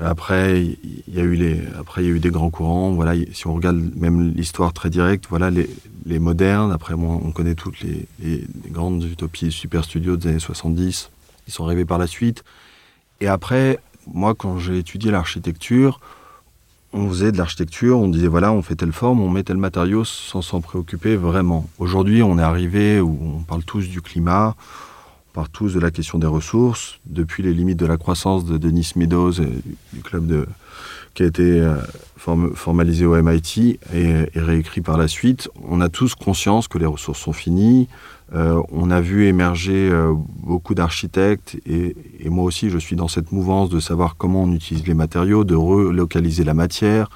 après, 0.05 0.65
il 0.65 1.15
y 1.15 1.21
a 1.21 1.23
eu 1.23 1.35
les, 1.35 1.61
après, 1.79 2.03
il 2.03 2.09
y 2.09 2.11
a 2.11 2.15
eu 2.15 2.21
des 2.21 2.31
grands 2.31 2.51
courants. 2.51 2.93
Voilà, 2.93 3.15
si 3.33 3.47
on 3.47 3.55
regarde 3.55 3.79
même 3.97 4.33
l'histoire 4.35 4.73
très 4.73 4.91
directe, 4.91 5.27
voilà, 5.29 5.51
les, 5.51 5.69
les 6.07 6.19
modernes. 6.19 6.73
Après, 6.73 6.97
moi, 6.97 7.21
on 7.23 7.31
connaît 7.31 7.55
toutes 7.55 7.81
les, 7.81 8.07
les, 8.21 8.45
grandes 8.71 9.05
utopies 9.05 9.53
super 9.53 9.85
studios 9.85 10.17
des 10.17 10.29
années 10.29 10.39
70. 10.39 11.11
Ils 11.47 11.53
sont 11.53 11.65
rêvés 11.65 11.85
par 11.85 11.99
la 11.99 12.07
suite. 12.07 12.45
Et 13.21 13.29
après, 13.29 13.79
moi, 14.07 14.35
quand 14.35 14.59
j'ai 14.59 14.79
étudié 14.79 15.11
l'architecture, 15.11 16.01
on 16.93 17.09
faisait 17.09 17.33
de 17.33 17.39
l'architecture, 17.39 17.99
on 17.99 18.09
disait 18.09 18.27
voilà, 18.27 18.53
on 18.53 18.63
fait 18.63 18.75
telle 18.75 18.93
forme, 18.93 19.21
on 19.21 19.31
met 19.31 19.43
tel 19.43 19.57
matériau 19.57 20.05
sans 20.05 20.43
s'en 20.43 20.61
préoccuper 20.61 21.17
vraiment. 21.17 21.69
Aujourd'hui, 21.79 22.23
on 22.23 22.39
est 22.39 22.43
arrivé 22.43 23.01
où 23.01 23.19
on 23.23 23.43
parle 23.43 23.65
tous 23.65 23.89
du 23.89 24.03
climat, 24.03 24.57
par 25.33 25.49
tous 25.49 25.75
de 25.75 25.81
la 25.81 25.91
question 25.91 26.19
des 26.19 26.27
ressources, 26.27 26.99
depuis 27.07 27.43
les 27.43 27.55
limites 27.55 27.79
de 27.79 27.87
la 27.87 27.97
croissance 27.97 28.45
de 28.45 28.59
Denis 28.59 28.93
Meadows, 28.97 29.33
du 29.93 30.03
club 30.03 30.27
de, 30.27 30.47
qui 31.15 31.23
a 31.23 31.27
été 31.27 31.61
euh, 31.61 31.77
formalisé 32.17 33.05
au 33.05 33.21
MIT 33.21 33.79
et, 33.95 34.29
réécrit 34.35 34.81
par 34.81 34.97
la 34.97 35.09
suite. 35.09 35.49
On 35.69 35.81
a 35.81 35.89
tous 35.89 36.15
conscience 36.15 36.69
que 36.69 36.79
les 36.79 36.87
ressources 36.87 37.21
sont 37.21 37.33
finies. 37.33 37.89
Euh, 38.35 38.63
on 38.71 38.91
a 38.91 39.01
vu 39.01 39.27
émerger 39.27 39.91
euh, 39.91 40.15
beaucoup 40.15 40.75
d'architectes 40.75 41.57
et, 41.67 41.95
moi 42.25 42.45
aussi 42.45 42.71
je 42.71 42.79
suis 42.79 42.97
dans 42.97 43.09
cette 43.09 43.31
mouvance 43.31 43.69
de 43.69 43.79
savoir 43.79 44.17
comment 44.17 44.45
on 44.45 44.53
utilise 44.53 44.87
les 44.87 44.95
matériaux, 44.95 45.45
de 45.45 45.55
relocaliser 45.55 46.45
la 46.45 46.55
matière, 46.55 47.11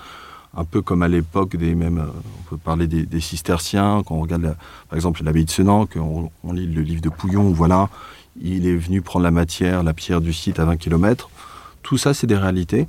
un 0.56 0.64
peu 0.64 0.80
comme 0.80 1.02
à 1.02 1.08
l'époque 1.08 1.56
des 1.56 1.74
mêmes, 1.74 2.02
on 2.38 2.42
peut 2.48 2.56
parler 2.56 2.86
des, 2.86 3.20
cisterciens, 3.20 4.02
quand 4.06 4.16
on 4.16 4.22
regarde 4.22 4.56
par 4.88 4.96
exemple 4.96 5.22
l'abbaye 5.22 5.44
de 5.44 5.50
Senan, 5.50 5.86
qu'on 5.86 6.30
on 6.42 6.52
lit 6.52 6.66
le 6.66 6.82
livre 6.82 7.02
de 7.02 7.10
Pouillon, 7.10 7.52
voilà, 7.52 7.88
il 8.40 8.66
est 8.66 8.76
venu 8.76 9.02
prendre 9.02 9.24
la 9.24 9.30
matière, 9.30 9.82
la 9.82 9.92
pierre 9.92 10.20
du 10.20 10.32
site 10.32 10.58
à 10.58 10.64
20 10.64 10.78
km. 10.78 11.30
Tout 11.82 11.98
ça, 11.98 12.14
c'est 12.14 12.26
des 12.26 12.36
réalités. 12.36 12.88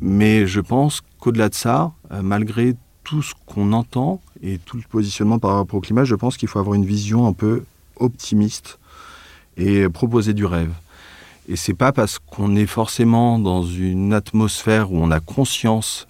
Mais 0.00 0.46
je 0.46 0.60
pense 0.60 1.02
qu'au-delà 1.20 1.48
de 1.48 1.54
ça, 1.54 1.92
euh, 2.12 2.20
malgré 2.20 2.74
tout 3.04 3.22
ce 3.22 3.32
qu'on 3.46 3.72
entend 3.72 4.20
et 4.42 4.58
tout 4.58 4.76
le 4.76 4.82
positionnement 4.82 5.38
par 5.38 5.54
rapport 5.54 5.78
au 5.78 5.80
climat, 5.80 6.04
je 6.04 6.16
pense 6.16 6.36
qu'il 6.36 6.48
faut 6.48 6.58
avoir 6.58 6.74
une 6.74 6.84
vision 6.84 7.26
un 7.26 7.32
peu 7.32 7.64
optimiste 7.98 8.78
et 9.56 9.88
proposer 9.88 10.34
du 10.34 10.44
rêve. 10.44 10.72
Et 11.48 11.56
c'est 11.56 11.74
pas 11.74 11.92
parce 11.92 12.18
qu'on 12.18 12.56
est 12.56 12.66
forcément 12.66 13.38
dans 13.38 13.62
une 13.62 14.12
atmosphère 14.12 14.92
où 14.92 14.98
on 14.98 15.10
a 15.12 15.20
conscience 15.20 16.06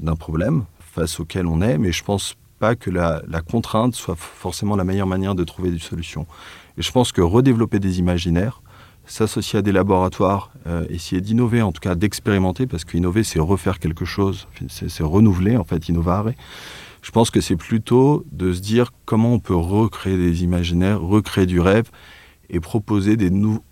d'un 0.00 0.16
problème 0.16 0.64
face 0.80 1.20
auquel 1.20 1.46
on 1.46 1.60
est, 1.62 1.78
mais 1.78 1.92
je 1.92 2.02
pense 2.02 2.34
pas 2.58 2.74
que 2.76 2.90
la, 2.90 3.22
contrainte 3.48 3.94
soit 3.94 4.16
forcément 4.16 4.76
la 4.76 4.84
meilleure 4.84 5.06
manière 5.06 5.34
de 5.34 5.44
trouver 5.44 5.70
des 5.70 5.78
solutions. 5.78 6.26
Et 6.76 6.82
je 6.82 6.92
pense 6.92 7.12
que 7.12 7.22
redévelopper 7.22 7.78
des 7.78 7.98
imaginaires, 7.98 8.62
s'associer 9.06 9.58
à 9.58 9.62
des 9.62 9.72
laboratoires, 9.72 10.52
euh, 10.66 10.84
essayer 10.90 11.20
d'innover, 11.20 11.62
en 11.62 11.72
tout 11.72 11.80
cas 11.80 11.94
d'expérimenter, 11.94 12.66
parce 12.66 12.84
qu'innover, 12.84 13.24
c'est 13.24 13.40
refaire 13.40 13.78
quelque 13.78 14.04
chose, 14.04 14.46
c'est 14.68 15.02
renouveler, 15.02 15.56
en 15.56 15.64
fait, 15.64 15.88
innovare. 15.88 16.30
Je 17.02 17.10
pense 17.10 17.30
que 17.30 17.40
c'est 17.40 17.56
plutôt 17.56 18.24
de 18.30 18.52
se 18.52 18.60
dire 18.60 18.92
comment 19.06 19.32
on 19.32 19.38
peut 19.38 19.56
recréer 19.56 20.16
des 20.16 20.44
imaginaires, 20.44 21.00
recréer 21.00 21.46
du 21.46 21.60
rêve 21.60 21.90
et 22.50 22.60
proposer 22.60 23.16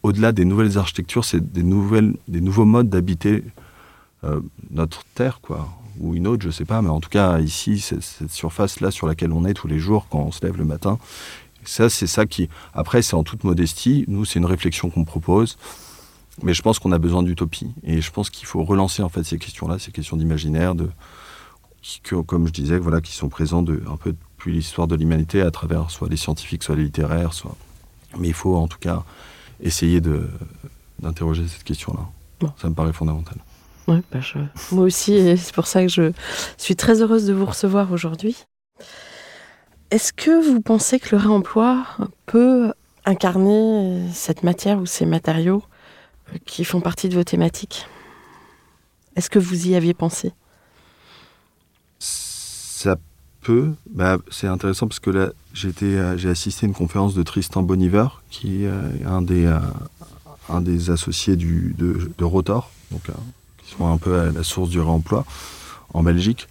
au-delà 0.02 0.32
des 0.32 0.44
nouvelles 0.44 0.78
architectures, 0.78 1.24
c'est 1.24 1.52
des 1.52 1.62
nouvelles, 1.62 2.16
des 2.26 2.40
nouveaux 2.40 2.64
modes 2.64 2.88
d'habiter 2.88 3.44
euh, 4.24 4.40
notre 4.70 5.04
terre, 5.14 5.40
quoi 5.42 5.68
ou 6.00 6.14
une 6.14 6.26
autre, 6.26 6.42
je 6.42 6.50
sais 6.50 6.64
pas, 6.64 6.82
mais 6.82 6.88
en 6.88 7.00
tout 7.00 7.10
cas, 7.10 7.40
ici, 7.40 7.80
cette 7.80 8.30
surface-là 8.30 8.90
sur 8.90 9.06
laquelle 9.06 9.32
on 9.32 9.44
est 9.44 9.54
tous 9.54 9.68
les 9.68 9.78
jours 9.78 10.06
quand 10.10 10.20
on 10.20 10.32
se 10.32 10.44
lève 10.44 10.56
le 10.56 10.64
matin, 10.64 10.98
ça, 11.64 11.90
c'est 11.90 12.06
ça 12.06 12.24
qui. 12.24 12.48
Après, 12.72 13.02
c'est 13.02 13.14
en 13.14 13.24
toute 13.24 13.44
modestie. 13.44 14.04
Nous, 14.08 14.24
c'est 14.24 14.38
une 14.38 14.46
réflexion 14.46 14.88
qu'on 14.90 15.04
propose. 15.04 15.58
Mais 16.42 16.54
je 16.54 16.62
pense 16.62 16.78
qu'on 16.78 16.92
a 16.92 16.98
besoin 16.98 17.22
d'utopie. 17.22 17.72
Et 17.82 18.00
je 18.00 18.10
pense 18.10 18.30
qu'il 18.30 18.46
faut 18.46 18.62
relancer, 18.62 19.02
en 19.02 19.08
fait, 19.08 19.24
ces 19.24 19.38
questions-là, 19.38 19.78
ces 19.78 19.90
questions 19.90 20.16
d'imaginaire, 20.16 20.74
de, 20.74 20.88
qui, 21.82 22.00
comme 22.00 22.46
je 22.46 22.52
disais, 22.52 22.78
voilà, 22.78 23.00
qui 23.00 23.12
sont 23.12 23.28
présents 23.28 23.62
de, 23.62 23.82
un 23.90 23.96
peu 23.96 24.14
depuis 24.36 24.52
l'histoire 24.52 24.86
de 24.86 24.94
l'humanité 24.94 25.42
à 25.42 25.50
travers 25.50 25.90
soit 25.90 26.08
les 26.08 26.16
scientifiques, 26.16 26.62
soit 26.62 26.76
les 26.76 26.84
littéraires, 26.84 27.34
soit. 27.34 27.56
Mais 28.18 28.28
il 28.28 28.34
faut, 28.34 28.56
en 28.56 28.68
tout 28.68 28.78
cas, 28.78 29.02
essayer 29.60 30.00
d'interroger 31.00 31.46
cette 31.48 31.64
question-là. 31.64 32.08
Ça 32.56 32.68
me 32.68 32.74
paraît 32.74 32.92
fondamental. 32.92 33.36
Ouais, 33.88 34.02
bah, 34.12 34.20
moi 34.70 34.84
aussi, 34.84 35.36
c'est 35.38 35.54
pour 35.54 35.66
ça 35.66 35.82
que 35.82 35.88
je 35.88 36.12
suis 36.58 36.76
très 36.76 37.00
heureuse 37.00 37.24
de 37.24 37.32
vous 37.32 37.46
recevoir 37.46 37.90
aujourd'hui. 37.90 38.36
Est-ce 39.90 40.12
que 40.12 40.46
vous 40.46 40.60
pensez 40.60 41.00
que 41.00 41.16
le 41.16 41.22
réemploi 41.22 41.86
peut 42.26 42.74
incarner 43.06 44.06
cette 44.12 44.42
matière 44.42 44.78
ou 44.78 44.84
ces 44.84 45.06
matériaux 45.06 45.62
qui 46.44 46.64
font 46.64 46.82
partie 46.82 47.08
de 47.08 47.14
vos 47.14 47.24
thématiques? 47.24 47.86
Est-ce 49.16 49.30
que 49.30 49.38
vous 49.38 49.68
y 49.68 49.74
aviez 49.74 49.94
pensé? 49.94 50.34
Ça 51.98 52.96
peut. 53.40 53.72
Bah, 53.90 54.18
c'est 54.30 54.48
intéressant 54.48 54.86
parce 54.86 55.00
que 55.00 55.08
là, 55.08 55.30
j'ai 55.54 56.28
assisté 56.28 56.66
à 56.66 56.68
une 56.68 56.74
conférence 56.74 57.14
de 57.14 57.22
Tristan 57.22 57.62
Boniver, 57.62 58.08
qui 58.28 58.64
est 58.64 58.70
un 59.06 59.22
des, 59.22 59.46
euh, 59.46 59.58
un 60.50 60.60
des 60.60 60.90
associés 60.90 61.36
du, 61.36 61.74
de, 61.78 62.12
de 62.18 62.24
Rotor, 62.24 62.70
donc 62.90 63.08
qui 63.68 63.74
sont 63.76 63.86
un 63.86 63.98
peu 63.98 64.18
à 64.18 64.32
la 64.32 64.42
source 64.42 64.70
du 64.70 64.80
réemploi 64.80 65.24
en 65.92 66.02
Belgique. 66.02 66.48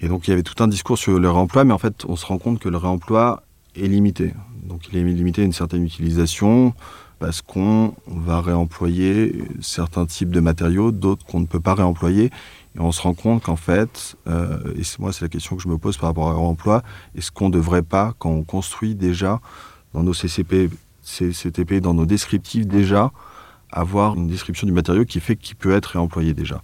Et 0.00 0.08
donc 0.08 0.26
il 0.26 0.30
y 0.30 0.32
avait 0.32 0.42
tout 0.42 0.62
un 0.62 0.68
discours 0.68 0.98
sur 0.98 1.18
le 1.18 1.30
réemploi, 1.30 1.64
mais 1.64 1.72
en 1.72 1.78
fait 1.78 2.04
on 2.06 2.16
se 2.16 2.26
rend 2.26 2.38
compte 2.38 2.58
que 2.58 2.68
le 2.68 2.76
réemploi 2.76 3.42
est 3.76 3.86
limité. 3.86 4.32
Donc 4.64 4.88
il 4.90 4.98
est 4.98 5.04
limité 5.04 5.42
à 5.42 5.44
une 5.44 5.52
certaine 5.52 5.84
utilisation 5.84 6.74
parce 7.18 7.40
qu'on 7.40 7.94
va 8.08 8.40
réemployer 8.40 9.44
certains 9.60 10.06
types 10.06 10.30
de 10.30 10.40
matériaux, 10.40 10.90
d'autres 10.90 11.24
qu'on 11.24 11.38
ne 11.38 11.46
peut 11.46 11.60
pas 11.60 11.74
réemployer. 11.74 12.32
Et 12.74 12.80
on 12.80 12.90
se 12.90 13.00
rend 13.00 13.14
compte 13.14 13.44
qu'en 13.44 13.56
fait, 13.56 14.16
euh, 14.26 14.58
et 14.76 14.82
moi 14.98 15.12
c'est 15.12 15.24
la 15.24 15.28
question 15.28 15.54
que 15.54 15.62
je 15.62 15.68
me 15.68 15.78
pose 15.78 15.98
par 15.98 16.08
rapport 16.08 16.24
au 16.24 16.40
réemploi, 16.40 16.82
est-ce 17.14 17.30
qu'on 17.30 17.48
ne 17.48 17.54
devrait 17.54 17.82
pas, 17.82 18.14
quand 18.18 18.30
on 18.30 18.42
construit 18.42 18.96
déjà 18.96 19.40
dans 19.94 20.02
nos 20.02 20.14
CCP, 20.14 20.70
dans 21.80 21.94
nos 21.94 22.06
descriptifs 22.06 22.66
déjà, 22.66 23.12
avoir 23.72 24.14
une 24.14 24.28
description 24.28 24.66
du 24.66 24.72
matériau 24.72 25.04
qui 25.04 25.20
fait 25.20 25.36
qu'il 25.36 25.56
peut 25.56 25.72
être 25.72 25.86
réemployé 25.86 26.34
déjà. 26.34 26.62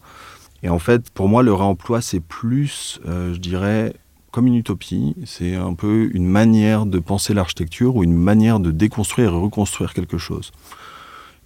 Et 0.62 0.68
en 0.68 0.78
fait, 0.78 1.10
pour 1.10 1.28
moi, 1.28 1.42
le 1.42 1.52
réemploi, 1.52 2.00
c'est 2.00 2.20
plus, 2.20 3.00
euh, 3.06 3.32
je 3.32 3.38
dirais, 3.38 3.94
comme 4.32 4.46
une 4.46 4.56
utopie. 4.56 5.14
C'est 5.24 5.54
un 5.54 5.74
peu 5.74 6.10
une 6.12 6.26
manière 6.26 6.86
de 6.86 6.98
penser 6.98 7.34
l'architecture 7.34 7.96
ou 7.96 8.04
une 8.04 8.14
manière 8.14 8.60
de 8.60 8.70
déconstruire 8.70 9.32
et 9.32 9.36
reconstruire 9.36 9.94
quelque 9.94 10.18
chose. 10.18 10.52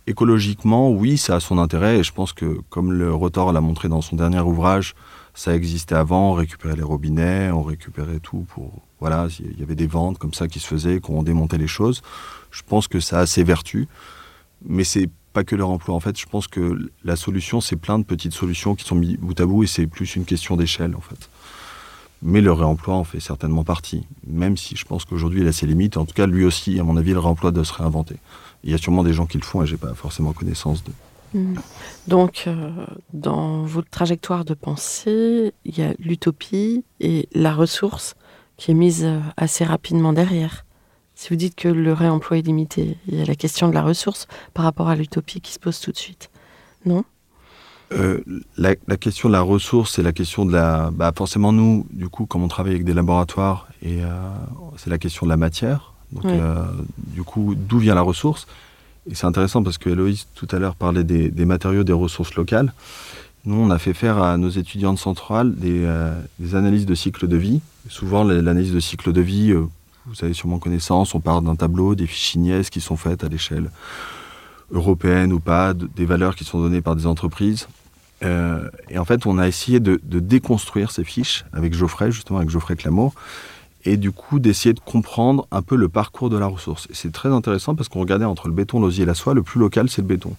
Écologiquement, 0.06 0.90
oui, 0.90 1.16
ça 1.16 1.36
a 1.36 1.40
son 1.40 1.58
intérêt. 1.58 1.98
Et 1.98 2.02
je 2.02 2.12
pense 2.12 2.32
que, 2.32 2.60
comme 2.70 2.92
le 2.92 3.14
Rotor 3.14 3.52
l'a 3.52 3.60
montré 3.60 3.88
dans 3.88 4.00
son 4.00 4.16
dernier 4.16 4.40
ouvrage, 4.40 4.94
ça 5.34 5.54
existait 5.54 5.94
avant. 5.94 6.32
On 6.32 6.34
récupérait 6.34 6.76
les 6.76 6.82
robinets, 6.82 7.50
on 7.50 7.62
récupérait 7.62 8.18
tout 8.18 8.46
pour. 8.48 8.82
Voilà, 8.98 9.28
il 9.40 9.58
y 9.58 9.62
avait 9.62 9.74
des 9.74 9.86
ventes 9.86 10.18
comme 10.18 10.34
ça 10.34 10.48
qui 10.48 10.58
se 10.58 10.66
faisaient, 10.66 11.00
qu'on 11.00 11.22
démontait 11.22 11.58
les 11.58 11.66
choses. 11.66 12.02
Je 12.50 12.62
pense 12.66 12.88
que 12.88 13.00
ça 13.00 13.20
a 13.20 13.26
ses 13.26 13.44
vertus. 13.44 13.86
Mais 14.64 14.84
c'est 14.84 15.08
pas 15.32 15.44
que 15.44 15.56
leur 15.56 15.70
emploi. 15.70 15.94
En 15.94 16.00
fait, 16.00 16.18
je 16.18 16.26
pense 16.26 16.46
que 16.46 16.90
la 17.04 17.16
solution, 17.16 17.60
c'est 17.60 17.76
plein 17.76 17.98
de 17.98 18.04
petites 18.04 18.32
solutions 18.32 18.74
qui 18.74 18.84
sont 18.84 18.94
mises 18.94 19.16
bout 19.18 19.38
à 19.40 19.46
bout 19.46 19.64
et 19.64 19.66
c'est 19.66 19.86
plus 19.86 20.16
une 20.16 20.24
question 20.24 20.56
d'échelle, 20.56 20.94
en 20.96 21.00
fait. 21.00 21.28
Mais 22.24 22.40
le 22.40 22.52
réemploi 22.52 22.94
en 22.94 23.02
fait 23.02 23.18
certainement 23.18 23.64
partie, 23.64 24.06
même 24.28 24.56
si 24.56 24.76
je 24.76 24.84
pense 24.84 25.04
qu'aujourd'hui 25.04 25.40
il 25.40 25.48
a 25.48 25.52
ses 25.52 25.66
limites. 25.66 25.96
En 25.96 26.04
tout 26.04 26.14
cas, 26.14 26.26
lui 26.26 26.44
aussi, 26.44 26.78
à 26.78 26.84
mon 26.84 26.96
avis, 26.96 27.12
le 27.12 27.18
réemploi 27.18 27.50
doit 27.50 27.64
se 27.64 27.72
réinventer. 27.72 28.14
Il 28.62 28.70
y 28.70 28.74
a 28.74 28.78
sûrement 28.78 29.02
des 29.02 29.12
gens 29.12 29.26
qui 29.26 29.38
le 29.38 29.44
font 29.44 29.62
et 29.62 29.66
j'ai 29.66 29.76
pas 29.76 29.92
forcément 29.94 30.32
connaissance 30.32 30.84
de. 30.84 30.92
Hmm. 31.34 31.54
Donc, 32.06 32.44
euh, 32.46 32.70
dans 33.12 33.64
votre 33.64 33.90
trajectoire 33.90 34.44
de 34.44 34.54
pensée, 34.54 35.52
il 35.64 35.76
y 35.76 35.82
a 35.82 35.94
l'utopie 35.98 36.84
et 37.00 37.28
la 37.32 37.52
ressource 37.52 38.14
qui 38.56 38.70
est 38.70 38.74
mise 38.74 39.04
euh, 39.04 39.18
assez 39.36 39.64
rapidement 39.64 40.12
derrière. 40.12 40.64
Si 41.22 41.28
vous 41.28 41.36
dites 41.36 41.54
que 41.54 41.68
le 41.68 41.92
réemploi 41.92 42.38
est 42.38 42.42
limité, 42.42 42.96
il 43.06 43.16
y 43.16 43.22
a 43.22 43.24
la 43.24 43.36
question 43.36 43.68
de 43.68 43.74
la 43.74 43.82
ressource 43.82 44.26
par 44.54 44.64
rapport 44.64 44.88
à 44.88 44.96
l'utopie 44.96 45.40
qui 45.40 45.52
se 45.52 45.60
pose 45.60 45.78
tout 45.78 45.92
de 45.92 45.96
suite. 45.96 46.30
Non? 46.84 47.04
Euh, 47.92 48.24
la, 48.56 48.74
question 48.96 49.28
de 49.28 49.32
la 49.32 49.40
ressource, 49.40 49.92
c'est 49.94 50.02
la 50.02 50.10
question 50.10 50.44
de 50.44 50.52
la. 50.52 50.90
Bah 50.92 51.12
forcément, 51.16 51.52
nous, 51.52 51.86
du 51.92 52.08
coup, 52.08 52.26
comme 52.26 52.42
on 52.42 52.48
travaille 52.48 52.72
avec 52.72 52.84
des 52.84 52.92
laboratoires, 52.92 53.68
et 53.84 54.00
c'est 54.76 54.90
la 54.90 54.98
question 54.98 55.24
de 55.24 55.30
la 55.30 55.36
matière. 55.36 55.94
Donc, 56.10 56.26
du 56.96 57.22
coup, 57.22 57.54
d'où 57.54 57.78
vient 57.78 57.94
la 57.94 58.02
ressource? 58.02 58.48
Et 59.08 59.14
c'est 59.14 59.26
intéressant 59.26 59.62
parce 59.62 59.78
que 59.78 59.90
Héloïse, 59.90 60.26
tout 60.34 60.48
à 60.50 60.58
l'heure, 60.58 60.74
parlait 60.74 61.04
des, 61.04 61.44
matériaux, 61.44 61.84
des 61.84 61.92
ressources 61.92 62.34
locales. 62.34 62.72
Nous, 63.44 63.54
on 63.54 63.70
a 63.70 63.78
fait 63.78 63.94
faire 63.94 64.20
à 64.20 64.36
nos 64.38 64.50
étudiants 64.50 64.92
de 64.92 64.98
centrale 64.98 65.54
des, 65.54 65.84
euh, 65.84 66.20
analyses 66.54 66.86
de 66.86 66.96
cycle 66.96 67.28
de 67.28 67.36
vie. 67.36 67.60
Souvent, 67.88 68.24
l'analyse 68.24 68.72
de 68.72 68.80
cycle 68.80 69.12
de 69.12 69.20
vie, 69.20 69.52
euh, 69.52 69.68
vous 70.06 70.24
avez 70.24 70.34
sûrement 70.34 70.58
connaissance, 70.58 71.14
on 71.14 71.20
part 71.20 71.42
d'un 71.42 71.56
tableau, 71.56 71.94
des 71.94 72.06
fiches 72.06 72.34
Ignace 72.34 72.70
qui 72.70 72.80
sont 72.80 72.96
faites 72.96 73.24
à 73.24 73.28
l'échelle 73.28 73.70
européenne 74.72 75.32
ou 75.32 75.40
pas, 75.40 75.74
des 75.74 76.06
valeurs 76.06 76.34
qui 76.34 76.44
sont 76.44 76.60
données 76.60 76.80
par 76.80 76.96
des 76.96 77.06
entreprises. 77.06 77.68
Euh, 78.24 78.68
et 78.88 78.98
en 78.98 79.04
fait, 79.04 79.26
on 79.26 79.38
a 79.38 79.46
essayé 79.48 79.80
de, 79.80 79.98
déconstruire 80.04 80.90
ces 80.90 81.04
fiches 81.04 81.44
avec 81.52 81.74
Geoffrey, 81.74 82.10
justement, 82.10 82.38
avec 82.38 82.50
Geoffrey 82.50 82.76
Clamour, 82.76 83.14
et 83.84 83.96
du 83.96 84.12
coup 84.12 84.38
d'essayer 84.38 84.72
de 84.72 84.80
comprendre 84.80 85.46
un 85.50 85.60
peu 85.60 85.74
le 85.74 85.88
parcours 85.88 86.30
de 86.30 86.38
la 86.38 86.46
ressource. 86.46 86.86
Et 86.90 86.94
c'est 86.94 87.12
très 87.12 87.30
intéressant 87.30 87.74
parce 87.74 87.88
qu'on 87.88 88.00
regardait 88.00 88.24
entre 88.24 88.46
le 88.46 88.54
béton, 88.54 88.80
l'osier 88.80 89.02
et 89.02 89.06
la 89.06 89.14
soie, 89.14 89.34
le 89.34 89.42
plus 89.42 89.58
local 89.58 89.88
c'est 89.88 90.02
le 90.02 90.06
béton. 90.06 90.34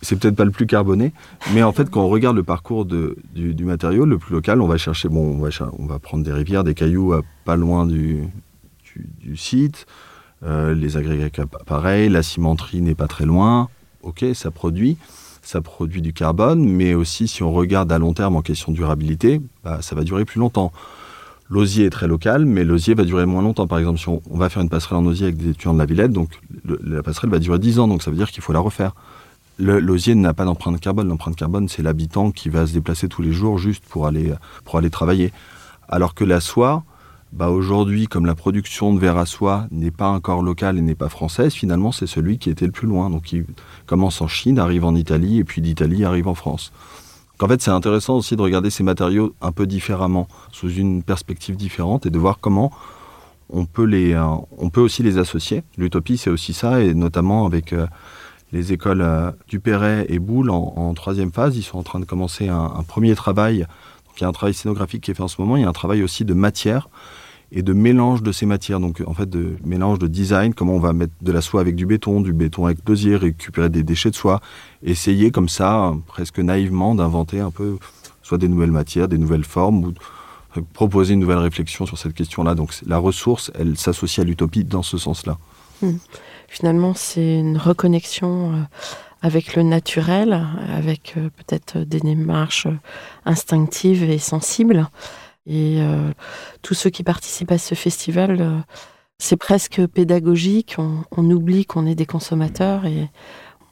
C'est 0.00 0.18
peut-être 0.18 0.34
pas 0.36 0.46
le 0.46 0.50
plus 0.50 0.66
carboné, 0.66 1.12
mais 1.52 1.62
en 1.62 1.72
fait 1.72 1.90
quand 1.90 2.00
on 2.00 2.08
regarde 2.08 2.36
le 2.36 2.42
parcours 2.42 2.86
du, 2.86 3.64
matériau, 3.64 4.06
le 4.06 4.16
plus 4.16 4.32
local, 4.32 4.62
on 4.62 4.66
va 4.66 4.78
chercher, 4.78 5.10
bon, 5.10 5.36
on 5.36 5.38
va, 5.40 5.50
on 5.78 5.84
va 5.84 5.98
prendre 5.98 6.24
des 6.24 6.32
rivières, 6.32 6.64
des 6.64 6.72
cailloux 6.72 7.12
à 7.12 7.20
pas 7.44 7.56
loin 7.56 7.84
du, 7.84 8.26
du, 8.96 9.36
site, 9.36 9.86
euh, 10.42 10.74
les 10.74 10.96
agrégats 10.96 11.46
pareil, 11.66 12.08
la 12.08 12.22
cimenterie 12.22 12.80
n'est 12.80 12.94
pas 12.94 13.08
très 13.08 13.26
loin, 13.26 13.68
ok, 14.02 14.24
ça 14.34 14.50
produit 14.50 14.96
ça 15.42 15.60
produit 15.60 16.02
du 16.02 16.12
carbone, 16.12 16.64
mais 16.64 16.94
aussi 16.94 17.26
si 17.26 17.42
on 17.42 17.52
regarde 17.52 17.90
à 17.90 17.98
long 17.98 18.12
terme 18.12 18.36
en 18.36 18.42
question 18.42 18.72
de 18.72 18.76
durabilité, 18.76 19.40
bah, 19.64 19.78
ça 19.80 19.94
va 19.94 20.04
durer 20.04 20.24
plus 20.24 20.38
longtemps. 20.38 20.72
L'osier 21.48 21.86
est 21.86 21.90
très 21.90 22.06
local, 22.06 22.46
mais 22.46 22.62
l'osier 22.62 22.94
va 22.94 23.04
durer 23.04 23.26
moins 23.26 23.42
longtemps. 23.42 23.66
Par 23.66 23.80
exemple, 23.80 23.98
si 23.98 24.08
on, 24.08 24.20
va 24.30 24.48
faire 24.48 24.62
une 24.62 24.68
passerelle 24.68 24.98
en 24.98 25.06
osier 25.06 25.24
avec 25.24 25.36
des 25.36 25.50
étudiants 25.50 25.74
de 25.74 25.80
la 25.80 25.86
Villette, 25.86 26.12
donc 26.12 26.40
la 26.64 27.02
passerelle 27.02 27.30
va 27.30 27.40
durer 27.40 27.58
10 27.58 27.80
ans, 27.80 27.88
donc 27.88 28.04
ça 28.04 28.12
veut 28.12 28.16
dire 28.16 28.30
qu'il 28.30 28.42
faut 28.42 28.52
la 28.52 28.60
refaire. 28.60 28.94
L'osier 29.58 30.14
n'a 30.14 30.32
pas 30.32 30.44
d'empreinte 30.44 30.80
carbone. 30.80 31.08
L'empreinte 31.08 31.34
carbone, 31.34 31.68
c'est 31.68 31.82
l'habitant 31.82 32.30
qui 32.30 32.48
va 32.48 32.66
se 32.66 32.72
déplacer 32.72 33.08
tous 33.08 33.20
les 33.20 33.32
jours 33.32 33.58
juste 33.58 33.84
pour 33.84 34.06
aller, 34.06 34.32
pour 34.64 34.78
aller 34.78 34.90
travailler. 34.90 35.32
Alors 35.88 36.14
que 36.14 36.22
la 36.22 36.40
soie, 36.40 36.84
bah 37.32 37.48
aujourd'hui, 37.48 38.06
comme 38.06 38.26
la 38.26 38.34
production 38.34 38.92
de 38.92 38.98
verre 38.98 39.16
à 39.16 39.24
soie 39.24 39.66
n'est 39.70 39.92
pas 39.92 40.08
encore 40.08 40.42
locale 40.42 40.78
et 40.78 40.80
n'est 40.80 40.96
pas 40.96 41.08
française, 41.08 41.54
finalement, 41.54 41.92
c'est 41.92 42.08
celui 42.08 42.38
qui 42.38 42.50
était 42.50 42.66
le 42.66 42.72
plus 42.72 42.88
loin. 42.88 43.08
Donc, 43.08 43.32
il 43.32 43.44
commence 43.86 44.20
en 44.20 44.26
Chine, 44.26 44.58
arrive 44.58 44.84
en 44.84 44.96
Italie, 44.96 45.38
et 45.38 45.44
puis 45.44 45.62
d'Italie 45.62 46.04
arrive 46.04 46.26
en 46.26 46.34
France. 46.34 46.72
En 47.40 47.46
fait, 47.46 47.62
c'est 47.62 47.70
intéressant 47.70 48.16
aussi 48.16 48.36
de 48.36 48.42
regarder 48.42 48.68
ces 48.68 48.82
matériaux 48.82 49.34
un 49.40 49.52
peu 49.52 49.66
différemment, 49.66 50.26
sous 50.50 50.70
une 50.70 51.02
perspective 51.04 51.56
différente, 51.56 52.04
et 52.04 52.10
de 52.10 52.18
voir 52.18 52.38
comment 52.40 52.72
on 53.48 53.64
peut, 53.64 53.84
les, 53.84 54.12
euh, 54.12 54.24
on 54.58 54.68
peut 54.68 54.80
aussi 54.80 55.04
les 55.04 55.16
associer. 55.16 55.62
L'utopie, 55.78 56.18
c'est 56.18 56.30
aussi 56.30 56.52
ça, 56.52 56.82
et 56.82 56.94
notamment 56.94 57.46
avec 57.46 57.72
euh, 57.72 57.86
les 58.50 58.72
écoles 58.72 59.02
euh, 59.02 59.30
et 60.08 60.18
Boulle 60.18 60.50
en, 60.50 60.92
troisième 60.94 61.32
phase, 61.32 61.56
ils 61.56 61.62
sont 61.62 61.78
en 61.78 61.84
train 61.84 62.00
de 62.00 62.04
commencer 62.04 62.48
un 62.48 62.82
premier 62.86 63.14
travail. 63.14 63.66
Il 64.20 64.24
y 64.24 64.26
a 64.26 64.28
un 64.28 64.32
travail 64.32 64.54
scénographique 64.54 65.02
qui 65.02 65.10
est 65.10 65.14
fait 65.14 65.22
en 65.22 65.28
ce 65.28 65.40
moment, 65.40 65.56
il 65.56 65.62
y 65.62 65.64
a 65.64 65.68
un 65.68 65.72
travail 65.72 66.02
aussi 66.02 66.24
de 66.24 66.34
matière 66.34 66.88
et 67.52 67.62
de 67.62 67.72
mélange 67.72 68.22
de 68.22 68.32
ces 68.32 68.46
matières. 68.46 68.80
Donc 68.80 69.02
en 69.06 69.14
fait, 69.14 69.28
de 69.28 69.56
mélange 69.64 69.98
de 69.98 70.06
design, 70.06 70.54
comment 70.54 70.74
on 70.74 70.80
va 70.80 70.92
mettre 70.92 71.12
de 71.20 71.32
la 71.32 71.40
soie 71.40 71.60
avec 71.60 71.74
du 71.74 71.86
béton, 71.86 72.20
du 72.20 72.32
béton 72.32 72.66
avec 72.66 72.78
l'osier, 72.86 73.16
récupérer 73.16 73.68
des 73.68 73.82
déchets 73.82 74.10
de 74.10 74.14
soie, 74.14 74.40
essayer 74.82 75.30
comme 75.30 75.48
ça, 75.48 75.94
presque 76.06 76.38
naïvement, 76.38 76.94
d'inventer 76.94 77.40
un 77.40 77.50
peu 77.50 77.78
soit 78.22 78.38
des 78.38 78.48
nouvelles 78.48 78.70
matières, 78.70 79.08
des 79.08 79.18
nouvelles 79.18 79.44
formes, 79.44 79.84
ou 79.84 79.94
proposer 80.72 81.14
une 81.14 81.20
nouvelle 81.20 81.38
réflexion 81.38 81.86
sur 81.86 81.98
cette 81.98 82.14
question-là. 82.14 82.54
Donc 82.54 82.74
la 82.86 82.98
ressource, 82.98 83.50
elle 83.58 83.76
s'associe 83.76 84.24
à 84.24 84.28
l'utopie 84.28 84.64
dans 84.64 84.82
ce 84.82 84.98
sens-là. 84.98 85.38
Hmm. 85.82 85.96
Finalement, 86.48 86.94
c'est 86.94 87.38
une 87.38 87.56
reconnexion. 87.56 88.52
Euh, 88.52 88.62
avec 89.22 89.54
le 89.54 89.62
naturel, 89.62 90.46
avec 90.74 91.14
euh, 91.16 91.28
peut-être 91.30 91.78
des 91.78 92.00
démarches 92.00 92.68
instinctives 93.24 94.02
et 94.02 94.18
sensibles, 94.18 94.88
et 95.46 95.78
euh, 95.80 96.10
tous 96.62 96.74
ceux 96.74 96.90
qui 96.90 97.02
participent 97.02 97.52
à 97.52 97.58
ce 97.58 97.74
festival, 97.74 98.40
euh, 98.40 98.58
c'est 99.18 99.36
presque 99.36 99.84
pédagogique. 99.86 100.76
On, 100.78 101.30
oublie 101.30 101.64
qu'on 101.64 101.86
est 101.86 101.94
des 101.94 102.06
consommateurs 102.06 102.86
et 102.86 103.08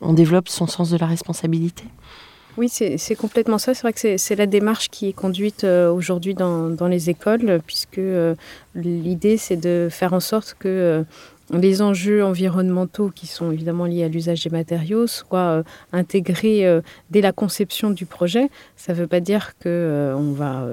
on 0.00 0.12
développe 0.12 0.48
son 0.48 0.66
sens 0.66 0.90
de 0.90 0.96
la 0.96 1.06
responsabilité. 1.06 1.84
Oui, 2.56 2.68
c'est 2.68 3.14
complètement 3.14 3.58
ça. 3.58 3.74
C'est 3.74 3.82
vrai 3.82 3.92
que 3.92 4.16
c'est 4.16 4.34
la 4.34 4.46
démarche 4.46 4.88
qui 4.88 5.08
est 5.08 5.12
conduite 5.12 5.62
euh, 5.62 5.92
aujourd'hui 5.92 6.34
dans, 6.34 6.88
les 6.88 7.10
écoles, 7.10 7.60
puisque 7.64 8.00
l'idée, 8.74 9.36
c'est 9.36 9.56
de 9.56 9.88
faire 9.90 10.12
en 10.12 10.20
sorte 10.20 10.56
que 10.58 11.04
les 11.50 11.82
enjeux 11.82 12.24
environnementaux 12.24 13.10
qui 13.14 13.26
sont 13.26 13.50
évidemment 13.52 13.86
liés 13.86 14.04
à 14.04 14.08
l'usage 14.08 14.44
des 14.44 14.50
matériaux 14.50 15.06
soient 15.06 15.62
intégrés 15.92 16.80
dès 17.10 17.20
la 17.20 17.32
conception 17.32 17.90
du 17.90 18.04
projet. 18.04 18.50
Ça 18.76 18.92
ne 18.92 18.98
veut 18.98 19.06
pas 19.06 19.20
dire 19.20 19.54
qu'on 19.62 20.32
va 20.32 20.66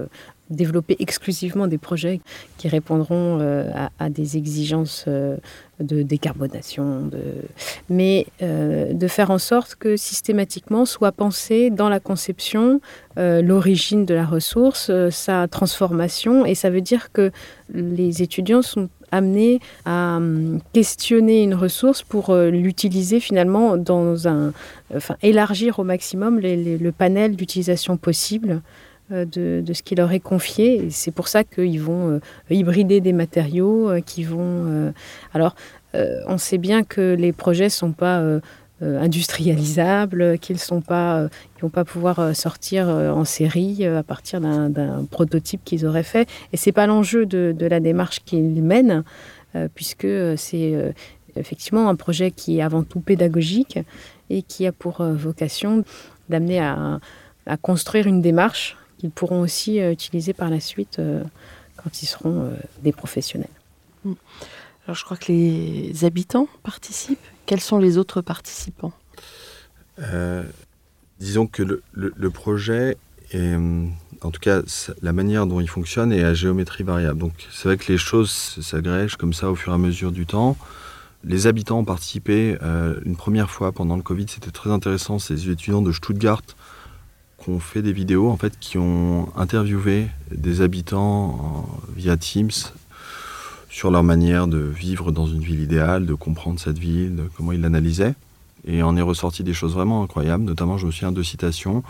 développer 0.49 0.95
exclusivement 0.99 1.67
des 1.67 1.77
projets 1.77 2.21
qui 2.57 2.67
répondront 2.67 3.39
euh, 3.41 3.69
à, 3.99 4.09
des 4.09 4.37
exigences 4.37 5.05
euh, 5.07 5.37
de 5.79 6.03
décarbonation, 6.03 7.09
mais 7.89 8.27
euh, 8.41 8.93
de 8.93 9.07
faire 9.07 9.31
en 9.31 9.39
sorte 9.39 9.75
que 9.75 9.97
systématiquement 9.97 10.85
soit 10.85 11.11
pensé 11.11 11.69
dans 11.69 11.89
la 11.89 11.99
conception 11.99 12.79
l'origine 13.17 14.05
de 14.05 14.13
la 14.13 14.25
ressource, 14.25 14.91
sa 15.09 15.47
transformation, 15.47 16.45
et 16.45 16.53
ça 16.53 16.69
veut 16.69 16.81
dire 16.81 17.13
que 17.13 17.31
les 17.73 18.21
étudiants 18.21 18.61
sont 18.61 18.89
amenés 19.15 19.59
à 19.85 20.17
hum, 20.17 20.59
questionner 20.73 21.43
une 21.43 21.55
ressource 21.55 22.03
pour 22.03 22.35
l'utiliser 22.35 23.19
finalement 23.19 23.77
dans 23.77 24.27
un, 24.27 24.53
enfin 24.95 25.15
élargir 25.21 25.79
au 25.79 25.83
maximum 25.83 26.39
le 26.39 26.91
panel 26.91 27.35
d'utilisation 27.35 27.97
possible 27.97 28.61
euh, 29.11 29.23
de, 29.25 29.71
ce 29.71 29.83
qui 29.83 29.93
leur 29.93 30.11
est 30.13 30.19
confié. 30.19 30.87
C'est 30.89 31.11
pour 31.11 31.27
ça 31.27 31.43
qu'ils 31.43 31.79
vont 31.79 32.09
euh, 32.09 32.19
hybrider 32.49 33.01
des 33.01 33.13
matériaux, 33.13 33.87
euh, 33.91 34.01
qui 34.01 34.23
vont... 34.23 34.91
alors, 35.33 35.55
on 36.27 36.37
sait 36.37 36.57
bien 36.57 36.83
que 36.83 37.13
les 37.13 37.31
projets 37.31 37.65
ne 37.65 37.69
sont 37.69 37.93
pas 37.93 38.21
industrialisables, 38.81 40.37
qu'ils 40.39 40.57
ne 40.71 40.79
pas, 40.81 41.29
vont 41.61 41.69
pas 41.69 41.85
pouvoir 41.85 42.35
sortir 42.35 42.89
en 42.89 43.23
série 43.23 43.85
à 43.85 44.03
partir 44.03 44.41
d'un 44.41 45.05
prototype 45.09 45.61
qu'ils 45.63 45.85
auraient 45.85 46.03
fait. 46.03 46.27
Et 46.51 46.57
c'est 46.57 46.73
pas 46.73 46.85
l'enjeu 46.85 47.25
de, 47.25 47.55
la 47.65 47.79
démarche 47.79 48.19
qu'ils 48.25 48.61
mènent, 48.61 49.03
puisque 49.75 50.07
c'est 50.35 50.93
effectivement 51.37 51.87
un 51.87 51.95
projet 51.95 52.31
qui 52.31 52.57
est 52.57 52.61
avant 52.61 52.83
tout 52.83 52.99
pédagogique 52.99 53.79
et 54.29 54.41
qui 54.41 54.67
a 54.67 54.73
pour 54.73 55.01
vocation 55.03 55.85
d'amener 56.27 56.59
à, 56.59 56.99
à 57.45 57.57
construire 57.57 58.07
une 58.07 58.21
démarche 58.21 58.77
qu'ils 58.97 59.11
pourront 59.11 59.41
aussi 59.41 59.79
euh, 59.79 59.91
utiliser 59.91 60.33
par 60.33 60.49
la 60.49 60.59
suite 60.59 60.99
euh, 60.99 61.23
quand 61.77 62.01
ils 62.01 62.07
seront 62.07 62.41
euh, 62.41 62.55
des 62.81 62.91
professionnels. 62.91 63.47
Hmm. 64.03 64.13
Alors 64.85 64.95
je 64.95 65.03
crois 65.03 65.17
que 65.17 65.31
les 65.31 66.05
habitants 66.05 66.47
participent. 66.63 67.19
Quels 67.45 67.61
sont 67.61 67.77
les 67.77 67.97
autres 67.97 68.21
participants 68.21 68.93
Disons 71.19 71.47
que 71.47 71.63
le, 71.93 72.29
projet 72.29 72.97
est, 73.31 73.55
en 73.55 74.31
tout 74.31 74.41
cas, 74.41 74.61
la 75.01 75.13
manière 75.13 75.47
dont 75.47 75.61
il 75.61 75.69
fonctionne 75.69 76.11
est 76.11 76.23
à 76.23 76.33
géométrie 76.33 76.83
variable. 76.83 77.19
Donc 77.19 77.33
c'est 77.51 77.69
vrai 77.69 77.77
que 77.77 77.91
les 77.91 77.97
choses 77.97 78.31
s'agrègent 78.61 79.15
comme 79.15 79.33
ça 79.33 79.49
au 79.49 79.55
fur 79.55 79.71
et 79.71 79.75
à 79.75 79.77
mesure 79.77 80.11
du 80.11 80.25
temps. 80.25 80.57
Les 81.23 81.47
habitants 81.47 81.79
ont 81.79 81.85
participé 81.85 82.57
une 83.05 83.15
première 83.15 83.49
fois 83.49 83.71
pendant 83.71 83.95
le 83.95 84.03
Covid, 84.03 84.25
c'était 84.27 84.51
très 84.51 84.69
intéressant. 84.69 85.19
Ces 85.19 85.49
étudiants 85.49 85.81
de 85.81 85.91
Stuttgart 85.91 86.41
ont 87.47 87.59
fait 87.59 87.81
des 87.81 87.93
vidéos 87.93 88.29
en 88.29 88.37
fait 88.37 88.57
qui 88.59 88.77
ont 88.77 89.29
interviewé 89.35 90.07
des 90.31 90.61
habitants 90.61 91.67
via 91.95 92.17
Teams 92.17 92.51
sur 93.75 93.91
leur 93.91 94.03
manière 94.03 94.47
de 94.47 94.57
vivre 94.57 95.11
dans 95.11 95.27
une 95.27 95.41
ville 95.41 95.59
idéale, 95.59 96.05
de 96.05 96.13
comprendre 96.13 96.61
cette 96.61 96.79
ville, 96.79 97.17
de 97.17 97.23
comment 97.35 97.51
ils 97.51 97.59
l'analysaient. 97.59 98.15
Et 98.65 98.81
en 98.81 98.95
est 98.95 99.01
ressorti 99.01 99.43
des 99.43 99.53
choses 99.53 99.73
vraiment 99.73 100.01
incroyables. 100.01 100.45
Notamment, 100.45 100.77
je 100.77 100.85
me 100.85 100.91
souviens 100.91 101.11
de 101.11 101.21
citations. 101.21 101.83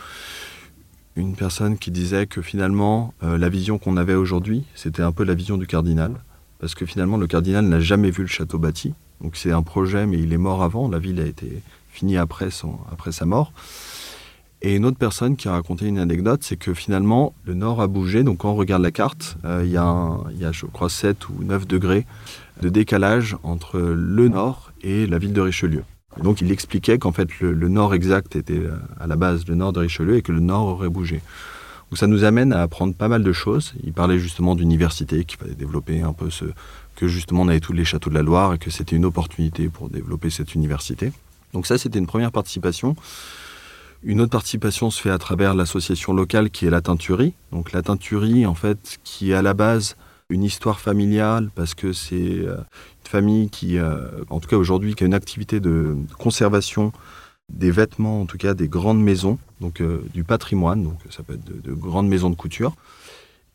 une 1.16 1.36
personne 1.36 1.78
qui 1.78 1.92
disait 1.92 2.26
que 2.26 2.42
finalement, 2.42 3.14
euh, 3.22 3.38
la 3.38 3.50
vision 3.50 3.78
qu'on 3.78 3.98
avait 3.98 4.16
aujourd'hui, 4.16 4.64
c'était 4.74 5.04
un 5.04 5.12
peu 5.12 5.24
la 5.24 5.36
vision 5.36 5.58
du 5.58 5.68
cardinal. 5.68 6.14
Parce 6.58 6.74
que 6.74 6.88
finalement, 6.88 7.18
le 7.18 7.28
cardinal 7.28 7.66
n'a 7.66 7.80
jamais 7.80 8.10
vu 8.10 8.24
le 8.24 8.30
château 8.30 8.58
bâti. 8.58 8.96
Donc 9.22 9.36
c'est 9.36 9.52
un 9.52 9.62
projet, 9.62 10.08
mais 10.08 10.18
il 10.18 10.34
est 10.34 10.40
mort 10.40 10.64
avant. 10.64 10.90
La 10.90 10.98
ville 10.98 11.20
a 11.20 11.26
été 11.26 11.62
finie 11.92 12.18
après, 12.18 12.50
sa 12.50 13.26
mort. 13.28 13.54
Et 14.66 14.74
une 14.74 14.86
autre 14.86 14.98
personne 14.98 15.36
qui 15.36 15.48
a 15.48 15.52
raconté 15.52 15.86
une 15.86 16.00
anecdote, 16.00 16.42
c'est 16.42 16.56
que 16.56 16.74
finalement, 16.74 17.36
le 17.46 17.54
nord 17.54 17.82
a 17.82 17.88
bougé. 17.88 18.24
Donc 18.24 18.40
quand 18.40 18.50
on 18.50 18.56
regarde 18.56 18.82
la 18.82 18.90
carte, 18.90 19.38
euh, 19.46 19.62
il 19.64 19.70
y, 19.72 19.78
a, 19.78 20.52
je 20.52 20.66
crois, 20.66 20.90
7 20.90 21.30
ou 21.30 21.44
9 21.44 21.68
degrés 21.68 22.08
de 22.64 22.70
décalage 22.70 23.38
entre 23.44 23.78
le 23.78 24.28
nord 24.28 24.72
et 24.82 25.06
la 25.06 25.20
ville 25.20 25.34
de 25.34 25.42
Richelieu. 25.42 25.84
donc 26.24 26.42
il 26.42 26.52
expliquait 26.52 26.98
qu'en 26.98 27.12
fait 27.12 27.28
le, 27.42 27.68
nord 27.68 27.94
exact 27.94 28.36
était 28.36 28.54
euh, 28.58 28.78
à 29.00 29.06
la 29.06 29.16
base 29.16 29.46
le 29.48 29.54
nord 29.54 29.72
de 29.72 29.82
Richelieu 29.82 30.16
et 30.16 30.24
que 30.24 30.32
le 30.32 30.40
nord 30.40 30.66
aurait 30.66 30.90
bougé. 30.90 31.22
Donc 31.92 32.00
ça 32.00 32.08
nous 32.08 32.24
amène 32.24 32.52
à 32.52 32.64
apprendre 32.64 32.96
pas 32.96 33.08
mal 33.08 33.22
de 33.22 33.34
choses. 33.34 33.76
Il 33.84 33.94
parlait 33.94 34.18
justement 34.18 34.56
d'université, 34.56 35.26
qu'il 35.26 35.38
fallait 35.38 35.54
développer 35.54 36.02
un 36.02 36.14
peu 36.14 36.32
ce 36.32 36.46
que 36.96 37.08
justement 37.08 37.44
on 37.44 37.50
avait 37.50 37.60
tous 37.60 37.74
les 37.74 37.86
châteaux 37.86 38.10
de 38.10 38.16
la 38.16 38.24
Loire 38.24 38.56
et 38.56 38.58
que 38.58 38.72
c'était 38.72 38.96
une 38.96 39.06
opportunité 39.06 39.70
pour 39.70 39.90
développer 39.90 40.32
cette 40.32 40.56
université. 40.56 41.12
Donc 41.54 41.68
ça 41.68 41.78
c'était 41.78 42.00
une 42.00 42.08
première 42.08 42.32
participation. 42.32 42.96
Une 44.04 44.22
autre 44.22 44.32
participation 44.32 44.92
se 44.92 45.02
fait 45.02 45.10
à 45.10 45.18
travers 45.18 45.56
l'association 45.56 46.14
locale 46.14 46.50
qui 46.50 46.66
est 46.66 46.70
la 46.70 46.82
teinturie. 46.82 47.34
Donc 47.52 47.72
la 47.72 47.82
teinturie, 47.82 48.46
en 48.46 48.56
fait, 48.56 49.00
qui 49.04 49.32
est 49.32 49.36
à 49.36 49.42
la 49.42 49.54
base 49.54 49.96
une 50.30 50.44
histoire 50.44 50.80
familiale, 50.80 51.50
parce 51.54 51.74
que 51.76 51.94
c'est 51.94 52.16
euh, 52.16 52.58
une 52.58 53.10
famille 53.10 53.50
qui, 53.50 53.78
euh, 53.78 54.08
en 54.30 54.40
tout 54.40 54.50
cas 54.50 54.58
aujourd'hui, 54.58 54.96
qui 54.96 55.04
a 55.04 55.08
une 55.08 55.14
activité 55.14 55.60
de 55.60 55.96
conservation 56.18 56.92
des 57.54 57.70
vêtements, 57.70 58.22
en 58.22 58.26
tout 58.26 58.38
cas 58.38 58.56
des 58.56 58.68
grandes 58.68 59.02
maisons, 59.02 59.38
donc 59.62 59.82
euh, 59.82 60.04
du 60.14 60.24
patrimoine, 60.24 60.84
donc 60.84 60.98
ça 61.12 61.22
peut 61.22 61.34
être 61.34 61.46
de, 61.46 61.74
grandes 61.74 62.08
maisons 62.08 62.32
de 62.32 62.36
couture. 62.36 62.74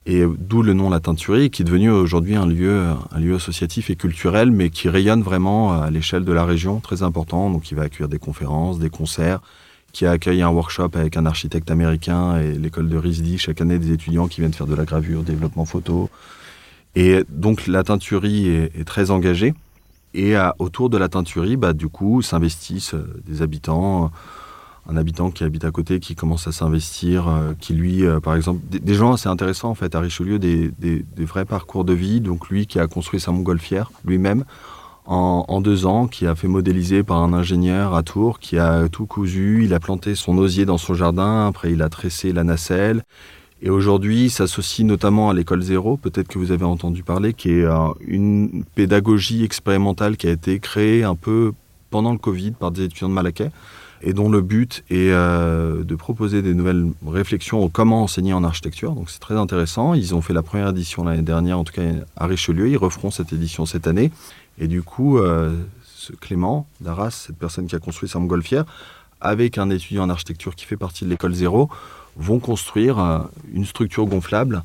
Et 0.07 0.24
d'où 0.38 0.62
le 0.62 0.72
nom 0.72 0.88
La 0.88 1.01
Teinturie, 1.01 1.51
qui 1.51 1.61
est 1.61 1.64
devenu 1.64 1.91
aujourd'hui 1.91 2.34
un 2.34 2.47
lieu, 2.47 2.95
associatif 3.34 3.91
et 3.91 3.97
culturel, 3.97 4.51
mais 4.51 4.70
qui 4.70 4.88
rayonne 4.88 5.22
vraiment 5.22 5.72
à 5.72 5.91
l'échelle 5.91 6.24
de 6.24 6.32
la 6.32 6.45
région, 6.45 6.80
très 6.80 7.03
important. 7.03 7.51
Donc 7.51 7.70
il 7.70 7.74
va 7.74 7.82
accueillir 7.82 8.09
des 8.09 8.18
conférences, 8.18 8.78
des 8.78 8.88
concerts, 8.88 9.41
qui 9.93 10.07
a 10.07 10.12
accueilli 10.12 10.43
un 10.43 10.51
workshop 10.51 10.91
avec 10.95 11.16
un 11.16 11.26
architecte 11.26 11.70
américain 11.70 12.38
et 12.38 12.53
l'école 12.53 12.88
de 12.88 12.97
RISD, 12.97 13.38
chaque 13.38 13.61
année 13.61 13.78
des 13.78 13.93
étudiants 13.93 14.28
qui 14.28 14.41
viennent 14.41 14.53
faire 14.53 14.66
de 14.66 14.74
la 14.74 14.84
gravure, 14.84 15.22
développement 15.22 15.64
photo. 15.64 16.09
Et 16.97 17.24
donc 17.28 17.66
la 17.66 17.82
teinturie 17.82 18.49
est, 18.49 18.84
très 18.84 19.11
engagée. 19.11 19.55
Et 20.12 20.34
autour 20.59 20.91
de 20.91 20.99
la 20.99 21.09
teinturie, 21.09 21.57
bah, 21.57 21.72
du 21.72 21.88
coup, 21.88 22.20
s'investissent 22.20 22.95
euh, 22.95 23.22
des 23.28 23.43
habitants, 23.43 24.11
un 24.88 24.97
habitant 24.97 25.30
qui 25.30 25.45
habite 25.45 25.64
à 25.64 25.70
côté 25.70 26.01
qui 26.01 26.14
commence 26.16 26.49
à 26.49 26.53
s'investir, 26.53 27.28
euh, 27.28 27.53
qui 27.59 27.74
lui, 27.74 28.05
euh, 28.05 28.18
par 28.18 28.34
exemple, 28.34 28.61
des, 28.68 28.95
gens 28.95 29.12
assez 29.12 29.28
intéressants 29.28 29.70
en 29.70 29.74
fait 29.74 29.95
à 29.95 30.01
Richelieu, 30.01 30.38
des, 30.38 30.72
des, 30.78 31.05
vrais 31.24 31.45
parcours 31.45 31.84
de 31.84 31.93
vie. 31.93 32.20
Donc 32.20 32.49
lui 32.49 32.66
qui 32.66 32.80
a 32.80 32.86
construit 32.88 33.20
sa 33.20 33.30
montgolfière 33.30 33.93
lui-même 34.05 34.45
en, 35.07 35.61
deux 35.61 35.86
ans, 35.86 36.07
qui 36.07 36.26
a 36.26 36.34
fait 36.34 36.46
modéliser 36.46 37.03
par 37.03 37.18
un 37.18 37.32
ingénieur 37.32 37.94
à 37.94 38.03
Tours, 38.03 38.38
qui 38.38 38.59
a 38.59 38.88
tout 38.88 39.07
cousu, 39.07 39.64
il 39.64 39.74
a 39.74 39.80
planté 39.80 40.14
son 40.14 40.38
osier 40.38 40.64
dans 40.64 40.78
son 40.78 40.94
jardin, 40.94 41.48
après 41.48 41.72
il 41.72 41.82
a 41.82 41.88
tressé 41.88 42.32
la 42.32 42.44
nacelle. 42.44 43.03
Et 43.62 43.70
aujourd'hui, 43.70 44.24
il 44.26 44.30
s'associe 44.30 44.86
notamment 44.86 45.28
à 45.28 45.34
l'école 45.34 45.62
zéro, 45.62 45.96
peut-être 45.96 46.28
que 46.28 46.38
vous 46.38 46.53
avez 46.53 46.64
entendu 46.64 47.03
parler, 47.03 47.34
qui 47.34 47.51
est 47.51 47.64
euh, 47.64 47.88
une 48.07 48.64
pédagogie 48.74 49.44
expérimentale 49.44 50.16
qui 50.16 50.28
a 50.28 50.30
été 50.30 50.59
créée 50.61 51.05
un 51.05 51.14
peu 51.14 51.53
pendant 51.90 52.12
le 52.12 52.18
Covid 52.18 52.53
par 52.53 52.70
des 52.70 52.84
étudiants 52.84 53.09
de 53.09 53.14
Malaquais 53.14 53.51
et 54.03 54.12
dont 54.12 54.30
le 54.30 54.40
but 54.40 54.82
est 54.90 55.11
euh, 55.11 55.84
de 55.84 55.94
proposer 55.94 56.42
des 56.42 56.55
nouvelles 56.55 56.86
réflexions 57.07 57.62
au 57.62 57.68
comment 57.68 58.03
enseigner 58.03 58.32
en 58.32 58.44
architecture. 58.44 58.92
Donc 58.92 59.11
c'est 59.11 59.18
très 59.18 59.36
intéressant. 59.36 59.94
Ils 59.94 60.14
ont 60.14 60.22
fait 60.22 60.32
la 60.32 60.42
première 60.42 60.70
édition 60.70 61.05
l'année 61.05 61.22
dernière, 61.22 61.59
en 61.59 61.64
tout 61.64 61.72
cas 61.72 61.82
à 62.16 62.26
Richelieu. 62.26 62.68
Ils 62.68 62.78
referont 62.78 63.11
cette 63.11 63.32
édition 63.32 63.66
cette 63.66 63.86
année. 63.86 64.11
Et 64.61 64.68
du 64.68 64.82
coup, 64.82 65.18
euh, 65.18 65.56
Clément 66.20 66.68
d'Arras, 66.80 67.24
cette 67.26 67.38
personne 67.38 67.66
qui 67.66 67.74
a 67.74 67.78
construit 67.78 68.08
sa 68.08 68.18
montgolfière, 68.18 68.64
avec 69.20 69.58
un 69.58 69.70
étudiant 69.70 70.04
en 70.04 70.11
architecture 70.11 70.54
qui 70.54 70.66
fait 70.66 70.76
partie 70.76 71.04
de 71.04 71.11
l'école 71.11 71.32
zéro, 71.32 71.70
vont 72.16 72.38
construire 72.38 72.98
euh, 72.98 73.18
une 73.52 73.64
structure 73.64 74.04
gonflable, 74.04 74.62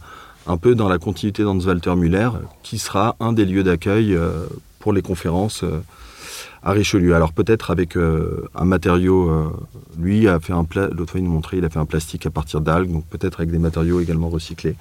un 0.47 0.57
peu 0.57 0.75
dans 0.75 0.89
la 0.89 0.97
continuité 0.99 1.43
d'Hans-Walter 1.43 1.95
Müller, 1.95 2.29
qui 2.61 2.77
sera 2.77 3.15
un 3.19 3.31
des 3.31 3.45
lieux 3.45 3.63
d'accueil 3.63 4.13
euh, 4.13 4.45
pour 4.79 4.91
les 4.93 5.01
conférences 5.01 5.63
à 6.61 6.71
Richelieu. 6.71 7.15
Alors 7.15 7.31
peut-être 7.31 7.71
avec 7.71 7.97
un 7.97 8.65
matériau, 8.65 9.51
lui 9.97 10.27
a 10.27 10.39
fait 10.39 10.53
un 10.53 10.63
l'autre 10.91 11.11
fois 11.11 11.19
il 11.19 11.23
nous 11.23 11.41
il 11.53 11.65
a 11.65 11.69
fait 11.69 11.79
un 11.79 11.85
plastique 11.85 12.27
à 12.27 12.29
partir 12.29 12.61
d'algues, 12.61 12.91
donc 12.91 13.05
peut-être 13.05 13.39
avec 13.39 13.49
des 13.49 13.57
matériaux 13.57 13.99
également 13.99 14.29
recyclés. 14.29 14.75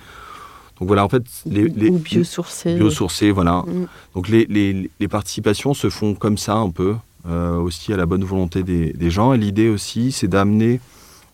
Donc 0.79 0.89
voilà, 0.89 1.05
en 1.05 1.09
fait, 1.09 1.23
les, 1.47 1.69
les 1.69 1.89
ou 1.89 1.99
biosourcés. 1.99 2.75
Biosourcés, 2.75 3.31
voilà. 3.31 3.63
Mm. 3.67 3.87
Donc 4.15 4.29
les, 4.29 4.47
les, 4.47 4.91
les, 4.99 5.09
participations 5.09 5.73
se 5.73 5.89
font 5.89 6.15
comme 6.15 6.37
ça 6.37 6.55
un 6.57 6.71
peu, 6.71 6.97
euh, 7.27 7.57
aussi 7.57 7.93
à 7.93 7.97
la 7.97 8.07
bonne 8.07 8.25
volonté 8.25 8.63
des, 8.63 8.93
des 8.93 9.11
gens. 9.11 9.33
Et 9.33 9.39
l'idée 9.39 9.69
aussi, 9.69 10.13
c'est 10.13 10.29
d'amener. 10.29 10.81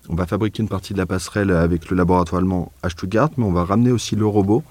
On 0.08 0.14
va 0.14 0.26
fabriquer 0.26 0.62
une 0.62 0.68
partie 0.68 0.92
de 0.92 0.98
la 0.98 1.06
passerelle 1.06 1.50
avec 1.50 1.88
le 1.88 1.96
laboratoire 1.96 2.40
allemand 2.40 2.72
à 2.82 2.90
Stuttgart, 2.90 3.30
mais 3.36 3.44
on 3.44 3.52
va 3.52 3.64
ramener 3.64 3.92
aussi 3.92 4.16
le 4.16 4.26
robot 4.26 4.62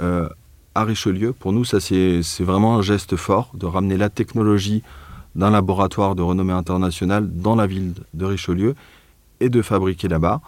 euh, 0.00 0.28
à 0.74 0.84
Richelieu. 0.84 1.32
Pour 1.32 1.52
nous, 1.52 1.64
ça 1.64 1.80
c'est 1.80 2.22
vraiment 2.40 2.76
un 2.76 2.82
geste 2.82 3.16
fort 3.16 3.50
de 3.54 3.66
ramener 3.66 3.96
la 3.96 4.10
technologie 4.10 4.82
d'un 5.34 5.50
laboratoire 5.50 6.14
de 6.14 6.22
renommée 6.22 6.52
internationale 6.52 7.28
dans 7.30 7.56
la 7.56 7.66
ville 7.66 7.94
de 8.12 8.24
Richelieu 8.24 8.74
et 9.40 9.48
de 9.48 9.62
fabriquer 9.62 10.08
là-bas 10.08 10.40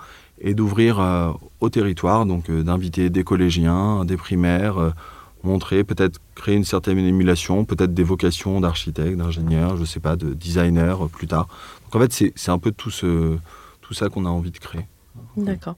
et 0.44 0.54
d'ouvrir 0.54 1.00
euh, 1.00 1.32
au 1.60 1.70
territoire, 1.70 2.26
donc 2.26 2.50
euh, 2.50 2.62
d'inviter 2.62 3.10
des 3.10 3.24
collégiens, 3.24 4.04
des 4.04 4.18
primaires, 4.18 4.78
euh, 4.78 4.90
montrer, 5.42 5.84
peut-être 5.84 6.20
créer 6.34 6.54
une 6.54 6.64
certaine 6.64 6.98
émulation, 6.98 7.64
peut-être 7.64 7.94
des 7.94 8.04
vocations 8.04 8.60
d'architectes, 8.60 9.16
d'ingénieurs, 9.16 9.76
je 9.76 9.80
ne 9.80 9.86
sais 9.86 10.00
pas, 10.00 10.16
de 10.16 10.34
designers 10.34 10.96
plus 11.10 11.26
tard. 11.26 11.48
Donc 11.84 11.96
en 11.96 12.06
fait, 12.06 12.32
c'est 12.36 12.50
un 12.50 12.58
peu 12.58 12.72
tout, 12.72 12.90
ça 12.90 14.08
qu'on 14.10 14.26
a 14.26 14.28
envie 14.28 14.50
de 14.50 14.58
créer. 14.58 14.86
D'accord. 15.36 15.76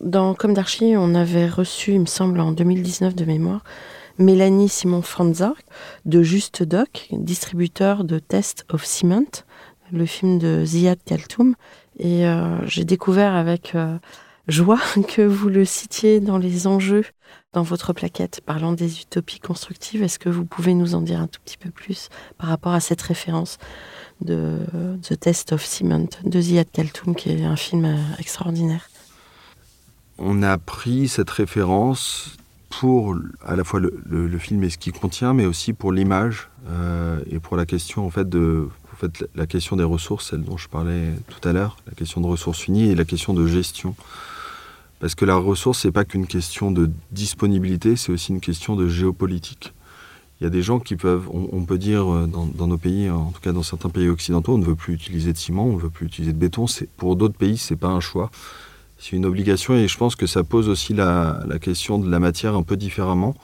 Dans 0.00 0.34
Comme 0.34 0.54
d'Archi, 0.54 0.94
on 0.96 1.14
avait 1.14 1.48
reçu, 1.48 1.94
il 1.94 2.00
me 2.00 2.06
semble, 2.06 2.40
en 2.40 2.52
2019 2.52 3.14
de 3.14 3.24
mémoire, 3.24 3.64
Mélanie 4.18 4.68
Simon 4.68 5.02
Franza 5.02 5.54
de 6.04 6.22
Juste 6.22 6.62
Doc, 6.62 7.08
distributeur 7.10 8.04
de 8.04 8.18
Test 8.18 8.66
of 8.68 8.84
Cement, 8.84 9.44
le 9.92 10.06
film 10.06 10.38
de 10.38 10.64
Ziad 10.64 10.98
Kaltoum. 11.04 11.54
Et 11.98 12.26
euh, 12.26 12.66
j'ai 12.66 12.84
découvert 12.84 13.34
avec 13.34 13.74
euh, 13.74 13.98
joie 14.48 14.80
que 15.08 15.22
vous 15.22 15.48
le 15.48 15.64
citiez 15.64 16.20
dans 16.20 16.38
les 16.38 16.66
enjeux 16.66 17.04
dans 17.52 17.62
votre 17.62 17.92
plaquette 17.92 18.40
parlant 18.44 18.72
des 18.72 19.00
utopies 19.00 19.38
constructives. 19.38 20.02
Est-ce 20.02 20.18
que 20.18 20.28
vous 20.28 20.44
pouvez 20.44 20.74
nous 20.74 20.94
en 20.94 21.00
dire 21.00 21.20
un 21.20 21.28
tout 21.28 21.40
petit 21.44 21.56
peu 21.56 21.70
plus 21.70 22.08
par 22.36 22.48
rapport 22.48 22.72
à 22.72 22.80
cette 22.80 23.02
référence 23.02 23.58
de 24.20 24.58
The 25.02 25.18
Test 25.18 25.52
of 25.52 25.64
Cement 25.64 26.08
de 26.24 26.40
Ziad 26.40 26.70
Kaltoum, 26.72 27.14
qui 27.14 27.30
est 27.30 27.44
un 27.44 27.56
film 27.56 27.84
euh, 27.84 27.96
extraordinaire? 28.18 28.88
On 30.18 30.42
a 30.42 30.58
pris 30.58 31.08
cette 31.08 31.30
référence 31.30 32.36
pour 32.70 33.16
à 33.44 33.54
la 33.54 33.62
fois 33.62 33.80
le, 33.80 34.38
film 34.38 34.64
et 34.64 34.70
ce 34.70 34.78
qu'il 34.78 34.92
contient, 34.92 35.32
mais 35.32 35.46
aussi 35.46 35.72
pour 35.72 35.92
l'image 35.92 36.50
et 37.30 37.38
pour 37.38 37.56
la 37.56 37.66
question 37.66 38.04
en 38.04 38.10
fait 38.10 38.28
de 38.28 38.68
fait, 39.08 39.28
la 39.34 39.46
question 39.46 39.76
des 39.76 39.84
ressources, 39.84 40.30
celle 40.30 40.42
dont 40.42 40.56
je 40.56 40.68
parlais 40.68 41.12
tout 41.28 41.48
à 41.48 41.52
l'heure, 41.52 41.76
la 41.86 41.94
question 41.94 42.20
de 42.20 42.26
ressources 42.26 42.60
finies 42.60 42.90
et 42.90 42.94
la 42.94 43.04
question 43.04 43.34
de 43.34 43.46
gestion. 43.46 43.94
Parce 45.00 45.14
que 45.14 45.24
la 45.24 45.36
ressource, 45.36 45.84
n'est 45.84 45.92
pas 45.92 46.04
qu'une 46.04 46.26
question 46.26 46.70
de 46.70 46.90
disponibilité, 47.10 47.96
c'est 47.96 48.12
aussi 48.12 48.32
une 48.32 48.40
question 48.40 48.76
de 48.76 48.88
géopolitique. 48.88 49.72
Il 50.40 50.44
y 50.44 50.46
a 50.46 50.50
des 50.50 50.62
gens 50.62 50.80
qui 50.80 50.96
peuvent, 50.96 51.28
on, 51.30 51.64
peut 51.64 51.78
dire 51.78 52.12
euh, 52.12 52.26
dans, 52.26 52.66
nos 52.66 52.78
pays, 52.78 53.08
en 53.08 53.30
tout 53.30 53.40
cas 53.40 53.52
dans 53.52 53.62
certains 53.62 53.88
pays 53.88 54.08
occidentaux, 54.08 54.54
on 54.54 54.58
ne 54.58 54.64
veut 54.64 54.74
plus 54.74 54.94
utiliser 54.94 55.32
de 55.32 55.38
ciment, 55.38 55.66
on 55.66 55.76
ne 55.76 55.80
veut 55.80 55.90
plus 55.90 56.06
utiliser 56.06 56.32
de 56.32 56.38
béton. 56.38 56.66
Pour 56.96 57.16
d'autres 57.16 57.36
pays, 57.36 57.56
ce 57.56 57.72
n'est 57.72 57.78
pas 57.78 57.88
un 57.88 58.00
choix, 58.00 58.30
c'est 58.98 59.16
une 59.16 59.26
obligation 59.26 59.74
et 59.74 59.86
je 59.86 59.96
pense 59.96 60.16
que 60.16 60.26
ça 60.26 60.42
pose 60.42 60.68
aussi 60.68 60.92
la 60.94 61.44
question 61.60 61.98
de 61.98 62.10
la 62.10 62.18
matière 62.18 62.54
un 62.54 62.62
peu 62.62 62.76
différemment. 62.76 63.34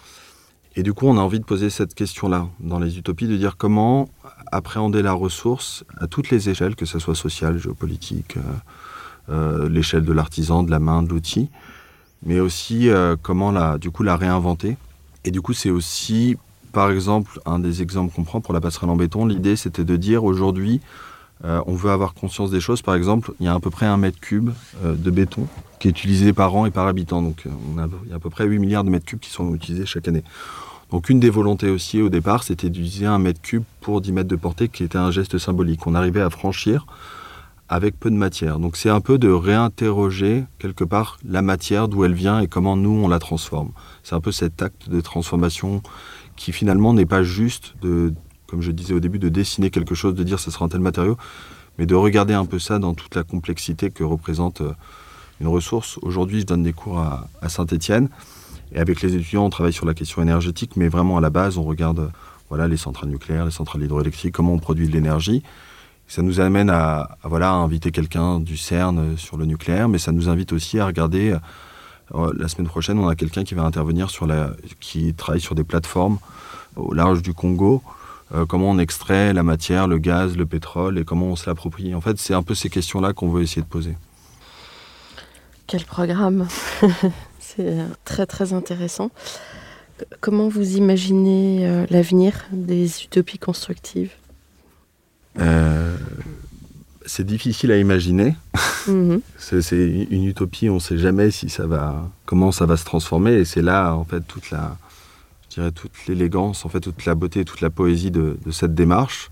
Et 0.76 0.82
du 0.82 0.92
coup, 0.92 1.06
on 1.06 1.16
a 1.16 1.20
envie 1.20 1.40
de 1.40 1.44
poser 1.44 1.68
cette 1.68 1.94
question-là 1.94 2.46
dans 2.60 2.78
les 2.78 2.96
utopies, 2.96 3.26
de 3.26 3.36
dire 3.36 3.56
comment 3.56 4.08
appréhender 4.52 5.02
la 5.02 5.12
ressource 5.12 5.84
à 5.98 6.06
toutes 6.06 6.30
les 6.30 6.48
échelles, 6.48 6.76
que 6.76 6.86
ce 6.86 6.98
soit 6.98 7.14
sociale, 7.14 7.58
géopolitique, 7.58 8.36
euh, 8.36 8.40
euh, 9.30 9.68
l'échelle 9.68 10.04
de 10.04 10.12
l'artisan, 10.12 10.62
de 10.62 10.70
la 10.70 10.78
main, 10.78 11.02
de 11.02 11.08
l'outil, 11.08 11.48
mais 12.24 12.38
aussi 12.38 12.88
euh, 12.88 13.16
comment 13.20 13.50
la, 13.50 13.78
du 13.78 13.90
coup 13.90 14.04
la 14.04 14.16
réinventer. 14.16 14.76
Et 15.24 15.32
du 15.32 15.40
coup, 15.40 15.54
c'est 15.54 15.70
aussi, 15.70 16.36
par 16.72 16.90
exemple, 16.90 17.40
un 17.46 17.58
des 17.58 17.82
exemples 17.82 18.14
qu'on 18.14 18.24
prend 18.24 18.40
pour 18.40 18.54
la 18.54 18.60
passerelle 18.60 18.90
en 18.90 18.96
béton, 18.96 19.26
l'idée 19.26 19.56
c'était 19.56 19.84
de 19.84 19.96
dire 19.96 20.24
aujourd'hui, 20.24 20.80
on 21.42 21.72
veut 21.72 21.90
avoir 21.90 22.12
conscience 22.12 22.50
des 22.50 22.60
choses. 22.60 22.82
Par 22.82 22.94
exemple, 22.94 23.32
il 23.40 23.46
y 23.46 23.48
a 23.48 23.54
à 23.54 23.60
peu 23.60 23.70
près 23.70 23.86
un 23.86 23.96
mètre 23.96 24.20
cube 24.20 24.50
de 24.84 25.10
béton 25.10 25.48
qui 25.80 25.88
est 25.88 25.90
utilisé 25.90 26.32
par 26.32 26.54
an 26.54 26.66
et 26.66 26.70
par 26.70 26.86
habitant. 26.86 27.22
Donc 27.22 27.44
on 27.74 27.78
a, 27.78 27.88
il 28.04 28.10
y 28.10 28.12
a 28.12 28.16
à 28.16 28.18
peu 28.20 28.30
près 28.30 28.44
8 28.44 28.60
milliards 28.60 28.84
de 28.84 28.90
mètres 28.90 29.06
cubes 29.06 29.18
qui 29.18 29.30
sont 29.30 29.52
utilisés 29.52 29.86
chaque 29.86 30.06
année. 30.06 30.22
Donc 30.92 31.08
une 31.08 31.18
des 31.20 31.30
volontés 31.30 31.70
aussi 31.70 32.00
au 32.02 32.08
départ, 32.08 32.42
c'était 32.42 32.68
d'utiliser 32.68 33.06
un 33.06 33.18
mètre 33.18 33.40
cube 33.40 33.64
pour 33.80 34.00
10 34.00 34.12
mètres 34.12 34.28
de 34.28 34.36
portée, 34.36 34.68
qui 34.68 34.84
était 34.84 34.98
un 34.98 35.10
geste 35.10 35.38
symbolique. 35.38 35.86
On 35.86 35.94
arrivait 35.94 36.20
à 36.20 36.30
franchir 36.30 36.86
avec 37.68 37.98
peu 37.98 38.10
de 38.10 38.16
matière. 38.16 38.58
Donc 38.58 38.76
c'est 38.76 38.90
un 38.90 39.00
peu 39.00 39.16
de 39.16 39.30
réinterroger 39.30 40.44
quelque 40.58 40.82
part 40.82 41.18
la 41.24 41.40
matière, 41.40 41.86
d'où 41.86 42.04
elle 42.04 42.14
vient 42.14 42.40
et 42.40 42.48
comment 42.48 42.76
nous 42.76 42.90
on 42.90 43.08
la 43.08 43.20
transforme. 43.20 43.70
C'est 44.02 44.16
un 44.16 44.20
peu 44.20 44.32
cet 44.32 44.60
acte 44.60 44.88
de 44.90 45.00
transformation 45.00 45.80
qui 46.34 46.50
finalement 46.50 46.92
n'est 46.92 47.06
pas 47.06 47.22
juste 47.22 47.74
de, 47.80 48.12
comme 48.48 48.60
je 48.60 48.72
disais 48.72 48.92
au 48.92 49.00
début, 49.00 49.20
de 49.20 49.28
dessiner 49.28 49.70
quelque 49.70 49.94
chose, 49.94 50.14
de 50.14 50.24
dire 50.24 50.40
ce 50.40 50.50
sera 50.50 50.64
un 50.64 50.68
tel 50.68 50.80
matériau, 50.80 51.16
mais 51.78 51.86
de 51.86 51.94
regarder 51.94 52.34
un 52.34 52.46
peu 52.46 52.58
ça 52.58 52.80
dans 52.80 52.94
toute 52.94 53.14
la 53.14 53.22
complexité 53.22 53.90
que 53.90 54.02
représente 54.02 54.62
euh, 54.62 54.72
une 55.40 55.48
ressource. 55.48 55.98
Aujourd'hui, 56.02 56.40
je 56.40 56.46
donne 56.46 56.62
des 56.62 56.72
cours 56.72 56.98
à, 56.98 57.48
Saint-Étienne 57.48 58.08
et 58.72 58.78
avec 58.78 59.02
les 59.02 59.14
étudiants, 59.14 59.44
on 59.44 59.50
travaille 59.50 59.72
sur 59.72 59.86
la 59.86 59.94
question 59.94 60.22
énergétique, 60.22 60.76
mais 60.76 60.88
vraiment 60.88 61.16
à 61.16 61.20
la 61.20 61.30
base, 61.30 61.58
on 61.58 61.64
regarde 61.64 62.12
voilà 62.48 62.68
les 62.68 62.76
centrales 62.76 63.10
nucléaires, 63.10 63.44
les 63.44 63.50
centrales 63.50 63.82
hydroélectriques, 63.82 64.34
comment 64.34 64.52
on 64.52 64.58
produit 64.58 64.86
de 64.86 64.92
l'énergie. 64.92 65.42
Ça 66.06 66.22
nous 66.22 66.40
amène 66.40 66.70
à, 66.70 67.16
voilà, 67.22 67.52
inviter 67.52 67.90
quelqu'un 67.92 68.40
du 68.40 68.56
CERN 68.56 69.16
sur 69.16 69.36
le 69.36 69.44
nucléaire, 69.46 69.88
mais 69.88 69.98
ça 69.98 70.12
nous 70.12 70.28
invite 70.28 70.52
aussi 70.52 70.78
à 70.78 70.86
regarder. 70.86 71.36
Euh, 72.14 72.32
la 72.36 72.48
semaine 72.48 72.66
prochaine, 72.66 72.98
on 72.98 73.08
a 73.08 73.14
quelqu'un 73.14 73.44
qui 73.44 73.54
va 73.54 73.62
intervenir 73.62 74.10
sur 74.10 74.26
la, 74.26 74.50
qui 74.80 75.14
travaille 75.14 75.40
sur 75.40 75.54
des 75.54 75.62
plateformes 75.62 76.18
au 76.76 76.92
large 76.92 77.22
du 77.22 77.32
Congo. 77.32 77.82
Euh, 78.34 78.46
comment 78.46 78.70
on 78.70 78.78
extrait 78.78 79.32
la 79.32 79.42
matière, 79.42 79.88
le 79.88 79.98
gaz, 79.98 80.36
le 80.36 80.46
pétrole 80.46 80.98
et 80.98 81.04
comment 81.04 81.26
on 81.26 81.36
se 81.36 81.48
l'approprie. 81.48 81.94
En 81.94 82.00
fait, 82.00 82.18
c'est 82.18 82.34
un 82.34 82.42
peu 82.42 82.54
ces 82.54 82.70
questions-là 82.70 83.12
qu'on 83.12 83.28
veut 83.28 83.42
essayer 83.42 83.62
de 83.62 83.66
poser. 83.66 83.96
Quel 85.70 85.84
programme 85.84 86.48
C'est 87.38 87.76
très 88.04 88.26
très 88.26 88.52
intéressant. 88.54 89.12
Comment 90.20 90.48
vous 90.48 90.76
imaginez 90.76 91.60
euh, 91.62 91.86
l'avenir 91.90 92.44
des 92.50 93.04
utopies 93.04 93.38
constructives? 93.38 94.10
Euh, 95.38 95.96
c'est 97.06 97.24
difficile 97.24 97.70
à 97.70 97.78
imaginer. 97.78 98.34
Mhm. 98.86 99.20
c'est 99.38 100.06
une 100.10 100.24
utopie, 100.24 100.70
on 100.70 100.76
ne 100.76 100.80
sait 100.80 100.96
jamais 100.96 101.30
si 101.30 101.50
ça 101.50 101.66
va, 101.66 102.08
comment 102.24 102.50
ça 102.50 102.64
va 102.64 102.78
se 102.78 102.84
transformer. 102.86 103.34
Et 103.34 103.44
c'est 103.44 103.60
là, 103.60 103.92
en 103.92 104.04
fait, 104.06 104.22
toute 104.22 104.50
la, 104.50 104.78
je 105.50 105.56
dirais, 105.56 105.70
toute 105.70 105.92
l'élégance, 106.08 106.64
en 106.64 106.70
fait, 106.70 106.80
toute 106.80 107.04
la 107.04 107.14
beauté, 107.14 107.44
toute 107.44 107.60
la 107.60 107.68
poésie 107.68 108.10
de, 108.10 108.38
cette 108.50 108.74
démarche. 108.74 109.30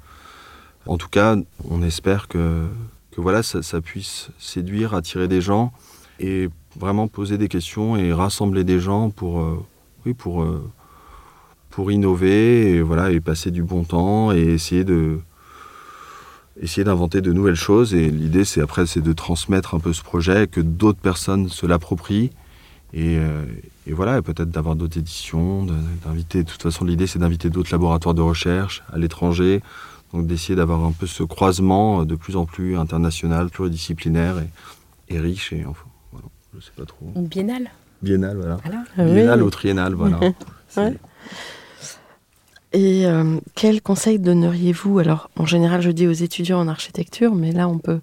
En 0.85 0.99
tout 0.99 1.09
cas, 1.09 1.37
on 1.65 1.83
espère 1.83 2.29
que, 2.29 2.67
que 3.11 3.23
voilà, 3.23 3.43
ça, 3.43 3.81
puisse 3.81 4.29
séduire, 4.39 4.95
attirer 4.95 5.27
des 5.27 5.41
gens 5.41 5.73
et 6.21 6.49
vraiment 6.79 7.09
poser 7.09 7.39
des 7.39 7.49
questions 7.49 7.97
et 7.97 8.13
rassembler 8.13 8.65
des 8.65 8.81
gens 8.81 9.11
pour, 9.11 9.41
euh, 9.41 9.65
oui, 10.07 10.15
pour, 10.15 10.43
euh, 10.43 10.63
pour 11.71 11.91
innover 11.91 12.73
et, 12.73 12.83
voilà, 12.83 13.11
et 13.11 13.21
passer 13.21 13.51
du 13.51 13.63
bon 13.63 13.85
temps 13.85 14.33
et 14.33 14.41
essayer 14.41 14.85
de, 14.85 15.21
essayer 16.61 16.85
d'inventer 16.85 17.21
de 17.21 17.33
nouvelles 17.33 17.55
choses. 17.55 17.95
Et 17.95 18.11
l'idée, 18.11 18.45
c'est 18.45 18.61
après, 18.61 18.87
c'est 18.87 19.01
de 19.01 19.13
transmettre 19.13 19.75
un 19.75 19.81
peu 19.81 19.93
ce 19.93 20.03
projet, 20.03 20.47
que 20.47 20.61
d'autres 20.61 21.01
personnes 21.01 21.49
se 21.49 21.67
l'approprient. 21.67 22.31
Et, 22.93 23.19
euh, 23.19 23.45
voilà, 23.91 24.21
peut-être 24.21 24.51
d'avoir 24.51 24.77
d'autres 24.77 24.99
éditions, 24.99 25.67
d'inviter. 26.05 26.43
De 26.43 26.51
toute 26.51 26.63
façon, 26.63 26.85
l'idée, 26.85 27.07
c'est 27.07 27.19
d'inviter 27.19 27.49
d'autres 27.49 27.73
laboratoires 27.73 28.15
de 28.15 28.21
recherche 28.21 28.83
à 28.93 28.99
l'étranger. 28.99 29.63
Donc, 30.13 30.27
d'essayer 30.27 30.57
d'avoir 30.57 30.85
un 30.85 30.93
peu 30.93 31.07
ce 31.07 31.23
croisement 31.23 32.05
de 32.05 32.15
plus 32.15 32.37
en 32.37 32.45
plus 32.45 32.77
international, 32.77 33.51
pluridisciplinaire 33.51 34.39
et, 34.39 35.15
et 35.15 35.19
riche. 35.19 35.53
Et 35.53 35.65
enfin, 35.67 35.85
je 36.59 36.65
sais 36.65 36.73
pas 36.77 36.85
trop. 36.85 37.07
Une 37.15 37.27
biennale 37.27 37.71
Biennale, 38.03 38.37
voilà. 38.37 38.59
Biennale 38.97 39.43
ou 39.43 39.51
triennale, 39.51 39.95
voilà. 39.95 40.21
Et 42.73 43.07
euh, 43.07 43.39
quel 43.55 43.81
conseil 43.81 44.19
donneriez-vous? 44.19 44.99
Alors, 44.99 45.31
en 45.37 45.47
général, 45.47 45.81
je 45.81 45.91
dis 45.91 46.07
aux 46.07 46.13
étudiants 46.13 46.61
en 46.61 46.69
architecture, 46.69 47.35
mais 47.35 47.53
là, 47.53 47.67
on 47.67 47.79
peut 47.79 48.01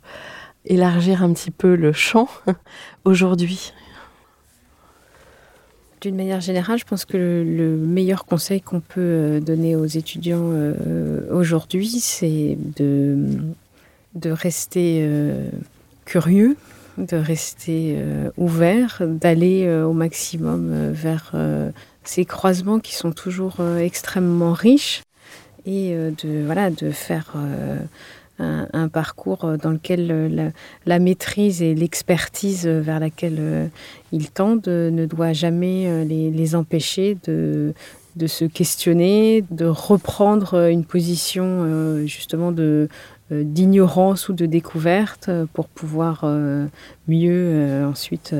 élargir 0.66 1.24
un 1.24 1.32
petit 1.34 1.51
peu 1.51 1.76
le 1.76 1.93
champ 1.93 2.28
aujourd'hui. 3.06 3.74
D'une 6.01 6.16
manière 6.16 6.41
générale, 6.41 6.80
je 6.80 6.86
pense 6.86 7.06
que 7.06 7.16
le, 7.16 7.78
meilleur 7.78 8.26
conseil 8.26 8.60
qu'on 8.60 8.80
peut 8.80 8.99
euh, 8.99 9.39
donner 9.39 9.76
aux 9.76 9.86
étudiants 9.86 10.49
euh, 10.51 11.22
aujourd'hui, 11.32 11.99
c'est 11.99 12.58
de, 12.76 13.18
de 14.16 14.32
rester 14.32 15.08
curieux, 16.06 16.58
de 16.98 17.18
rester 17.18 17.98
ouvert, 18.38 19.02
d'aller 19.02 19.70
au 19.70 19.93
maximum 19.93 20.91
vers 20.91 21.34
ces 22.08 22.26
croisements 22.26 22.80
qui 22.80 22.96
sont 22.96 23.12
toujours 23.12 23.58
euh, 23.60 23.80
extrêmement 23.80 24.54
riches 24.54 25.04
et 25.66 25.93
euh, 25.93 26.12
de, 26.24 26.46
voilà, 26.46 26.70
de 26.70 26.91
faire 26.91 27.34
euh, 27.36 27.80
un, 28.38 28.88
parcours 28.89 29.58
dans 29.62 29.72
lequel 29.72 30.54
la, 30.86 31.00
maîtrise 31.00 31.62
et 31.62 31.74
l'expertise 31.74 32.68
vers 32.68 33.00
laquelle 33.00 33.72
ils 34.12 34.30
tendent 34.30 34.68
ne 34.68 35.06
doit 35.06 35.32
jamais 35.32 36.04
les, 36.04 36.56
empêcher 36.56 37.18
de, 37.26 37.74
se 38.28 38.43
questionner, 38.43 39.46
de 39.52 39.66
reprendre 39.66 40.68
une 40.70 40.84
position 40.84 42.06
justement 42.06 42.52
de 42.52 42.89
d'ignorance 43.32 44.30
ou 44.30 44.34
de 44.34 44.45
découverte 44.45 45.30
pour 45.53 45.67
pouvoir 45.67 46.26
mieux 47.07 47.86
ensuite 47.86 48.36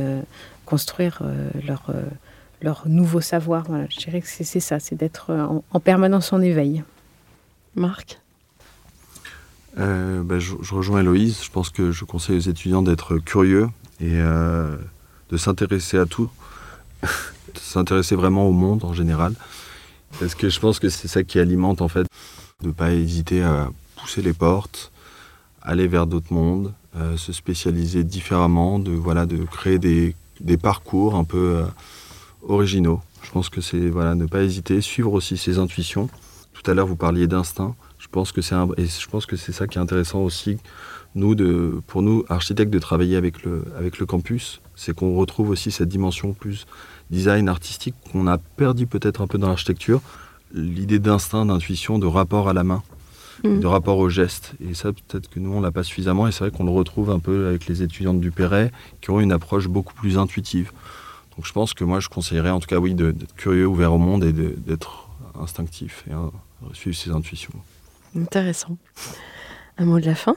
construire 0.66 1.24
leur 1.68 1.92
leur 2.62 2.84
nouveau 2.88 3.22
savoir. 3.22 3.66
je 3.90 3.98
dirais 3.98 4.22
que 4.22 4.28
c'est 4.28 4.60
ça, 4.60 4.80
c'est 4.80 4.96
d'être 4.96 5.32
en, 5.72 5.80
permanence 5.80 6.34
en 6.34 6.42
éveil. 6.42 6.84
Marc? 7.76 8.20
Euh, 9.78 10.24
bah, 10.24 10.40
je, 10.40 10.56
rejoins 10.74 11.02
Héloïse. 11.02 11.44
Je 11.44 11.52
pense 11.52 11.70
que 11.70 11.92
je 11.92 12.06
conseille 12.06 12.38
aux 12.38 12.50
étudiants 12.50 12.82
d'être 12.82 13.18
curieux 13.18 13.70
et 14.00 14.14
euh, 14.14 14.76
de 15.30 15.38
s'intéresser 15.38 15.98
à 15.98 16.06
tout, 16.06 16.30
de 17.04 17.60
s'intéresser 17.60 18.16
vraiment 18.16 18.48
au 18.48 18.52
monde 18.52 18.84
en 18.84 18.94
général. 18.94 19.34
Parce 20.20 20.34
que 20.34 20.50
je 20.50 20.60
pense 20.60 20.80
que 20.80 20.90
c'est 20.90 21.08
ça 21.08 21.24
qui 21.24 21.40
alimente 21.40 21.82
en 21.82 21.90
fait, 21.90 22.08
de 22.62 22.68
ne 22.68 22.72
pas 22.72 22.94
hésiter 22.94 23.44
à 23.44 23.70
pousser 24.06 24.22
les 24.22 24.34
portes, 24.34 24.92
aller 25.64 25.88
vers 25.88 26.06
d'autres 26.06 26.32
mondes, 26.32 26.74
euh, 26.96 27.18
se 27.18 27.34
spécialiser 27.34 28.04
différemment, 28.04 28.78
de, 28.78 28.92
voilà, 28.92 29.26
de 29.26 29.38
créer 29.44 29.80
des, 29.80 30.16
des 30.40 30.58
parcours 30.58 31.16
un 31.16 31.24
peu 31.24 31.64
originaux. 32.48 33.02
Je 33.24 33.32
pense 33.32 33.50
que 33.50 33.62
c'est 33.62 33.90
voilà, 33.90 34.14
ne 34.14 34.28
pas 34.28 34.44
hésiter, 34.44 34.80
suivre 34.82 35.12
aussi 35.14 35.38
ses 35.38 35.58
intuitions. 35.58 36.08
Tout 36.54 36.70
à 36.70 36.76
l'heure, 36.76 36.86
vous 36.86 36.96
parliez 36.96 37.26
d'instinct. 37.26 37.76
Je 37.98 38.08
pense 38.08 38.32
que 38.32 38.42
c'est 38.44 38.56
et 38.78 38.86
je 38.86 39.08
pense 39.08 39.26
que 39.26 39.36
c'est 39.36 39.52
ça 39.52 39.66
qui 39.66 39.80
est 39.80 39.82
intéressant 39.82 40.20
aussi, 40.20 40.60
nous 41.16 41.34
de, 41.34 41.82
pour 41.88 42.04
nous 42.04 42.24
architectes, 42.30 42.72
de 42.72 42.78
travailler 42.78 43.16
avec 43.16 43.44
le 43.44 43.66
avec 43.76 43.98
le 43.98 44.06
campus, 44.06 44.62
c'est 44.76 44.94
qu'on 44.94 45.16
retrouve 45.16 45.50
aussi 45.50 45.72
cette 45.72 45.90
dimension 45.90 46.34
plus 46.34 46.68
design 47.10 47.50
artistique 47.50 47.96
qu'on 48.12 48.28
a 48.28 48.38
perdu 48.38 48.86
peut-être 48.86 49.22
un 49.22 49.28
peu 49.28 49.40
dans 49.40 49.48
l'architecture, 49.48 50.02
l'idée 50.54 51.00
d'instinct, 51.00 51.48
d'intuition, 51.48 51.98
de 51.98 52.06
rapport 52.06 52.48
à 52.50 52.54
la 52.54 52.64
main, 52.64 52.84
mm. 53.44 53.60
de 53.60 53.68
rapport 53.68 53.98
au 53.98 54.10
geste. 54.10 54.54
Et 54.68 54.74
ça, 54.74 54.92
peut-être 54.94 55.30
que 55.30 55.40
nous, 55.40 55.52
on 55.54 55.62
l'a 55.62 55.72
pas 55.72 55.84
suffisamment. 55.84 56.28
Et 56.28 56.32
c'est 56.32 56.40
vrai 56.40 56.52
qu'on 56.52 56.66
le 56.66 56.72
retrouve 56.72 57.10
un 57.10 57.20
peu 57.20 57.48
avec 57.48 57.68
les 57.68 57.84
étudiantes 57.84 58.20
du 58.20 58.32
Perret, 58.32 58.72
qui 59.02 59.10
ont 59.10 59.20
une 59.20 59.32
approche 59.32 59.68
beaucoup 59.68 59.94
plus 59.94 60.18
intuitive. 60.18 60.72
Donc 61.36 61.46
je 61.46 61.52
pense 61.52 61.74
que 61.74 61.84
moi, 61.84 62.00
je 62.00 62.10
conseillerais 62.10 62.52
en 62.52 62.60
tout 62.60 62.68
cas, 62.68 62.78
oui, 62.78 62.94
d'être 62.94 63.36
curieux, 63.36 63.66
ouvert 63.66 63.94
au 63.94 63.98
monde 63.98 64.24
et 64.24 64.32
d'être 64.32 65.10
instinctif 65.40 66.06
et 66.10 66.14
euh, 66.14 66.30
suivre 66.74 66.96
ses 66.96 67.12
intuitions. 67.12 67.54
Intéressant. 68.16 68.78
Un 69.78 69.86
mot 69.86 70.00
de 70.00 70.06
la 70.06 70.16
fin? 70.16 70.36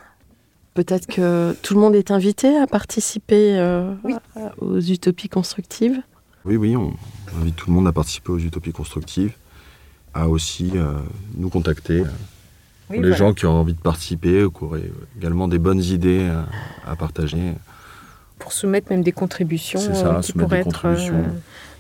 Peut-être 0.74 1.06
que 1.06 1.56
tout 1.62 1.74
le 1.74 1.80
monde 1.80 1.94
est 1.94 2.10
invité 2.10 2.56
à 2.56 2.66
participer 2.66 3.58
euh, 3.58 3.94
aux 4.58 4.80
utopies 4.80 5.28
constructives? 5.28 6.00
Oui, 6.44 6.56
oui, 6.56 6.76
on 6.76 6.94
invite 7.40 7.56
tout 7.56 7.68
le 7.68 7.74
monde 7.74 7.88
à 7.88 7.92
participer 7.92 8.32
aux 8.32 8.38
utopies 8.38 8.72
constructives, 8.72 9.34
à 10.14 10.28
aussi 10.28 10.72
euh, 10.74 10.94
nous 11.36 11.48
contacter. 11.48 12.04
Les 12.90 13.12
gens 13.12 13.34
qui 13.34 13.46
ont 13.46 13.60
envie 13.60 13.74
de 13.74 13.80
participer 13.80 14.44
ou 14.44 14.50
qui 14.50 14.64
auraient 14.64 14.90
également 15.18 15.48
des 15.48 15.58
bonnes 15.58 15.82
idées 15.82 16.30
à 16.86 16.96
partager. 16.96 17.54
Pour 18.38 18.52
soumettre 18.52 18.90
même 18.90 19.02
des 19.02 19.12
contributions 19.12 19.80
euh, 19.80 20.20
qui 20.20 20.32
pourraient 20.32 20.60
être 20.60 20.86
euh, 20.86 21.22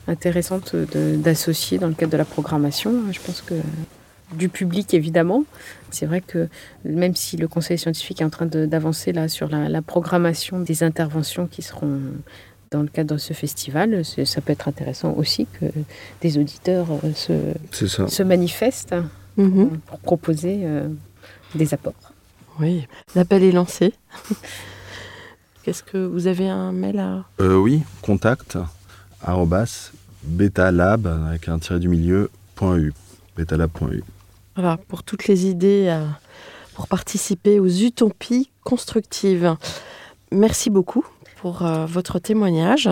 intéressantes 0.08 0.74
d'associer 0.74 1.78
dans 1.78 1.86
le 1.86 1.94
cadre 1.94 2.12
de 2.12 2.16
la 2.16 2.24
programmation. 2.24 2.92
Je 3.12 3.20
pense 3.20 3.42
que 3.42 3.54
du 4.34 4.48
public 4.48 4.92
évidemment. 4.92 5.44
C'est 5.90 6.06
vrai 6.06 6.20
que 6.20 6.48
même 6.84 7.14
si 7.14 7.36
le 7.36 7.48
conseil 7.48 7.78
scientifique 7.78 8.20
est 8.20 8.24
en 8.24 8.30
train 8.30 8.46
d'avancer 8.46 9.12
là 9.12 9.28
sur 9.28 9.48
la, 9.48 9.82
programmation 9.82 10.60
des 10.60 10.82
interventions 10.82 11.46
qui 11.46 11.62
seront 11.62 12.00
dans 12.70 12.82
le 12.82 12.88
cadre 12.88 13.14
de 13.14 13.18
ce 13.18 13.32
festival, 13.32 14.04
ça 14.04 14.40
peut 14.42 14.52
être 14.52 14.68
intéressant 14.68 15.14
aussi 15.16 15.46
que 15.58 15.66
des 16.20 16.36
auditeurs 16.36 16.88
euh, 17.04 17.46
se, 17.72 17.86
se 17.86 18.22
manifestent 18.22 18.94
mhm. 19.38 19.78
pour 19.86 19.98
proposer 20.00 20.66
des 21.54 21.74
apports. 21.74 21.94
Oui, 22.60 22.86
l'appel 23.14 23.42
est 23.42 23.52
lancé. 23.52 23.94
Est-ce 25.66 25.82
que 25.82 25.98
vous 25.98 26.26
avez 26.26 26.48
un 26.48 26.72
mail 26.72 26.98
à... 26.98 27.24
Euh, 27.40 27.56
oui, 27.56 27.82
contact 28.00 28.56
betalab 30.24 31.06
avec 31.06 31.48
un 31.48 31.58
tiré 31.58 31.78
du 31.78 31.88
milieu 31.88 32.30
.u 32.60 32.92
betalab.u. 33.36 34.02
Voilà, 34.56 34.78
pour 34.88 35.02
toutes 35.02 35.28
les 35.28 35.46
idées 35.46 35.88
à 35.88 36.04
pour 36.78 36.86
participer 36.86 37.58
aux 37.58 37.66
utopies 37.66 38.50
constructives. 38.62 39.56
Merci 40.30 40.70
beaucoup 40.70 41.04
pour 41.40 41.66
euh, 41.66 41.86
votre 41.86 42.20
témoignage. 42.20 42.88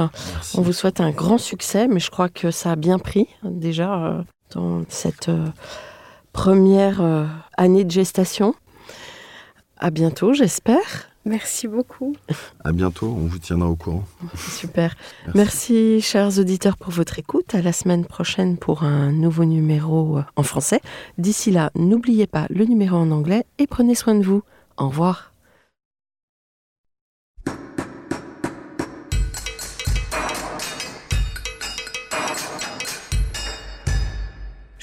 On 0.55 0.61
vous 0.61 0.73
souhaite 0.73 1.01
un 1.01 1.13
grand 1.13 1.39
succès, 1.39 1.87
mais 1.87 2.01
je 2.01 2.11
crois 2.11 2.29
que 2.29 2.51
ça 2.51 2.73
a 2.73 2.77
bien 2.77 2.99
pris 2.99 3.29
déjà 3.45 3.95
euh, 3.95 4.23
dans 4.53 4.83
cette 4.89 5.29
euh, 5.29 5.47
première 6.37 7.01
année 7.57 7.84
de 7.84 7.91
gestation. 7.91 8.55
À 9.78 9.91
bientôt, 9.91 10.34
j'espère. 10.34 11.09
Merci 11.24 11.66
beaucoup. 11.66 12.14
À 12.62 12.72
bientôt, 12.72 13.07
on 13.07 13.26
vous 13.26 13.39
tiendra 13.39 13.70
au 13.70 13.74
courant. 13.74 14.05
Super. 14.37 14.95
Merci. 15.34 16.03
chers 16.03 16.39
auditeurs, 16.39 16.76
pour 16.76 16.93
votre 16.93 17.18
écoute. 17.18 17.55
À 17.55 17.62
la 17.62 17.72
semaine 17.72 18.05
prochaine 18.05 18.59
pour 18.59 18.84
un 18.84 19.12
nouveau 19.12 19.47
numéro 19.47 20.18
en 20.37 20.43
français. 20.43 20.82
D'ici 21.16 21.51
là, 21.51 21.70
n'oubliez 21.74 22.26
pas 22.26 22.47
le 22.51 22.66
numéro 22.66 22.97
en 22.97 23.11
anglais 23.12 23.47
et 23.59 23.66
prenez 23.66 23.95
soin 23.95 24.14
de 24.14 24.22
vous. 24.22 24.43
Au 24.76 24.89
revoir. 24.89 25.32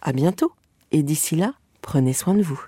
À 0.00 0.12
bientôt, 0.12 0.52
et 0.92 1.02
d'ici 1.02 1.36
là, 1.36 1.54
Prenez 1.88 2.12
soin 2.12 2.34
de 2.34 2.42
vous. 2.42 2.60